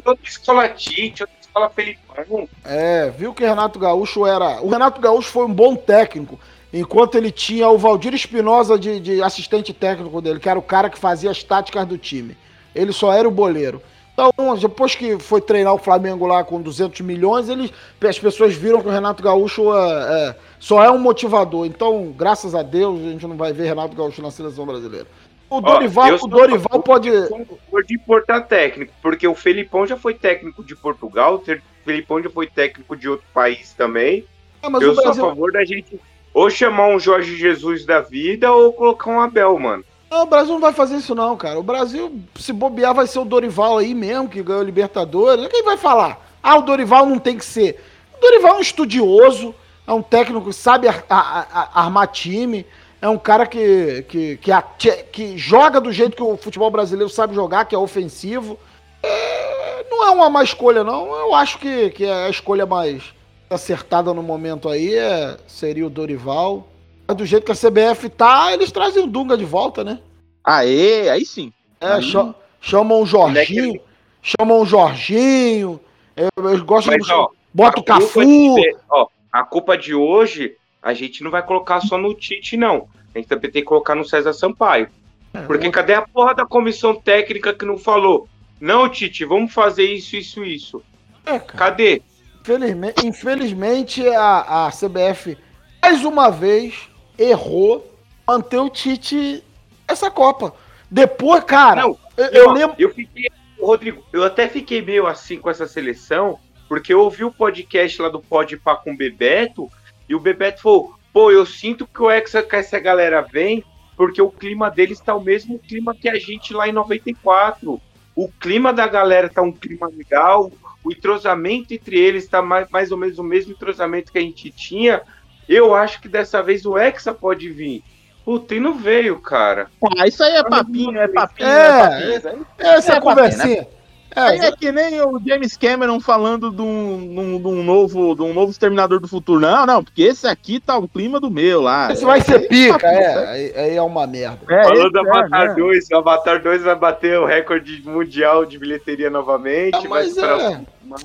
Outra 0.04 0.28
escola 0.28 0.68
Tite, 0.68 1.22
outra 1.22 1.37
escola 1.40 1.68
Felipão. 1.70 2.48
É, 2.64 3.11
viu 3.11 3.33
que 3.35 3.44
Renato 3.44 3.78
Gaúcho 3.78 4.24
era. 4.26 4.61
O 4.62 4.68
Renato 4.68 5.00
Gaúcho 5.00 5.30
foi 5.30 5.46
um 5.46 5.52
bom 5.52 5.74
técnico, 5.74 6.38
enquanto 6.72 7.16
ele 7.16 7.30
tinha 7.30 7.68
o 7.68 7.78
Valdir 7.78 8.14
Espinosa 8.14 8.78
de, 8.78 9.00
de 9.00 9.22
assistente 9.22 9.72
técnico 9.72 10.20
dele, 10.20 10.40
que 10.40 10.48
era 10.48 10.59
o 10.59 10.62
cara 10.62 10.88
que 10.88 10.98
fazia 10.98 11.30
as 11.30 11.42
táticas 11.42 11.87
do 11.87 11.98
time. 11.98 12.37
Ele 12.74 12.92
só 12.92 13.12
era 13.12 13.26
o 13.26 13.30
boleiro. 13.30 13.83
Então, 14.12 14.54
depois 14.56 14.94
que 14.94 15.18
foi 15.18 15.40
treinar 15.40 15.72
o 15.72 15.78
Flamengo 15.78 16.26
lá 16.26 16.44
com 16.44 16.61
200 16.61 17.00
milhões, 17.00 17.48
eles, 17.48 17.72
as 18.02 18.18
pessoas 18.18 18.54
viram 18.54 18.83
que 18.83 18.88
o 18.88 18.90
Renato 18.90 19.22
Gaúcho 19.22 19.74
é, 19.74 20.28
é, 20.28 20.37
só 20.59 20.83
é 20.85 20.90
um 20.90 20.98
motivador. 20.98 21.64
Então, 21.64 22.12
graças 22.16 22.54
a 22.54 22.62
Deus, 22.62 23.00
a 23.00 23.11
gente 23.11 23.26
não 23.26 23.37
vai 23.37 23.52
ver 23.52 23.64
Renato 23.64 23.96
Gaúcho 23.96 24.20
na 24.20 24.30
seleção 24.30 24.66
brasileira. 24.66 25.06
O 25.48 25.61
Dorival, 25.61 26.09
eu 26.09 26.18
o 26.22 26.28
Dorival 26.28 26.80
pode. 26.83 27.11
de 27.11 27.94
importar 27.94 28.42
técnico, 28.42 28.92
porque 29.02 29.26
o 29.26 29.35
Felipão 29.35 29.85
já 29.85 29.96
foi 29.96 30.14
técnico 30.14 30.62
de 30.62 30.76
Portugal, 30.76 31.37
o 31.37 31.61
Felipão 31.85 32.22
já 32.22 32.30
foi 32.30 32.46
técnico 32.46 32.96
de 32.96 33.09
outro 33.09 33.26
país 33.35 33.72
também. 33.72 34.24
É, 34.62 34.66
eu 34.66 34.72
o 34.72 34.94
sou 34.94 35.02
Brasil, 35.02 35.24
a 35.24 35.28
favor 35.28 35.50
da 35.50 35.64
gente 35.64 35.98
ou 36.33 36.49
chamar 36.51 36.88
um 36.88 36.99
Jorge 37.01 37.37
Jesus 37.37 37.85
da 37.85 38.01
vida 38.01 38.53
ou 38.53 38.73
colocar 38.73 39.11
um 39.11 39.21
Abel, 39.21 39.59
mano. 39.59 39.85
Não, 40.11 40.23
o 40.23 40.27
Brasil 40.27 40.55
não 40.55 40.61
vai 40.61 40.73
fazer 40.73 40.97
isso 40.97 41.14
não, 41.14 41.37
cara. 41.37 41.59
O 41.59 41.62
Brasil, 41.62 42.12
se 42.37 42.53
bobear, 42.53 42.93
vai 42.95 43.07
ser 43.07 43.21
o 43.21 43.25
Dorival 43.25 43.79
aí 43.79 43.95
mesmo, 43.95 44.29
que 44.29 44.43
ganhou 44.43 44.61
a 44.62 44.64
Libertadores. 44.64 45.47
Quem 45.49 45.62
vai 45.62 45.77
falar? 45.77 46.21
Ah, 46.43 46.57
o 46.59 46.62
Dorival 46.62 47.07
não 47.07 47.19
tem 47.19 47.37
que 47.38 47.45
ser. 47.45 47.81
O 48.16 48.21
Dorival 48.21 48.55
é 48.55 48.59
um 48.59 48.61
estudioso, 48.61 49.55
é 49.87 49.93
um 49.93 50.03
técnico 50.03 50.47
que 50.47 50.53
sabe 50.53 50.88
ar- 50.88 51.05
a- 51.09 51.47
a- 51.53 51.81
armar 51.83 52.09
time, 52.09 52.66
é 53.01 53.09
um 53.09 53.16
cara 53.19 53.47
que, 53.47 54.05
que, 54.09 54.38
que, 54.79 54.90
que 55.12 55.38
joga 55.38 55.81
do 55.81 55.93
jeito 55.93 56.16
que 56.16 56.23
o 56.23 56.37
futebol 56.37 56.71
brasileiro 56.71 57.09
sabe 57.11 57.35
jogar, 57.35 57.64
que 57.64 57.75
é 57.75 57.79
ofensivo. 57.79 58.59
É, 59.03 59.87
não 59.88 60.05
é 60.07 60.11
uma 60.11 60.29
má 60.29 60.43
escolha, 60.43 60.83
não. 60.85 61.07
Eu 61.14 61.35
acho 61.35 61.59
que, 61.59 61.90
que 61.90 62.05
a 62.05 62.29
escolha 62.29 62.66
mais 62.66 63.03
acertada 63.51 64.15
no 64.15 64.23
momento 64.23 64.69
aí 64.69 64.95
é, 64.95 65.37
seria 65.47 65.87
o 65.87 65.91
Dorival. 65.91 66.69
Mas 67.07 67.17
do 67.17 67.27
jeito 67.27 67.45
que 67.45 67.53
a 67.53 67.55
CBF 67.57 68.09
tá, 68.09 68.53
eles 68.53 68.71
trazem 68.71 69.03
o 69.03 69.07
Dunga 69.07 69.37
de 69.37 69.45
volta, 69.45 69.83
né? 69.83 69.99
Aê, 70.45 71.09
aí 71.11 71.25
sim. 71.25 71.53
É, 71.81 71.95
Aí- 71.95 72.03
cha- 72.03 72.35
chamam 72.61 72.99
o 72.99 73.03
Onde 73.03 73.39
é 73.39 73.45
Jorginho, 73.45 73.81
chamam 74.23 74.61
o 74.61 74.67
Jorginho. 74.67 75.81
Eu, 76.17 76.29
gosto 76.65 76.89
Mas, 76.89 77.05
de. 77.07 77.13
ó, 77.13 77.29
Bota 77.53 77.81
o 77.81 77.85
Cafu. 77.85 78.21
de 78.23 78.77
ó, 78.89 79.07
a 79.33 79.43
culpa 79.43 79.77
de 79.77 79.95
hoje, 79.95 80.57
a 80.83 80.93
gente 80.95 81.23
não 81.25 81.31
vai 81.31 81.43
colocar 81.43 81.81
só 81.81 81.99
no 81.99 82.15
Tite, 82.15 82.57
não. 82.57 82.89
A 83.15 83.19
gente 83.19 83.29
também 83.29 83.51
tem 83.51 83.63
que 83.63 83.69
colocar 83.69 83.95
no 83.95 84.05
César 84.05 84.33
Sampaio. 84.33 84.89
É, 85.35 85.41
Porque 85.43 85.71
cadê 85.71 85.95
a 85.95 86.03
porra 86.03 86.35
da 86.35 86.45
comissão 86.47 86.95
técnica 86.95 87.53
que 87.53 87.65
não 87.65 87.77
falou? 87.79 88.29
Não, 88.61 88.89
Tite, 88.89 89.25
vamos 89.25 89.53
fazer 89.53 89.85
isso, 89.85 90.17
isso, 90.17 90.45
isso. 90.45 90.83
É. 91.27 91.39
Cadê? 91.39 92.03
Infelizmente, 92.40 93.07
infelizmente 93.07 94.09
a, 94.09 94.66
a 94.66 94.70
CBF, 94.70 95.37
mais 95.83 96.05
uma 96.05 96.31
vez, 96.31 96.88
errou 97.18 97.94
manter 98.26 98.59
o 98.59 98.70
Tite 98.70 99.44
essa 99.87 100.11
Copa. 100.11 100.55
Depois, 100.90 101.44
cara, 101.44 101.83
Não, 101.83 101.98
eu, 102.16 102.26
eu 102.26 102.50
lembro. 102.50 102.76
Eu 102.79 102.94
fiquei, 102.94 103.29
Rodrigo, 103.61 104.05
eu 104.12 104.24
até 104.24 104.48
fiquei 104.48 104.81
meio 104.81 105.07
assim 105.07 105.38
com 105.38 105.50
essa 105.50 105.66
seleção, 105.66 106.38
porque 106.68 106.92
eu 106.92 107.00
ouvi 107.00 107.24
o 107.24 107.33
podcast 107.33 108.00
lá 108.00 108.09
do 108.09 108.20
Pode 108.20 108.57
Pá 108.57 108.74
com 108.76 108.92
o 108.92 108.96
Bebeto, 108.96 109.70
e 110.09 110.14
o 110.14 110.20
Bebeto 110.20 110.62
falou: 110.62 110.94
pô, 111.12 111.31
eu 111.31 111.44
sinto 111.44 111.87
que 111.87 112.03
o 112.03 112.11
Hexa, 112.11 112.42
que 112.42 112.57
essa 112.57 112.79
galera 112.79 113.20
vem, 113.20 113.64
porque 113.96 114.22
o 114.22 114.31
clima 114.31 114.70
deles 114.70 115.00
tá 115.00 115.14
o 115.14 115.22
mesmo 115.22 115.59
clima 115.59 115.94
que 115.94 116.09
a 116.09 116.18
gente 116.18 116.55
lá 116.55 116.68
em 116.68 116.72
94. 116.72 117.81
O 118.16 118.29
clima 118.29 118.72
da 118.72 118.87
galera 118.87 119.29
tá 119.29 119.40
um 119.40 119.53
clima 119.53 119.88
legal, 119.88 120.50
o 120.85 120.90
entrosamento 120.93 121.75
entre 121.75 121.99
eles 121.99 122.27
tá 122.29 122.40
mais, 122.43 122.69
mais 122.71 122.90
ou 122.90 122.97
menos 122.99 123.19
o 123.19 123.23
mesmo 123.25 123.53
entrosamento 123.53 124.11
que 124.12 124.19
a 124.19 124.23
gente 124.23 124.51
tinha. 124.51 125.03
Eu 125.49 125.75
acho 125.75 126.01
que 126.01 126.09
dessa 126.09 126.43
vez 126.43 126.64
o 126.64 126.79
Hexa 126.79 127.12
pode 127.12 127.49
vir. 127.51 127.83
Puta, 128.25 128.55
e 128.55 128.61
não 128.61 128.75
veio, 128.75 129.19
cara. 129.19 129.69
Ah, 129.99 130.07
isso 130.07 130.23
aí 130.23 130.35
é 130.37 130.45
papinho, 130.45 130.99
é 130.99 131.09
papinho, 131.09 131.49
É, 131.49 131.69
é, 131.69 131.79
papinho. 131.88 132.16
Isso 132.16 132.29
aí- 132.29 132.38
Essa 132.59 132.93
é, 132.95 133.01
conversinha. 133.01 133.61
Aí 133.62 133.80
É, 134.16 134.46
é 134.46 134.53
que 134.53 134.73
nem 134.73 135.01
o 135.03 135.20
James 135.25 135.57
Cameron 135.57 136.01
falando 136.01 136.51
de 136.51 136.61
um, 136.61 137.38
de 137.40 137.46
um- 137.46 137.62
novo, 137.62 138.14
de 138.16 138.23
um 138.23 138.35
novo 138.35 138.51
Exterminador 138.51 138.99
do 138.99 139.07
Futuro. 139.07 139.40
Não, 139.40 139.64
não, 139.64 139.85
porque 139.85 140.03
esse 140.03 140.27
aqui 140.27 140.59
tá 140.59 140.77
o 140.77 140.88
clima 140.88 141.20
do 141.20 141.31
meu 141.31 141.61
lá. 141.61 141.92
esse 141.92 142.05
vai 142.05 142.20
ser 142.20 142.40
Aí, 142.40 142.49
pica, 142.49 142.87
é. 142.87 143.29
Aí, 143.29 143.53
aí 143.57 143.77
é 143.77 143.83
uma 143.83 144.07
merda. 144.07 144.38
É, 144.49 144.73
esse 144.73 144.90
do 144.90 144.99
é, 144.99 145.01
Avatar 145.01 145.49
né? 145.49 145.55
2, 145.55 145.88
o 145.90 145.96
Avatar 145.96 146.42
2 146.42 146.62
vai 146.62 146.75
bater 146.75 147.18
o 147.20 147.25
recorde 147.25 147.83
mundial 147.87 148.44
de 148.44 148.59
bilheteria 148.59 149.11
novamente. 149.11 149.77
Ah, 149.77 149.88
mas 149.88 150.16
é. 150.18 150.35
o- 150.35 150.66
Mas 150.87 151.05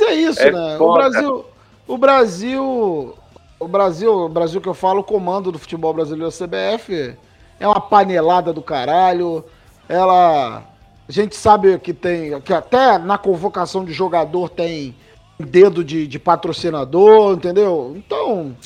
é 0.00 0.14
isso, 0.14 0.40
É 0.40 0.52
né? 0.52 0.74
O 0.76 0.78
foda. 0.78 0.98
Brasil, 1.10 1.44
o 1.88 1.98
Brasil, 1.98 3.14
o 3.58 3.66
Brasil, 3.68 4.12
o 4.12 4.28
Brasil 4.28 4.60
que 4.60 4.68
eu 4.68 4.74
falo, 4.74 5.00
o 5.00 5.04
comando 5.04 5.50
do 5.50 5.58
futebol 5.58 5.92
brasileiro, 5.92 6.28
a 6.28 6.30
CBF, 6.32 7.16
é 7.58 7.66
uma 7.66 7.80
panelada 7.80 8.52
do 8.52 8.62
caralho. 8.62 9.44
Ela, 9.88 10.62
a 11.08 11.12
gente 11.12 11.36
sabe 11.36 11.78
que 11.78 11.92
tem, 11.94 12.40
que 12.40 12.52
até 12.52 12.98
na 12.98 13.16
convocação 13.18 13.84
de 13.84 13.92
jogador 13.92 14.48
tem 14.48 14.94
dedo 15.38 15.84
de, 15.84 16.06
de 16.06 16.18
patrocinador, 16.18 17.34
entendeu? 17.34 17.92
Então, 17.96 18.56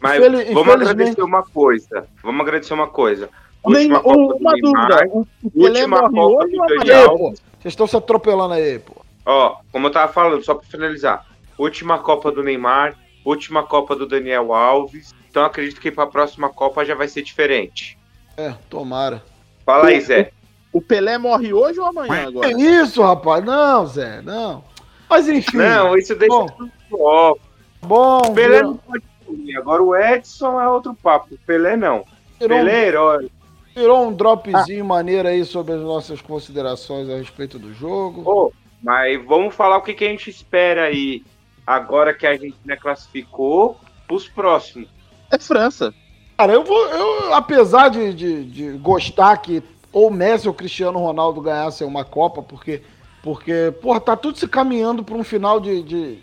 Mas 0.00 0.18
Infeli- 0.18 0.44
vamos 0.52 0.60
infelizmente- 0.74 0.90
agradecer 0.90 1.22
uma 1.22 1.42
coisa. 1.42 2.06
Vamos 2.22 2.40
agradecer 2.40 2.74
uma 2.74 2.88
coisa. 2.88 3.28
Nem, 3.66 3.90
Última 3.92 4.00
Copa 4.02 4.18
do 4.28 4.36
uma 4.36 4.52
Neymar, 4.52 5.06
o 5.08 5.26
o 5.56 5.62
última 5.64 5.98
Copa 5.98 6.46
do 6.48 6.66
Daniel. 6.78 7.16
vocês 7.18 7.36
estão 7.64 7.86
se 7.86 7.96
atropelando 7.96 8.54
aí, 8.54 8.78
pô. 8.78 8.92
Ó, 9.24 9.56
como 9.72 9.86
eu 9.86 9.90
tava 9.90 10.12
falando, 10.12 10.44
só 10.44 10.54
pra 10.54 10.66
finalizar. 10.68 11.24
Última 11.58 11.98
Copa 11.98 12.30
do 12.30 12.42
Neymar, 12.42 12.94
última 13.24 13.62
Copa 13.62 13.96
do 13.96 14.06
Daniel 14.06 14.52
Alves. 14.52 15.14
Então 15.30 15.44
acredito 15.44 15.80
que 15.80 15.90
pra 15.90 16.06
próxima 16.06 16.48
Copa 16.50 16.84
já 16.84 16.94
vai 16.94 17.08
ser 17.08 17.22
diferente. 17.22 17.96
É, 18.36 18.52
tomara. 18.68 19.22
Fala 19.64 19.86
aí, 19.88 20.00
Zé. 20.00 20.30
O 20.74 20.82
Pelé 20.82 21.16
morre 21.16 21.52
hoje 21.54 21.78
ou 21.80 21.86
amanhã 21.86 22.26
agora? 22.28 22.52
Que 22.52 22.60
isso, 22.60 23.00
rapaz? 23.00 23.42
Não, 23.44 23.86
Zé, 23.86 24.20
não. 24.20 24.62
Mas 25.08 25.28
enfim. 25.28 25.56
Não, 25.58 25.96
isso 25.96 26.14
deixa 26.16 26.34
Bom. 26.34 26.46
tudo 26.46 26.70
ó. 27.00 27.34
bom, 27.80 28.18
O 28.18 28.34
Pelé 28.34 28.56
virou- 28.56 28.70
não 28.72 28.76
pode 28.78 29.04
dormir. 29.24 29.56
Agora 29.56 29.82
o 29.82 29.94
Edson 29.96 30.60
é 30.60 30.68
outro 30.68 30.92
papo. 30.94 31.32
O 31.34 31.38
Pelé 31.46 31.76
não. 31.76 32.04
virou 32.40 32.58
um- 32.58 32.60
Pelé 32.64 32.72
é 32.84 32.86
herói. 32.88 33.30
Virou 33.76 34.06
um 34.08 34.12
dropzinho 34.12 34.84
maneiro 34.84 35.28
aí 35.28 35.44
sobre 35.44 35.74
as 35.74 35.80
nossas 35.80 36.20
considerações 36.20 37.08
a 37.08 37.16
respeito 37.16 37.58
do 37.58 37.72
jogo. 37.72 38.22
Ô, 38.28 38.52
mas 38.82 39.24
vamos 39.24 39.54
falar 39.54 39.76
o 39.78 39.82
que, 39.82 39.94
que 39.94 40.04
a 40.04 40.08
gente 40.08 40.28
espera 40.30 40.82
aí, 40.84 41.24
agora 41.66 42.12
que 42.14 42.26
a 42.26 42.30
Argentina 42.30 42.76
classificou, 42.76 43.76
pros 44.06 44.28
próximos. 44.28 44.88
É 45.30 45.38
França. 45.38 45.94
Cara, 46.36 46.52
eu 46.52 46.64
vou. 46.64 46.86
Eu, 46.88 47.32
apesar 47.34 47.88
de, 47.88 48.12
de, 48.12 48.44
de 48.44 48.70
gostar 48.78 49.36
que 49.38 49.62
ou 49.94 50.10
Messi 50.10 50.48
ou 50.48 50.52
Cristiano 50.54 50.98
Ronaldo 50.98 51.40
ganhassem 51.40 51.86
uma 51.86 52.04
Copa, 52.04 52.42
porque, 52.42 52.82
porque 53.22 53.72
porra, 53.80 54.00
tá 54.00 54.16
tudo 54.16 54.36
se 54.38 54.46
caminhando 54.48 55.02
para 55.04 55.14
um 55.16 55.24
final 55.24 55.58
de, 55.60 55.82
de 55.82 56.18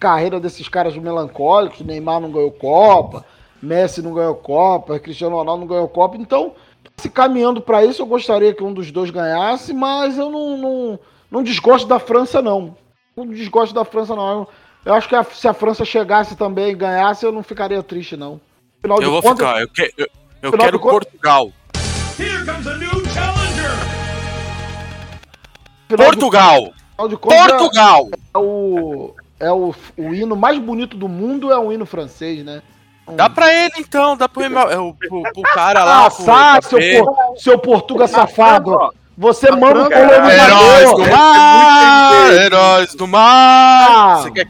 carreira 0.00 0.40
desses 0.40 0.68
caras 0.68 0.96
melancólicos. 0.96 1.80
Neymar 1.82 2.20
não 2.20 2.30
ganhou 2.32 2.50
Copa, 2.50 3.24
Messi 3.62 4.02
não 4.02 4.12
ganhou 4.14 4.34
Copa, 4.34 4.98
Cristiano 4.98 5.36
Ronaldo 5.36 5.60
não 5.60 5.68
ganhou 5.68 5.88
Copa. 5.88 6.16
Então, 6.16 6.54
tá 6.82 6.90
se 6.96 7.08
caminhando 7.10 7.60
para 7.60 7.84
isso, 7.84 8.02
eu 8.02 8.06
gostaria 8.06 8.54
que 8.54 8.64
um 8.64 8.72
dos 8.72 8.90
dois 8.90 9.10
ganhasse, 9.10 9.72
mas 9.72 10.16
eu 10.18 10.30
não, 10.30 10.56
não, 10.56 10.98
não 11.30 11.42
desgosto 11.42 11.86
da 11.86 11.98
França, 11.98 12.40
não. 12.42 12.76
Não 13.16 13.26
desgosto 13.26 13.74
da 13.74 13.84
França, 13.84 14.14
não. 14.14 14.28
Eu, 14.40 14.48
eu 14.86 14.94
acho 14.94 15.08
que 15.08 15.14
a- 15.14 15.24
se 15.24 15.46
a 15.48 15.54
França 15.54 15.84
chegasse 15.84 16.36
também 16.36 16.70
e 16.70 16.74
ganhasse, 16.74 17.24
eu 17.24 17.32
não 17.32 17.42
ficaria 17.42 17.82
triste, 17.82 18.16
não. 18.16 18.40
Afinal 18.78 19.00
Eu 19.02 19.10
vou 19.10 19.22
contas- 19.22 19.46
ficar. 19.46 19.60
Eu, 19.60 19.68
que- 19.68 19.92
eu- 19.96 20.06
eu 20.42 20.52
quero 20.52 20.78
contas- 20.78 21.08
Portugal. 22.16 22.18
Here 22.18 22.44
comes 22.44 22.66
a 22.66 22.76
new 22.76 23.04
challenger. 23.12 23.70
afinal 25.88 25.96
de- 25.96 25.96
Portugal! 25.96 26.72
Portugal! 27.20 28.08
É 28.34 28.38
o, 28.38 29.14
é 29.38 29.52
o, 29.52 29.74
o 29.98 30.14
hino 30.14 30.34
mais 30.36 30.58
bonito 30.58 30.96
do 30.96 31.08
mundo 31.08 31.52
é 31.52 31.58
o 31.58 31.72
hino 31.72 31.84
francês, 31.86 32.44
né? 32.44 32.62
Dá 33.12 33.30
pra 33.30 33.52
ele 33.52 33.74
então, 33.78 34.16
dá 34.16 34.28
pro, 34.28 34.42
é, 34.42 34.78
o, 34.78 34.92
pro, 34.94 35.22
pro 35.22 35.42
cara 35.54 35.84
lá. 35.84 36.06
Ah, 36.06 36.10
pro 36.10 36.24
sai, 36.24 36.62
seu, 36.62 36.78
por, 37.04 37.38
seu 37.38 37.58
Portuga 37.58 38.08
safado. 38.08 38.72
Ó, 38.72 38.90
Você 39.16 39.48
manda 39.52 39.82
o 39.82 39.86
França- 39.86 40.32
Heróis 40.32 40.90
do 40.90 41.10
mar! 41.16 42.32
Heróis 42.32 42.94
do 42.94 43.06
mar! 43.06 43.88
Ah. 43.90 44.16
Você 44.22 44.30
quer 44.32 44.48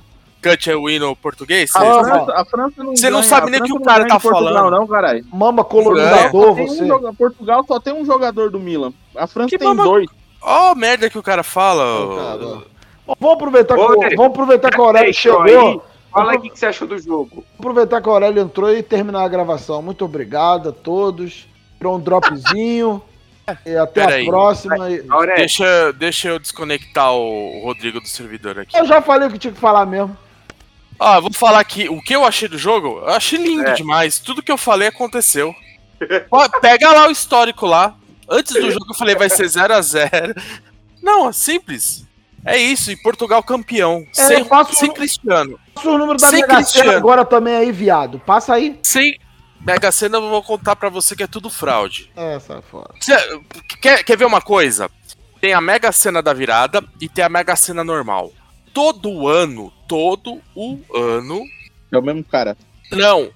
que 0.51 0.65
cante 0.65 0.71
o 0.75 0.89
hino 0.89 1.15
português? 1.17 1.75
A, 1.75 1.81
França, 1.81 2.33
a 2.35 2.45
França 2.45 2.85
não 2.85 2.97
Você 2.97 3.11
não 3.11 3.21
ganha- 3.21 3.29
sabe 3.31 3.51
nem 3.51 3.61
o 3.61 3.65
que 3.65 3.73
o 3.73 3.81
cara 3.81 4.07
tá 4.07 4.19
Portugal, 4.21 4.53
falando. 4.55 4.71
Não, 4.71 4.87
caralho. 4.87 5.25
Mama 5.33 5.65
colonizador, 5.65 6.51
um 6.53 6.55
você. 6.67 6.87
joga- 6.87 7.13
Portugal 7.13 7.65
só 7.67 7.79
tem 7.81 7.93
um 7.93 8.05
jogador 8.05 8.51
do 8.51 8.59
Milan. 8.61 8.93
A 9.17 9.27
França 9.27 9.51
Que 9.51 9.59
tem 9.59 9.69
mama- 9.69 9.85
dois. 9.85 10.09
Ó, 10.43 10.75
merda 10.75 11.11
que 11.11 11.19
o 11.19 11.23
cara 11.23 11.43
fala. 11.43 11.85
Cara, 12.17 12.47
ó. 13.09 13.15
Vamos 13.21 13.35
aproveitar, 13.37 13.75
que, 13.75 13.81
Ô, 13.81 14.01
Zé, 14.01 14.17
vamos 14.17 14.33
aproveitar 14.33 14.71
que 14.71 14.81
o 14.81 14.85
Aurélio 14.85 15.15
chegou. 15.15 15.43
aí. 15.43 15.81
Fala 16.13 16.33
aí 16.33 16.39
o 16.39 16.41
que, 16.41 16.51
que 16.51 16.59
você 16.59 16.67
achou 16.67 16.89
do 16.89 16.99
jogo. 16.99 17.29
Vamos 17.33 17.45
aproveitar 17.59 18.01
que 18.01 18.09
o 18.09 18.13
Aurélio 18.13 18.43
entrou 18.43 18.73
e 18.73 18.83
terminar 18.83 19.23
a 19.25 19.29
gravação. 19.29 19.83
Muito 19.83 20.05
obrigado 20.05 20.71
a 20.71 20.73
todos. 20.73 21.47
Tirou 21.79 21.97
um 21.97 22.01
dropzinho. 22.01 23.03
e 23.67 23.77
até 23.77 24.01
Pera 24.03 24.13
a 24.15 24.17
aí. 24.17 24.27
próxima. 24.27 24.77
Aurélio, 25.11 25.37
Deixa, 25.37 25.93
deixa 25.93 26.29
eu 26.29 26.39
desconectar 26.39 27.13
o 27.13 27.63
Rodrigo 27.65 28.01
do 28.01 28.09
servidor 28.09 28.59
aqui. 28.59 28.77
Eu 28.77 28.87
já 28.87 29.01
falei 29.03 29.29
o 29.29 29.31
que 29.31 29.39
tinha 29.39 29.53
que 29.53 29.61
falar 29.61 29.85
mesmo. 29.87 30.17
Ó, 30.99 31.15
eu 31.17 31.23
vou 31.23 31.33
falar 31.33 31.61
aqui. 31.61 31.89
O 31.89 32.01
que 32.01 32.15
eu 32.15 32.25
achei 32.25 32.49
do 32.49 32.59
jogo? 32.59 32.99
Eu 33.01 33.09
achei 33.11 33.39
lindo 33.39 33.67
É. 33.69 33.75
demais. 33.75 34.19
Tudo 34.19 34.43
que 34.43 34.51
eu 34.53 34.57
falei 34.57 34.89
aconteceu. 34.89 35.55
Pega 36.61 36.91
lá 36.93 37.09
o 37.09 37.11
histórico 37.11 37.67
lá. 37.67 37.95
Antes 38.29 38.55
do 38.55 38.71
jogo 38.71 38.87
eu 38.91 38.95
falei 38.95 39.15
vai 39.15 39.31
ser 39.31 39.47
0 39.49 39.75
a 39.75 39.81
0 39.81 40.35
Não, 41.03 41.29
é 41.29 41.33
simples. 41.33 42.05
É 42.45 42.57
isso, 42.57 42.91
e 42.93 42.97
Portugal 42.97 43.43
campeão. 43.43 44.05
É, 44.17 44.23
sem, 44.27 44.47
sem 44.73 44.93
Cristiano. 44.93 45.59
Passa 45.75 45.91
o 45.91 45.99
número 45.99 46.19
da 46.19 46.29
Sem 46.29 46.41
Mega 46.41 46.47
Sena 46.49 46.63
Cristiano. 46.63 46.93
agora 46.99 47.25
também 47.25 47.57
aí, 47.57 47.73
viado. 47.73 48.21
Passa 48.21 48.55
aí. 48.55 48.79
Sem 48.83 49.19
Mega 49.61 49.91
Sena 49.91 50.19
eu 50.19 50.29
vou 50.29 50.43
contar 50.43 50.77
pra 50.77 50.89
você 50.89 51.17
que 51.17 51.23
é 51.25 51.27
tudo 51.27 51.51
fraude. 51.51 52.11
É, 52.17 52.39
sai 52.39 52.63
fora. 52.71 52.95
Cê- 53.01 53.41
quer, 53.81 54.05
quer 54.05 54.17
ver 54.17 54.25
uma 54.27 54.41
coisa? 54.41 54.89
Tem 55.41 55.53
a 55.55 55.61
Mega 55.61 55.91
Sena 55.91 56.23
da 56.23 56.33
virada 56.33 56.85
e 57.01 57.09
tem 57.09 57.25
a 57.25 57.29
Mega 57.29 57.57
Sena 57.57 57.83
normal. 57.83 58.33
Todo 58.77 59.27
ano, 59.27 59.73
todo 59.89 60.39
o 60.55 60.79
ano. 60.95 61.43
É 61.91 61.97
o 61.97 62.03
mesmo 62.03 62.23
cara. 62.23 62.59
Não. 62.93 63.31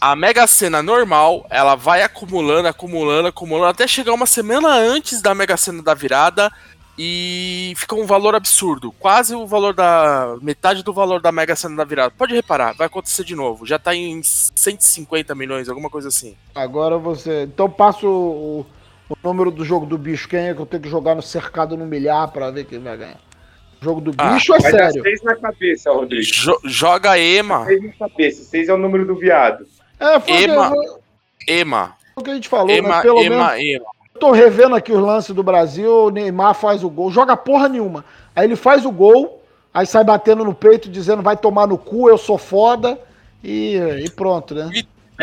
A 0.00 0.16
Mega 0.16 0.48
Sena 0.48 0.82
normal, 0.82 1.46
ela 1.48 1.76
vai 1.76 2.02
acumulando, 2.02 2.66
acumulando, 2.66 3.28
acumulando, 3.28 3.68
até 3.68 3.86
chegar 3.86 4.12
uma 4.12 4.26
semana 4.26 4.70
antes 4.70 5.22
da 5.22 5.32
Mega 5.32 5.56
Sena 5.56 5.80
da 5.80 5.94
virada 5.94 6.50
e 6.98 7.72
fica 7.76 7.94
um 7.94 8.04
valor 8.04 8.34
absurdo. 8.34 8.90
Quase 8.98 9.32
o 9.36 9.46
valor 9.46 9.74
da. 9.74 10.36
metade 10.42 10.82
do 10.82 10.92
valor 10.92 11.22
da 11.22 11.30
Mega 11.30 11.54
Sena 11.54 11.76
da 11.76 11.84
virada. 11.84 12.12
Pode 12.18 12.34
reparar, 12.34 12.74
vai 12.74 12.88
acontecer 12.88 13.22
de 13.22 13.36
novo. 13.36 13.64
Já 13.64 13.78
tá 13.78 13.94
em 13.94 14.20
150 14.24 15.36
milhões, 15.36 15.68
alguma 15.68 15.88
coisa 15.88 16.08
assim. 16.08 16.34
Agora 16.52 16.98
você. 16.98 17.44
Então 17.44 17.70
passa 17.70 18.04
o, 18.08 18.66
o 19.08 19.16
número 19.22 19.52
do 19.52 19.64
jogo 19.64 19.86
do 19.86 19.96
bicho. 19.96 20.28
Quem 20.28 20.48
é 20.48 20.52
que 20.52 20.60
eu 20.60 20.66
tenho 20.66 20.82
que 20.82 20.90
jogar 20.90 21.14
no 21.14 21.22
cercado 21.22 21.76
no 21.76 21.86
milhar 21.86 22.26
pra 22.32 22.50
ver 22.50 22.64
quem 22.64 22.80
vai 22.80 22.96
ganhar? 22.96 23.33
Jogo 23.84 24.00
do 24.00 24.14
Ah, 24.16 24.32
bicho 24.32 24.54
é 24.54 24.58
Vai 24.58 24.72
dar 24.72 24.78
sério. 24.90 25.02
seis 25.02 25.22
na 25.22 25.36
cabeça, 25.36 25.92
Rodrigo. 25.92 26.22
Jo- 26.22 26.60
joga 26.64 27.18
Ema. 27.18 27.66
Seis 27.66 27.82
na 27.82 28.08
cabeça. 28.08 28.44
Seis 28.44 28.68
é 28.68 28.72
o 28.74 28.78
número 28.78 29.04
do 29.06 29.14
viado. 29.14 29.66
É, 30.00 30.18
foi 30.18 30.34
o 30.34 30.36
que- 30.38 30.44
Ema. 30.44 30.72
Ema. 31.46 31.92
o 32.16 32.22
que 32.22 32.30
a 32.30 32.34
gente 32.34 32.48
falou, 32.48 32.66
né? 32.68 32.76
Ema, 32.78 33.02
Pelo 33.02 33.20
menos. 33.20 33.36
Ema, 33.36 33.60
Ema. 33.60 33.84
Eu 34.14 34.20
tô 34.20 34.30
revendo 34.32 34.74
aqui 34.74 34.92
os 34.92 35.00
lances 35.02 35.34
do 35.34 35.42
Brasil, 35.42 35.90
o 36.06 36.10
Neymar 36.10 36.54
faz 36.54 36.82
o 36.84 36.88
gol, 36.88 37.10
joga 37.10 37.36
porra 37.36 37.68
nenhuma. 37.68 38.04
Aí 38.34 38.46
ele 38.46 38.56
faz 38.56 38.86
o 38.86 38.90
gol, 38.90 39.42
aí 39.72 39.84
sai 39.86 40.02
batendo 40.04 40.44
no 40.44 40.54
peito, 40.54 40.88
dizendo 40.88 41.20
vai 41.22 41.36
tomar 41.36 41.66
no 41.66 41.76
cu, 41.76 42.08
eu 42.08 42.16
sou 42.16 42.38
foda, 42.38 42.98
e, 43.42 43.76
e 44.04 44.08
pronto, 44.10 44.54
né? 44.54 44.70
E 44.72 44.78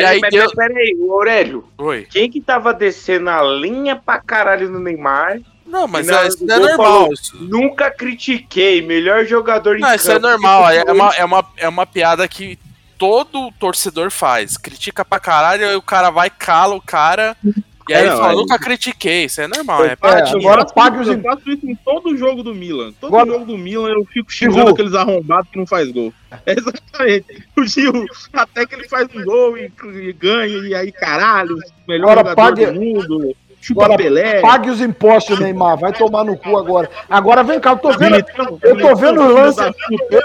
aí 0.05 0.19
Peraí, 0.19 0.21
peraí, 0.21 0.47
peraí, 0.55 0.97
Aurélio. 1.09 1.63
Oi. 1.77 2.05
Quem 2.09 2.29
que 2.29 2.39
tava 2.39 2.73
descendo 2.73 3.29
a 3.29 3.41
linha 3.41 3.95
pra 3.95 4.19
caralho 4.19 4.69
no 4.69 4.79
Neymar? 4.79 5.39
Não, 5.71 5.87
mas 5.87 6.05
Não, 6.07 6.17
é, 6.19 6.27
isso 6.27 6.45
não 6.45 6.55
é 6.55 6.59
normal. 6.59 6.77
falou, 6.77 7.13
Isso, 7.13 7.37
Nunca 7.43 7.89
critiquei, 7.89 8.81
melhor 8.81 9.25
jogador 9.25 9.77
em 9.77 9.81
não, 9.81 9.93
isso 9.95 10.11
é 10.11 10.15
campo. 10.15 10.27
normal. 10.27 10.69
É 10.69 10.77
é 10.85 10.91
uma, 10.91 11.15
é, 11.15 11.25
uma, 11.25 11.45
é 11.57 11.67
uma 11.69 11.85
piada 11.85 12.27
que 12.27 12.59
todo 12.97 13.51
torcedor 13.59 14.11
faz. 14.11 14.57
Critica 14.57 15.03
pra 15.05 15.19
caralho, 15.19 15.67
aí 15.67 15.75
o 15.75 15.81
cara 15.81 16.09
vai, 16.09 16.29
cala 16.29 16.75
o 16.75 16.81
cara. 16.81 17.35
E 17.89 17.93
aí 17.93 18.03
É, 18.03 18.07
ele 18.07 18.11
fala, 18.15 18.31
não, 18.33 18.41
nunca 18.41 18.59
critiquei. 18.59 19.25
Isso 19.25 19.41
é 19.41 19.47
normal. 19.47 19.83
É 19.83 19.97
É, 20.01 20.29
agora 20.37 20.63
pague 20.65 20.99
os 20.99 21.07
Eu 21.07 21.19
faço 21.21 21.49
isso 21.49 21.67
em 21.67 21.75
todo 21.75 22.15
jogo 22.15 22.43
do 22.43 22.53
Milan. 22.53 22.93
Todo 23.01 23.15
Agora- 23.15 23.31
jogo 23.31 23.45
do 23.45 23.57
Milan 23.57 23.89
eu 23.89 24.05
fico 24.05 24.31
xingando 24.31 24.59
Gil. 24.65 24.69
aqueles 24.69 24.93
arrombados 24.93 25.49
que 25.51 25.57
não 25.57 25.65
faz 25.65 25.89
gol. 25.91 26.13
É 26.45 26.53
exatamente. 26.59 27.43
O 27.57 27.65
Gil, 27.65 28.05
até 28.33 28.65
que 28.67 28.75
ele 28.75 28.87
faz 28.87 29.07
um 29.15 29.23
gol 29.25 29.57
e, 29.57 29.71
e 29.95 30.13
ganha, 30.13 30.57
e 30.67 30.75
aí, 30.75 30.91
caralho, 30.91 31.57
melhor 31.87 32.11
Agora 32.17 32.29
jogador 32.29 32.35
pague- 32.35 32.65
do 32.67 32.73
mundo. 32.79 33.35
Chupa 33.61 33.85
Agora 33.85 33.97
Pelé. 33.97 34.41
pague 34.41 34.69
os 34.71 34.81
impostos, 34.81 35.39
Neymar, 35.39 35.77
vai 35.77 35.93
tomar 35.93 36.23
no 36.23 36.35
cu 36.35 36.57
agora. 36.57 36.89
Agora 37.07 37.43
vem 37.43 37.59
cá, 37.59 37.71
eu 37.71 37.77
tô 37.77 37.91
vendo, 37.97 38.15
eu 38.63 38.77
tô 38.79 38.95
vendo 38.95 39.53
da 39.55 39.71
puta. 39.71 40.23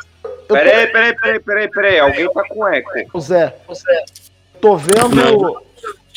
Peraí, 0.48 0.86
peraí, 0.86 1.14
peraí, 1.16 1.40
peraí, 1.40 1.70
peraí. 1.70 1.98
Alguém 2.00 2.32
tá 2.32 2.42
com 2.48 2.66
eco. 2.68 3.20
Zé, 3.20 3.54
tô 4.60 4.76
vendo. 4.76 5.60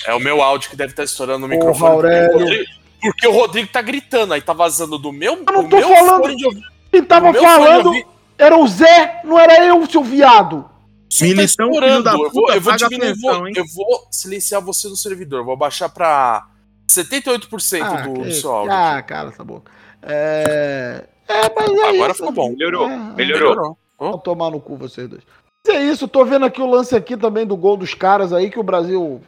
É 0.07 0.13
o 0.13 0.20
meu 0.20 0.41
áudio 0.41 0.70
que 0.70 0.78
deve 0.78 0.91
estar 0.93 1.03
estourando 1.03 1.45
no 1.45 1.53
Porra, 1.59 1.72
microfone. 1.72 1.91
Aurélio. 1.93 2.30
Porque 2.32 2.38
o 2.38 2.41
Rodrigo- 2.47 2.65
Porque 3.01 3.28
o 3.28 3.32
Rodrigo 3.32 3.70
tá 3.72 3.82
gritando, 3.82 4.34
aí 4.34 4.41
tá 4.41 4.53
vazando 4.53 4.97
do 4.97 5.11
meu. 5.11 5.34
Eu 5.45 5.53
não 5.53 5.67
tô 5.67 5.76
meu 5.78 5.89
falando- 5.89 6.36
de. 6.36 6.47
Quem 6.91 7.03
tava 7.03 7.34
falando 7.34 7.91
era 8.38 8.57
o 8.57 8.67
Zé, 8.67 9.22
não 9.26 9.38
era 9.38 9.65
eu, 9.65 9.86
seu 9.89 10.03
viado. 10.03 10.63
Tá 10.63 11.26
Militão, 11.26 11.43
estourando. 11.43 11.91
filho 11.91 12.03
da 12.03 12.11
Eu 12.11 12.17
vou, 12.17 12.30
puta, 12.32 12.53
eu 12.55 12.61
vou 12.61 12.74
pensão, 12.74 13.39
vou- 13.39 13.47
eu 13.49 13.65
vou 13.76 14.07
silenciar 14.11 14.61
você 14.61 14.88
no 14.88 14.95
servidor. 14.95 15.43
Vou 15.43 15.57
baixar 15.57 15.89
pra 15.89 16.45
78% 16.89 17.81
Ah, 17.83 18.01
do, 18.07 18.13
que- 18.13 18.21
do 18.21 18.31
seu 18.33 18.51
áudio. 18.51 18.73
ah, 18.73 19.01
cara, 19.01 19.29
essa 19.29 19.43
boca. 19.43 19.71
É, 20.01 21.05
é 21.27 21.41
mas 21.55 21.69
é 21.69 21.89
Agora 21.89 22.11
isso. 22.11 22.15
ficou 22.15 22.31
bom. 22.31 22.49
Melhorou, 22.51 22.89
É, 22.89 22.97
melhorou. 23.15 23.77
Vão 23.97 24.17
tomar 24.17 24.49
no 24.49 24.59
cu 24.59 24.75
vocês 24.75 25.07
dois. 25.07 25.21
Mas 25.67 25.75
é 25.75 25.83
isso, 25.83 26.07
tô 26.07 26.23
vendo 26.25 26.45
aqui 26.45 26.61
o 26.61 26.69
lance 26.69 26.95
aqui 26.95 27.15
também 27.17 27.45
do 27.45 27.55
gol 27.55 27.75
dos 27.77 27.93
caras 27.93 28.31
aí, 28.33 28.49
que 28.49 28.59
o 28.59 28.63
Brasil. 28.63 29.21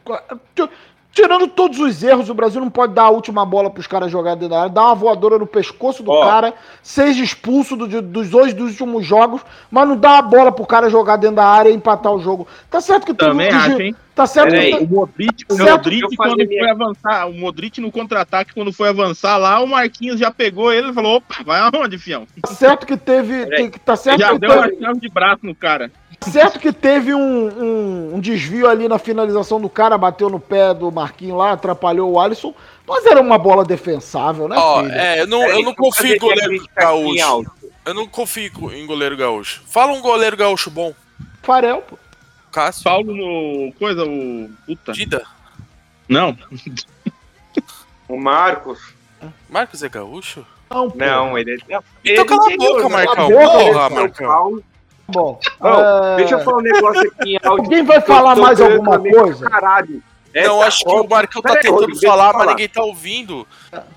Tirando 1.12 1.46
todos 1.46 1.78
os 1.78 2.02
erros, 2.02 2.30
o 2.30 2.34
Brasil 2.34 2.58
não 2.60 2.70
pode 2.70 2.94
dar 2.94 3.02
a 3.02 3.10
última 3.10 3.44
bola 3.44 3.68
pros 3.68 3.86
caras 3.86 4.10
jogarem 4.10 4.38
dentro 4.38 4.54
da 4.54 4.60
área, 4.62 4.72
dar 4.72 4.84
uma 4.86 4.94
voadora 4.94 5.38
no 5.38 5.46
pescoço 5.46 6.02
do 6.02 6.10
Ó. 6.10 6.24
cara, 6.24 6.54
seja 6.82 7.22
expulso 7.22 7.76
do- 7.76 8.00
dos 8.00 8.30
dois 8.30 8.54
dos 8.54 8.70
últimos 8.70 9.04
jogos, 9.04 9.42
mas 9.70 9.86
não 9.86 9.94
dá 9.96 10.18
a 10.18 10.22
bola 10.22 10.50
pro 10.50 10.64
cara 10.66 10.88
jogar 10.88 11.16
dentro 11.16 11.36
da 11.36 11.44
área 11.46 11.68
e 11.68 11.74
empatar 11.74 12.10
o 12.12 12.18
jogo. 12.20 12.48
Tá 12.70 12.80
certo 12.80 13.04
que 13.04 13.12
teve 13.12 13.30
um 13.30 13.34
Também 13.34 13.50
acho, 13.52 13.82
hein? 13.82 13.94
Tá 14.14 14.26
certo 14.26 14.52
que. 14.54 14.84
O 14.84 14.88
Modric, 14.88 15.44
o 15.50 15.54
Certo. 15.54 15.70
Modric 15.70 16.02
Eu 16.02 16.10
quando 16.16 16.36
minha- 16.36 16.60
foi 16.62 16.70
avançar, 16.70 17.28
o 17.28 17.32
Modric 17.34 17.80
no 17.80 17.90
contra-ataque, 17.92 18.54
quando 18.54 18.72
foi 18.72 18.88
avançar 18.88 19.36
lá, 19.36 19.60
o 19.60 19.66
Marquinhos 19.66 20.18
já 20.18 20.30
pegou 20.30 20.72
ele 20.72 20.90
e 20.90 20.92
falou: 20.94 21.16
opa, 21.16 21.36
vai 21.44 21.60
aonde, 21.60 21.98
fião? 21.98 22.26
Tá 22.42 22.48
certo 22.54 22.86
que 22.86 22.96
teve. 22.96 23.46
Que- 23.70 23.78
Tá 23.80 23.96
certo 23.96 24.18
Já 24.20 24.32
que 24.32 24.38
deu 24.38 24.50
teve, 24.50 24.76
uma 24.76 24.86
chave 24.86 25.00
de 25.00 25.08
braço 25.08 25.40
no 25.44 25.54
cara. 25.54 25.90
Certo 26.22 26.58
que 26.58 26.72
teve 26.72 27.14
um, 27.14 27.20
um- 27.48 28.14
um 28.16 28.20
desvio 28.20 28.68
ali 28.68 28.88
na 28.88 28.98
finalização 28.98 29.60
do 29.60 29.68
cara, 29.68 29.98
bateu 29.98 30.30
no 30.30 30.40
pé 30.40 30.72
do 30.72 30.90
Marquinhos 30.90 31.36
lá, 31.38 31.52
atrapalhou 31.52 32.10
o 32.12 32.20
Alisson, 32.20 32.54
mas 32.86 33.04
era 33.06 33.20
uma 33.20 33.36
bola 33.38 33.64
defensável, 33.64 34.48
né, 34.48 34.56
Ó, 34.58 34.80
filho? 34.82 34.92
é, 34.94 35.20
eu 35.20 35.26
não, 35.26 35.42
eu 35.42 35.62
não 35.62 35.74
que 35.74 35.80
eu 35.80 35.84
confio 35.84 36.14
em 36.14 36.18
goleiro 36.18 36.64
gaúcho. 36.76 37.46
Eu 37.84 37.94
não 37.94 38.06
confio 38.06 38.50
em 38.72 38.86
goleiro 38.86 39.16
gaúcho. 39.16 39.62
Fala 39.66 39.92
um 39.92 40.00
goleiro 40.00 40.36
gaúcho 40.36 40.70
bom. 40.70 40.94
Farel, 41.42 41.82
pô. 41.82 41.98
Cássio. 42.52 42.84
Paulo 42.84 43.14
no. 43.14 43.72
Coisa, 43.78 44.04
o. 44.04 44.48
Puta. 44.66 44.92
Dida. 44.92 45.24
Não. 46.08 46.36
O 48.08 48.16
Marcos. 48.20 48.78
Marcos 49.48 49.82
é 49.82 49.88
gaúcho? 49.88 50.44
Não, 50.70 50.90
pô. 50.90 50.98
Não, 50.98 51.36
ele 51.38 51.58
é. 51.68 51.78
Então 52.04 52.26
cala 52.26 52.52
a 52.52 52.56
boca, 52.56 52.88
Marcão. 52.88 53.24
A 53.26 53.28
boca, 53.28 53.48
Porra, 53.64 53.90
Marcão. 53.90 54.62
Paulo. 55.12 55.38
Bom, 55.60 55.68
Ó, 55.68 56.04
é, 56.04 56.16
Deixa 56.16 56.34
eu 56.34 56.40
falar 56.40 56.58
um 56.58 56.62
negócio 56.62 57.00
aqui 57.00 57.32
em 57.34 57.38
áudio. 57.44 57.64
Alguém 57.64 57.84
vai 57.84 58.00
falar 58.00 58.36
mais 58.36 58.60
alguma 58.60 58.98
coisa? 58.98 59.48
Caralho. 59.48 60.02
Não, 60.34 60.58
Essa 60.58 60.66
acho 60.68 60.84
que 60.84 60.90
o 60.90 61.08
Marcão 61.08 61.42
tá 61.42 61.50
aí, 61.50 61.56
tentando 61.56 61.80
Rodrigo, 61.80 62.00
falar, 62.00 62.32
mas 62.32 62.46
ninguém 62.48 62.68
tá 62.68 62.82
ouvindo. 62.82 63.46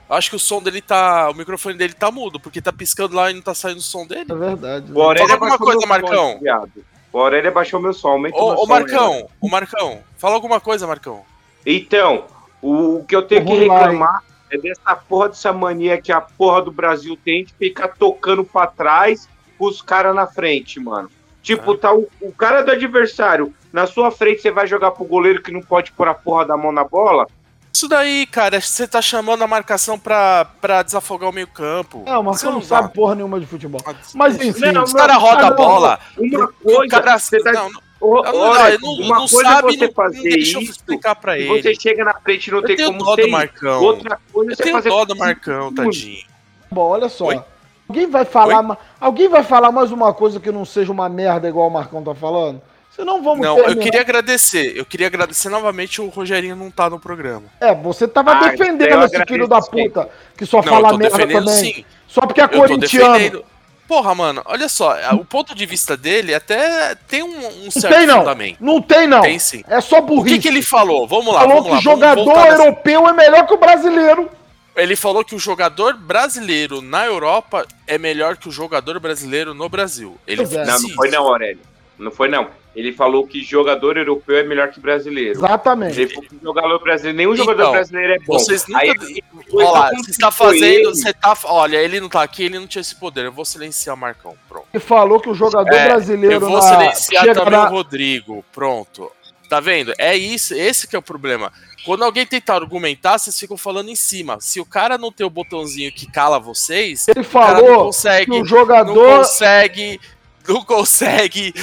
Acho 0.10 0.30
que 0.30 0.36
o 0.36 0.40
som 0.40 0.62
dele 0.62 0.82
tá. 0.82 1.30
O 1.30 1.34
microfone 1.34 1.78
dele 1.78 1.94
tá 1.94 2.12
mudo, 2.12 2.40
porque 2.42 2.62
tá 2.62 2.74
piscando 2.74 3.16
lá 3.16 3.32
e 3.32 3.34
não 3.34 3.42
tá 3.42 3.54
saindo 3.54 3.78
o 3.78 3.82
som 3.82 4.06
dele. 4.06 4.30
é 4.30 4.36
verdade. 4.36 4.92
O 4.92 5.02
Aurélia 5.02 5.30
Fala 5.30 5.52
alguma 5.54 5.58
coisa, 5.58 5.88
Marcão. 5.88 6.40
som. 6.40 6.68
O 7.14 7.20
Aurélia 7.20 7.50
baixou 7.50 7.80
meu 7.80 7.94
som, 7.94 8.10
aumentou 8.10 8.52
meu 8.54 8.58
Ô, 8.60 8.64
né? 8.64 8.74
Marcão, 8.74 9.28
ô 9.40 9.48
Marcão, 9.48 10.00
fala 10.18 10.36
alguma 10.36 10.60
coisa, 10.60 10.86
Marcão. 10.86 11.22
Então, 11.66 12.26
o, 12.62 12.98
o 12.98 13.06
que 13.06 13.16
eu 13.16 13.22
tenho 13.22 13.46
que 13.46 13.54
reclamar 13.54 14.22
é 14.52 14.58
dessa 14.58 14.94
porra 14.94 15.30
dessa 15.30 15.54
mania 15.54 16.02
que 16.02 16.12
a 16.12 16.20
porra 16.20 16.62
do 16.62 16.72
Brasil 16.72 17.18
tem 17.24 17.46
de 17.46 17.54
ficar 17.54 17.88
tocando 17.88 18.44
pra 18.44 18.68
trás 18.68 19.30
os 19.60 19.82
caras 19.82 20.16
na 20.16 20.28
frente, 20.28 20.80
mano. 20.80 21.10
Tipo, 21.42 21.74
Ah. 21.74 21.78
tá 21.78 21.94
o, 21.94 22.08
o 22.22 22.32
cara 22.32 22.62
do 22.64 22.72
adversário 22.72 23.54
na 23.72 23.86
sua 23.86 24.10
frente, 24.12 24.42
você 24.42 24.52
vai 24.52 24.66
jogar 24.68 24.92
pro 24.92 25.06
goleiro 25.06 25.42
que 25.42 25.52
não 25.52 25.62
pode 25.62 25.92
pôr 25.92 26.08
a 26.08 26.14
porra 26.14 26.46
da 26.46 26.58
mão 26.58 26.72
na 26.72 26.84
bola? 26.84 27.28
Isso 27.74 27.90
daí, 27.90 28.26
cara, 28.26 28.60
você 28.62 28.88
tá 28.88 29.02
chamando 29.02 29.44
a 29.44 29.48
marcação 29.48 30.00
pra, 30.00 30.46
pra 30.62 30.82
desafogar 30.82 31.30
o 31.30 31.34
meio 31.34 31.48
campo. 31.48 32.04
Não, 32.06 32.24
mas 32.24 32.40
você 32.40 32.46
não 32.46 32.62
sabe 32.62 32.94
porra 32.94 33.16
nenhuma 33.16 33.38
de 33.40 33.46
futebol. 33.46 33.82
Mas 34.14 34.40
enfim. 34.42 34.72
Não, 34.72 34.84
Os 34.84 34.94
caras 34.94 35.18
rodam 35.18 35.48
a 35.48 35.52
bola. 35.52 36.00
Uma 36.18 36.48
coisa, 36.48 37.02
cara, 37.02 37.20
você 37.20 37.38
tá... 37.44 37.52
não, 37.52 37.70
não, 37.70 37.82
olha, 38.02 38.78
não, 38.82 38.94
uma 38.94 39.20
não 39.20 39.28
coisa 39.28 39.50
sabe, 39.50 39.76
você 39.78 39.88
não, 39.88 39.94
fazer 39.94 40.18
não 40.18 40.24
deixa 40.24 40.58
eu 40.58 40.62
isso, 40.62 40.72
explicar 40.72 41.16
pra 41.16 41.38
ele. 41.38 41.62
você 41.62 41.76
chega 41.76 42.06
na 42.06 42.14
frente 42.14 42.48
e 42.48 42.52
não 42.52 42.60
eu 42.60 42.64
tem 42.66 42.78
como 42.78 43.04
dó 43.04 43.16
ser 43.16 43.22
do. 43.26 43.32
Marcão. 43.32 43.84
Outra 43.84 44.20
coisa 44.32 44.52
Eu 44.52 44.54
é 44.54 44.56
você 44.56 44.64
tenho 44.64 44.76
fazer... 44.78 44.90
dó 44.90 45.06
do 45.06 45.16
Marcão, 45.18 45.74
tadinho. 45.76 46.24
Bom, 46.72 46.82
olha 46.90 47.10
só. 47.10 47.26
Oi? 47.26 47.42
Alguém 47.88 48.08
vai 48.10 48.26
falar, 48.26 48.62
ma- 48.64 48.78
alguém 49.00 49.28
vai 49.30 49.44
falar 49.44 49.72
mais 49.72 49.92
uma 49.92 50.14
coisa 50.14 50.40
que 50.40 50.52
não 50.52 50.66
seja 50.66 50.92
uma 50.92 51.08
merda 51.08 51.48
igual 51.48 51.68
o 51.68 51.72
Marcão 51.72 52.04
tá 52.04 52.16
falando? 52.16 52.62
Senão 52.96 53.22
vamos 53.22 53.46
Não, 53.46 53.58
eu 53.58 53.64
terminar. 53.66 53.84
queria 53.84 54.02
agradecer. 54.02 54.74
Eu 54.78 54.86
queria 54.86 55.08
agradecer 55.08 55.50
novamente 55.50 56.02
o 56.02 56.08
Rogerinho 56.08 56.56
não 56.56 56.72
tá 56.72 56.90
no 56.90 56.98
programa. 57.00 57.44
É, 57.60 57.76
você 57.76 58.08
tava 58.08 58.32
Ah, 58.32 58.48
defendendo 58.50 58.90
eu 58.90 59.04
esse 59.04 59.26
filho 59.26 59.48
da 59.48 59.60
puta 59.62 60.10
que 60.38 60.46
só 60.46 60.58
Não, 60.58 60.64
fala 60.64 60.90
eu 60.92 60.98
merda 60.98 61.28
também. 61.28 61.48
sim. 61.50 61.86
Só 62.08 62.22
porque 62.22 62.40
é 62.42 62.46
Eu 62.46 62.50
corintiano. 62.50 63.44
Porra, 63.88 64.16
mano, 64.16 64.42
olha 64.46 64.68
só, 64.68 64.98
a- 65.00 65.14
o 65.14 65.24
ponto 65.24 65.54
de 65.54 65.64
vista 65.66 65.96
dele 65.96 66.34
até 66.34 66.96
tem 67.08 67.22
um, 67.22 67.28
um 67.38 67.64
Não 67.66 67.72
certo 67.72 67.94
tem 67.96 68.08
não. 68.08 68.20
fundamento. 68.20 68.58
Não 68.60 68.82
tem 68.82 69.06
não. 69.06 69.22
Tem 69.22 69.38
sim. 69.38 69.62
É 69.68 69.80
só 69.80 70.00
O 70.00 70.02
burrice. 70.02 70.36
que, 70.38 70.42
que 70.44 70.48
ele 70.48 70.64
falou? 70.64 71.06
Vamos 71.08 71.32
lá, 71.32 71.42
falou 71.42 71.58
vamos 71.58 71.70
lá. 71.72 71.78
que 71.78 71.82
o 71.88 71.92
jogador 71.92 72.26
voltar 72.26 72.46
nessa- 72.46 72.64
europeu 72.64 73.08
é 73.10 73.14
melhor 73.14 73.46
que 73.46 73.54
o 73.54 73.58
brasileiro. 73.58 74.28
Ele 74.76 74.96
falou 74.96 75.24
que 75.24 75.34
o 75.36 75.40
jogador 75.40 75.94
brasileiro 75.98 76.82
na 76.82 77.06
Europa 77.06 77.66
é 77.88 77.98
melhor 77.98 78.36
que 78.38 78.50
o 78.50 78.52
jogador 78.52 79.00
brasileiro 79.00 79.54
no 79.54 79.70
Brasil. 79.70 80.18
Ele 80.28 80.42
é. 80.42 80.46
disse 80.46 80.58
Não, 80.66 80.80
não 80.82 80.90
foi 80.96 81.10
não, 81.10 81.28
Aurélio. 81.28 81.62
Não 81.98 82.12
foi 82.12 82.28
não. 82.28 82.50
Ele 82.76 82.92
falou 82.92 83.26
que 83.26 83.42
jogador 83.42 83.96
europeu 83.96 84.36
é 84.38 84.44
melhor 84.44 84.70
que 84.70 84.82
brasileiro. 84.82 85.40
Exatamente. 85.40 86.02
Ele 86.02 86.14
falou 86.14 86.30
que 86.30 86.38
jogador 86.44 86.80
brasileiro, 86.80 87.18
nenhum 87.18 87.34
Então, 87.34 87.46
jogador 87.46 87.72
brasileiro 87.72 88.14
é 88.16 88.20
bom. 88.20 88.34
Vocês 88.38 88.68
nunca. 88.68 88.82
Aí, 88.82 89.24
Olha 89.54 89.70
lá, 89.70 89.92
você 89.96 90.12
está 90.12 90.30
fazendo. 90.30 90.64
ele. 90.66 90.84
Você 90.88 91.14
tá. 91.14 91.38
Olha, 91.46 91.78
ele 91.78 92.02
não 92.02 92.10
tá 92.10 92.22
aqui, 92.22 92.44
ele 92.44 92.60
não 92.60 92.68
tinha 92.68 92.82
esse 92.82 92.96
poder. 92.96 93.24
Eu 93.24 93.32
vou 93.32 93.46
silenciar 93.46 93.96
o 93.96 93.98
Marcão. 94.00 94.36
Pronto. 94.50 94.68
Ele 94.74 94.84
falou 94.84 95.22
que 95.22 95.30
o 95.30 95.34
jogador 95.34 95.74
É, 95.74 95.86
brasileiro 95.88 96.36
Eu 96.36 96.40
vou 96.42 96.50
na- 96.58 96.62
silenciar 96.62 97.24
chega 97.24 97.34
também 97.34 97.52
na- 97.60 97.70
o 97.70 97.72
Rodrigo. 97.72 98.44
Pronto. 98.52 99.10
Tá 99.48 99.62
vendo? 99.62 99.94
É 99.98 100.18
isso, 100.18 100.54
esse 100.54 100.86
que 100.88 100.98
é 100.98 101.00
o 101.00 101.04
problema. 101.04 101.54
Quando 101.86 102.04
alguém 102.04 102.26
tentar 102.26 102.56
argumentar, 102.56 103.18
vocês 103.20 103.40
ficam 103.40 103.56
falando 103.56 103.90
em 103.90 103.96
cima. 103.96 104.38
Se 104.42 104.60
o 104.60 104.66
cara 104.66 104.98
não 104.98 105.12
tem 105.12 105.26
o 105.26 105.30
botãozinho 105.30 105.92
que 105.92 106.08
cala 106.12 106.40
vocês, 106.40 107.08
Ele 107.08 107.20
o 107.22 107.26
cara 107.26 107.54
não 107.54 107.62
falou 107.68 107.86
consegue. 107.86 108.26
que 108.26 108.32
o 108.32 108.40
Não 108.40 108.46
jogador 108.46 109.18
consegue. 109.20 110.02
Não 110.48 110.66
consegue. 110.66 111.54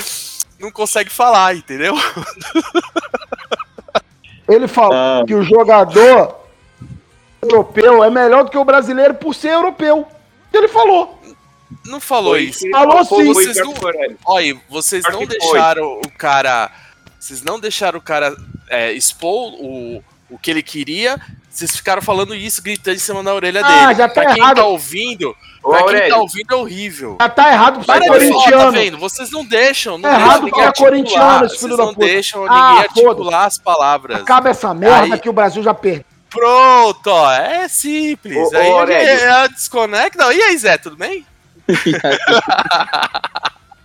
Não 0.61 0.71
consegue 0.71 1.11
falar, 1.11 1.57
entendeu? 1.57 1.95
Ele 4.49 4.69
falou 4.69 4.93
Ah. 4.95 5.25
que 5.27 5.35
o 5.35 5.43
jogador 5.43 6.37
europeu 7.41 8.05
é 8.05 8.11
melhor 8.11 8.45
do 8.45 8.51
que 8.51 8.59
o 8.59 8.65
brasileiro 8.65 9.15
por 9.15 9.35
ser 9.35 9.53
europeu. 9.53 10.07
Ele 10.53 10.69
falou. 10.69 11.19
Não 11.87 12.01
falou 12.01 12.33
Foi 12.35 12.43
isso. 12.45 12.69
Falou 12.71 13.05
sim. 13.05 13.33
Vocês 13.33 13.57
não-. 13.57 13.75
Olha, 14.27 14.61
vocês 14.69 15.03
não 15.05 15.21
que 15.21 15.27
foi. 15.27 15.39
deixaram 15.39 16.01
o 16.05 16.11
cara. 16.17 16.71
Vocês 17.19 17.43
não 17.43 17.59
deixaram 17.59 17.99
o 17.99 18.03
cara 18.03 18.37
é, 18.69 18.93
expor 18.93 19.55
o, 19.55 20.03
o 20.33 20.39
que 20.39 20.51
ele 20.51 20.63
queria. 20.63 21.21
Vocês 21.49 21.77
ficaram 21.77 22.01
falando 22.01 22.35
isso, 22.35 22.63
gritando 22.63 22.97
em 22.97 22.99
cima 22.99 23.23
da 23.23 23.35
orelha 23.35 23.61
Ah, 23.65 23.69
dele. 23.87 23.95
já 23.99 24.09
tá 24.09 24.15
pra 24.23 24.33
quem 24.33 24.43
errado. 24.43 24.57
tá 24.57 24.65
ouvindo, 24.65 25.37
Ô, 25.63 25.69
pra 25.71 25.85
quem 25.85 26.09
tá 26.09 26.17
ouvindo 26.17 26.47
é 26.51 26.57
horrível. 26.57 27.19
Já 27.21 27.29
tá 27.29 27.53
errado 27.53 27.75
por 27.81 27.85
Para 27.87 28.01
de 28.01 28.07
falar, 28.09 28.19
tá 28.19 28.27
corintiano. 28.27 28.73
vendo? 28.73 28.99
Vocês 28.99 29.31
não 29.31 29.45
deixam, 29.45 29.99
não 29.99 30.09
É 30.09 30.13
deixam 30.13 30.27
errado 30.31 30.45
ninguém 30.45 30.63
é 30.63 30.67
articular. 30.67 30.91
corintiano, 30.91 31.45
esse 31.45 31.49
Vocês 31.49 31.61
filho 31.61 31.77
da 31.77 31.85
não 31.85 31.95
puta. 31.95 32.07
deixam 32.07 32.45
Ah, 32.49 32.69
ninguém 32.71 32.79
articular 32.85 33.45
as 33.47 33.59
palavras. 33.59 34.21
Acaba 34.23 34.49
essa 34.49 34.73
merda 34.73 35.15
Aí- 35.15 35.21
que 35.21 35.29
o 35.29 35.33
Brasil 35.33 35.63
já 35.63 35.75
perdeu. 35.75 36.05
Pronto, 36.31 37.07
ó, 37.09 37.31
é 37.31 37.69
simples. 37.69 38.51
Ô, 38.51 38.57
Aí 38.57 38.71
Aurélio. 38.71 39.07
é, 39.07 39.45
é, 39.45 39.49
desconecta. 39.49 40.25
Não, 40.25 40.33
E 40.33 40.41
aí, 40.43 40.57
Zé, 40.57 40.79
tudo 40.79 40.97
bem? 40.97 41.27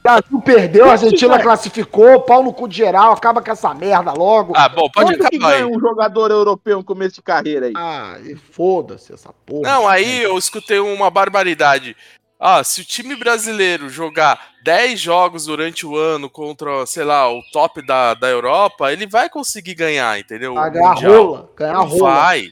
O 0.08 0.20
Brasil 0.22 0.42
perdeu, 0.42 0.86
a 0.88 0.92
Argentina 0.94 1.38
classificou, 1.42 2.22
pau 2.22 2.42
no 2.42 2.54
cu 2.54 2.66
de 2.68 2.78
geral, 2.78 3.12
acaba 3.12 3.42
com 3.42 3.52
essa 3.52 3.74
merda 3.74 4.14
logo. 4.14 4.54
Ah, 4.56 4.70
bom, 4.70 4.90
pode 4.90 5.18
Quanto 5.18 5.30
que 5.30 5.36
acabar 5.36 5.56
aí. 5.56 5.66
um 5.66 5.78
jogador 5.80 6.32
europeu 6.32 6.78
no 6.78 6.84
começo 6.84 7.16
de 7.16 7.22
carreira 7.22 7.66
aí? 7.68 7.74
Ah, 7.76 8.16
e 8.24 8.34
foda-se 8.36 9.14
essa 9.14 9.34
porra. 9.46 9.64
Não, 9.70 9.88
aí 9.88 10.24
eu 10.24 10.38
escutei 10.38 10.80
uma 10.80 11.10
barbaridade. 11.10 11.96
Ah, 12.40 12.64
se 12.64 12.80
o 12.82 12.86
time 12.86 13.16
brasileiro 13.16 13.90
jogar 13.90 14.40
10 14.64 14.98
jogos 15.00 15.46
durante 15.48 15.86
o 15.86 15.98
ano 15.98 16.30
contra, 16.30 16.86
sei 16.86 17.04
lá, 17.04 17.30
o 17.30 17.42
top 17.52 17.86
da, 17.86 18.14
da 18.14 18.30
Europa, 18.30 18.94
ele 18.94 19.08
vai 19.08 19.28
conseguir 19.30 19.74
ganhar, 19.76 20.18
entendeu? 20.20 20.54
Vai 20.54 20.70
O 20.70 20.72
ganhar 20.74 20.90
Mundial. 20.94 21.26
rola, 21.26 21.50
ganhar 21.58 21.74
Não 21.74 21.86
rola. 21.86 22.14
vai. 22.14 22.44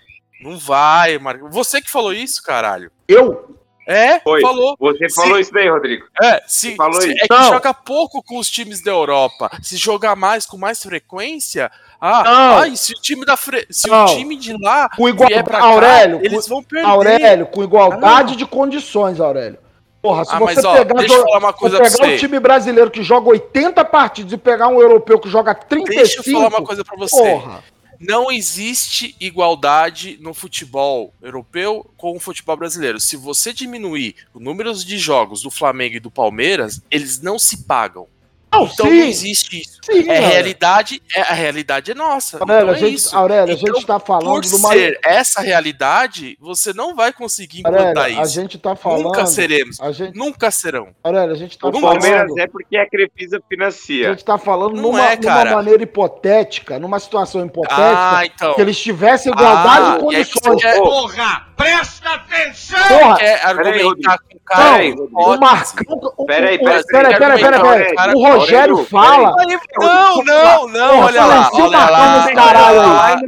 Não 0.42 0.58
vai, 0.58 1.18
Marco. 1.20 1.50
Você 1.50 1.82
que 1.82 1.90
falou 1.90 2.12
isso, 2.12 2.44
caralho. 2.44 2.92
Eu? 3.08 3.55
É, 3.88 4.20
Foi. 4.22 4.42
falou. 4.42 4.76
Você 4.80 5.10
Se- 5.10 5.16
falou 5.16 5.40
isso 5.40 5.54
daí, 5.54 5.70
Rodrigo. 5.70 6.06
É, 6.22 6.42
se, 6.48 6.76
Falou 6.76 7.00
se- 7.02 7.08
isso. 7.14 7.24
é 7.24 7.28
que 7.28 7.34
Não. 7.34 7.44
joga 7.54 7.74
pouco 7.74 8.24
com 8.24 8.38
os 8.40 8.50
times 8.50 8.82
da 8.82 8.92
Europa. 8.92 9.50
Se 9.62 9.78
jogar 9.78 10.16
mais 10.16 10.46
com 10.46 10.58
mais 10.58 10.82
frequência, 10.82 11.72
ah, 12.02 12.60
ai, 12.62 12.76
se 12.76 12.94
o 12.94 13.02
time 13.02 13.26
da 13.26 13.38
fre... 13.38 13.66
se 13.70 13.88
Não. 13.88 14.06
o 14.06 14.08
time 14.18 14.36
de 14.38 14.54
lá 14.60 14.90
Com 14.90 15.08
igual... 15.08 15.30
vier 15.30 15.44
pra 15.44 15.60
Aurélio, 15.62 16.20
cá, 16.20 16.26
eles 16.26 16.48
vão 16.48 16.64
perder. 16.64 16.88
Aurélio, 16.88 17.46
com 17.48 17.64
igualdade 17.64 18.36
de 18.36 18.46
condições, 18.46 19.20
Aurélio. 19.20 19.60
Porra, 20.02 20.24
se 20.26 20.32
Ah, 20.34 20.40
você 20.40 20.56
mas, 20.56 20.66
ó, 20.66 20.74
pegar, 20.78 20.94
deixa 21.00 21.14
eu 21.16 21.24
falar 21.24 21.38
uma 21.40 21.54
coisa 21.54 21.80
pegar 21.80 22.06
um 22.08 22.18
time 22.18 22.40
brasileiro 22.40 22.92
que 22.92 23.02
joga 23.02 23.30
80 23.30 23.84
partidas 23.86 24.34
e 24.34 24.38
pegar 24.38 24.68
um 24.68 24.80
europeu 24.80 25.18
que 25.20 25.28
joga 25.30 25.54
35, 25.56 25.96
Deixa 25.96 26.20
eu 26.30 26.34
falar 26.44 26.48
uma 26.50 26.64
coisa 26.66 26.84
pra 26.86 26.96
você. 26.96 27.16
porra. 27.18 27.64
Não 28.00 28.32
existe 28.32 29.16
igualdade 29.20 30.18
no 30.22 30.34
futebol 30.34 31.14
europeu 31.22 31.90
com 31.98 32.16
o 32.16 32.20
futebol 32.20 32.58
brasileiro. 32.58 33.00
Se 33.00 33.16
você 33.16 33.54
diminuir 33.54 34.16
o 34.34 34.40
número 34.40 34.74
de 34.74 34.98
jogos 34.98 35.42
do 35.42 35.52
Flamengo 35.52 35.96
e 35.96 36.00
do 36.00 36.12
Palmeiras, 36.12 36.82
eles 36.90 37.22
não 37.22 37.40
se 37.40 37.66
pagam. 37.66 38.08
Não, 38.56 38.64
Então 38.66 38.86
sim, 38.88 39.00
não 39.00 39.06
existe 39.06 39.62
isso. 39.62 39.80
sim, 39.84 39.92
É 39.94 40.16
Aurélio. 40.16 40.28
realidade, 40.30 41.02
é 41.16 41.22
a 41.22 41.34
realidade 41.34 41.92
é 41.92 41.96
nossa. 41.96 42.38
Aurélio, 42.40 42.62
então 42.64 42.74
a 42.74 42.78
é 42.78 42.80
gente, 42.80 42.94
isso. 42.96 43.16
Aurélio, 43.18 43.54
a 43.54 43.58
Então, 43.58 43.76
gente 43.76 43.86
tá 43.86 44.00
falando 44.00 44.26
Por 44.26 44.42
de 44.42 44.56
uma... 44.56 44.70
ser 44.72 45.00
essa 45.04 45.42
realidade, 45.42 46.38
você 46.40 46.74
não 46.74 46.96
vai 46.96 47.12
conseguir 47.12 47.60
implantar 47.60 47.88
Aurélio, 47.98 48.20
a 48.20 48.24
isso. 48.24 48.34
gente 48.34 48.58
tá 48.58 48.76
falando... 48.76 49.04
Nunca 49.04 49.26
seremos. 49.26 49.80
A 49.80 49.92
gente, 49.92 50.16
Nunca 50.18 50.52
serão. 50.52 50.90
Aurélio, 51.04 51.34
a 51.34 51.38
gente 51.38 51.58
tá 51.58 51.68
O 51.68 51.72
falando... 51.74 52.00
Palmeiras 52.02 52.32
é 52.38 52.48
porque 52.48 52.78
a 52.78 52.90
Crefisa 52.90 53.38
A 53.38 53.42
financia. 53.48 54.10
gente 54.10 54.24
tá 54.26 54.38
falando 54.38 54.76
Não 54.76 54.82
numa, 54.84 55.12
é, 55.12 55.18
cara. 55.18 55.50
numa 55.52 55.56
maneira 55.58 55.84
hipotética, 55.84 56.80
numa 56.80 57.00
situação 57.00 57.46
hipotética, 57.46 57.76
Ah, 58.18 58.26
então. 58.26 58.54
que 58.54 58.62
eles 58.62 58.80
tivessem 58.80 59.32
igualdade 59.32 59.86
Ah, 59.86 59.94
de 59.98 60.00
condições. 60.00 60.62
quer- 60.62 60.78
Porra, 60.78 61.48
presta 61.56 62.10
atenção! 62.14 62.80
Porra, 62.88 63.18
quer 63.18 63.46
argumentar 63.46 64.18
com 64.20 64.38
o 64.38 64.40
cara. 64.46 64.84
O 65.14 65.38
Marcão. 65.38 66.14
o- 66.18 66.26
Pera 66.26 66.50
aí, 66.50 66.56
o- 66.58 66.60
pera 66.60 66.78
aí, 66.78 66.84
pera 66.86 67.08
aí, 67.08 67.16
pera 67.18 67.34
aí, 67.34 67.42
pera 67.42 67.56
aí, 67.58 67.62
pera 67.62 67.90
aí. 67.90 67.96
Cara, 67.96 68.18
O 68.18 68.24
Rogério 68.24 68.86
fala. 68.86 69.36
Não, 69.80 70.24
não, 70.24 70.68
não, 70.68 71.00
olha 71.00 71.26
lá, 71.26 71.50
olha 71.54 71.78
lá. 71.92 73.20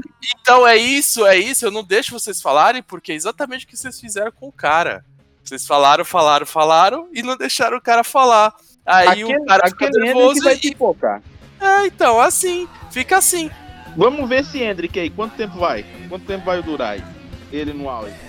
Então 0.41 0.67
é 0.67 0.75
isso, 0.77 1.25
é 1.25 1.37
isso, 1.37 1.65
eu 1.65 1.71
não 1.71 1.83
deixo 1.83 2.11
vocês 2.17 2.41
falarem, 2.41 2.81
porque 2.83 3.11
é 3.11 3.15
exatamente 3.15 3.65
o 3.65 3.67
que 3.67 3.77
vocês 3.77 3.99
fizeram 3.99 4.31
com 4.31 4.47
o 4.47 4.51
cara. 4.51 5.03
Vocês 5.43 5.65
falaram, 5.65 6.03
falaram, 6.03 6.45
falaram 6.45 7.07
e 7.13 7.23
não 7.23 7.37
deixaram 7.37 7.77
o 7.77 7.81
cara 7.81 8.03
falar. 8.03 8.53
Aí 8.85 9.23
o 9.23 9.45
cara 9.45 9.67
fica 9.69 9.85
aquele 9.87 10.05
nervoso 10.05 10.41
vai 10.43 10.55
e... 10.55 10.59
pipocar. 10.59 11.21
É, 11.59 11.85
então, 11.87 12.19
assim, 12.19 12.67
fica 12.91 13.17
assim. 13.17 13.49
Vamos 13.95 14.27
ver 14.29 14.41
esse 14.41 14.61
Hendrick 14.61 14.99
aí. 14.99 15.09
Quanto 15.09 15.35
tempo 15.35 15.57
vai? 15.57 15.85
Quanto 16.07 16.25
tempo 16.25 16.45
vai 16.45 16.61
durar 16.61 16.91
aí? 16.91 17.03
Ele 17.51 17.73
no 17.73 17.89
auge. 17.89 18.26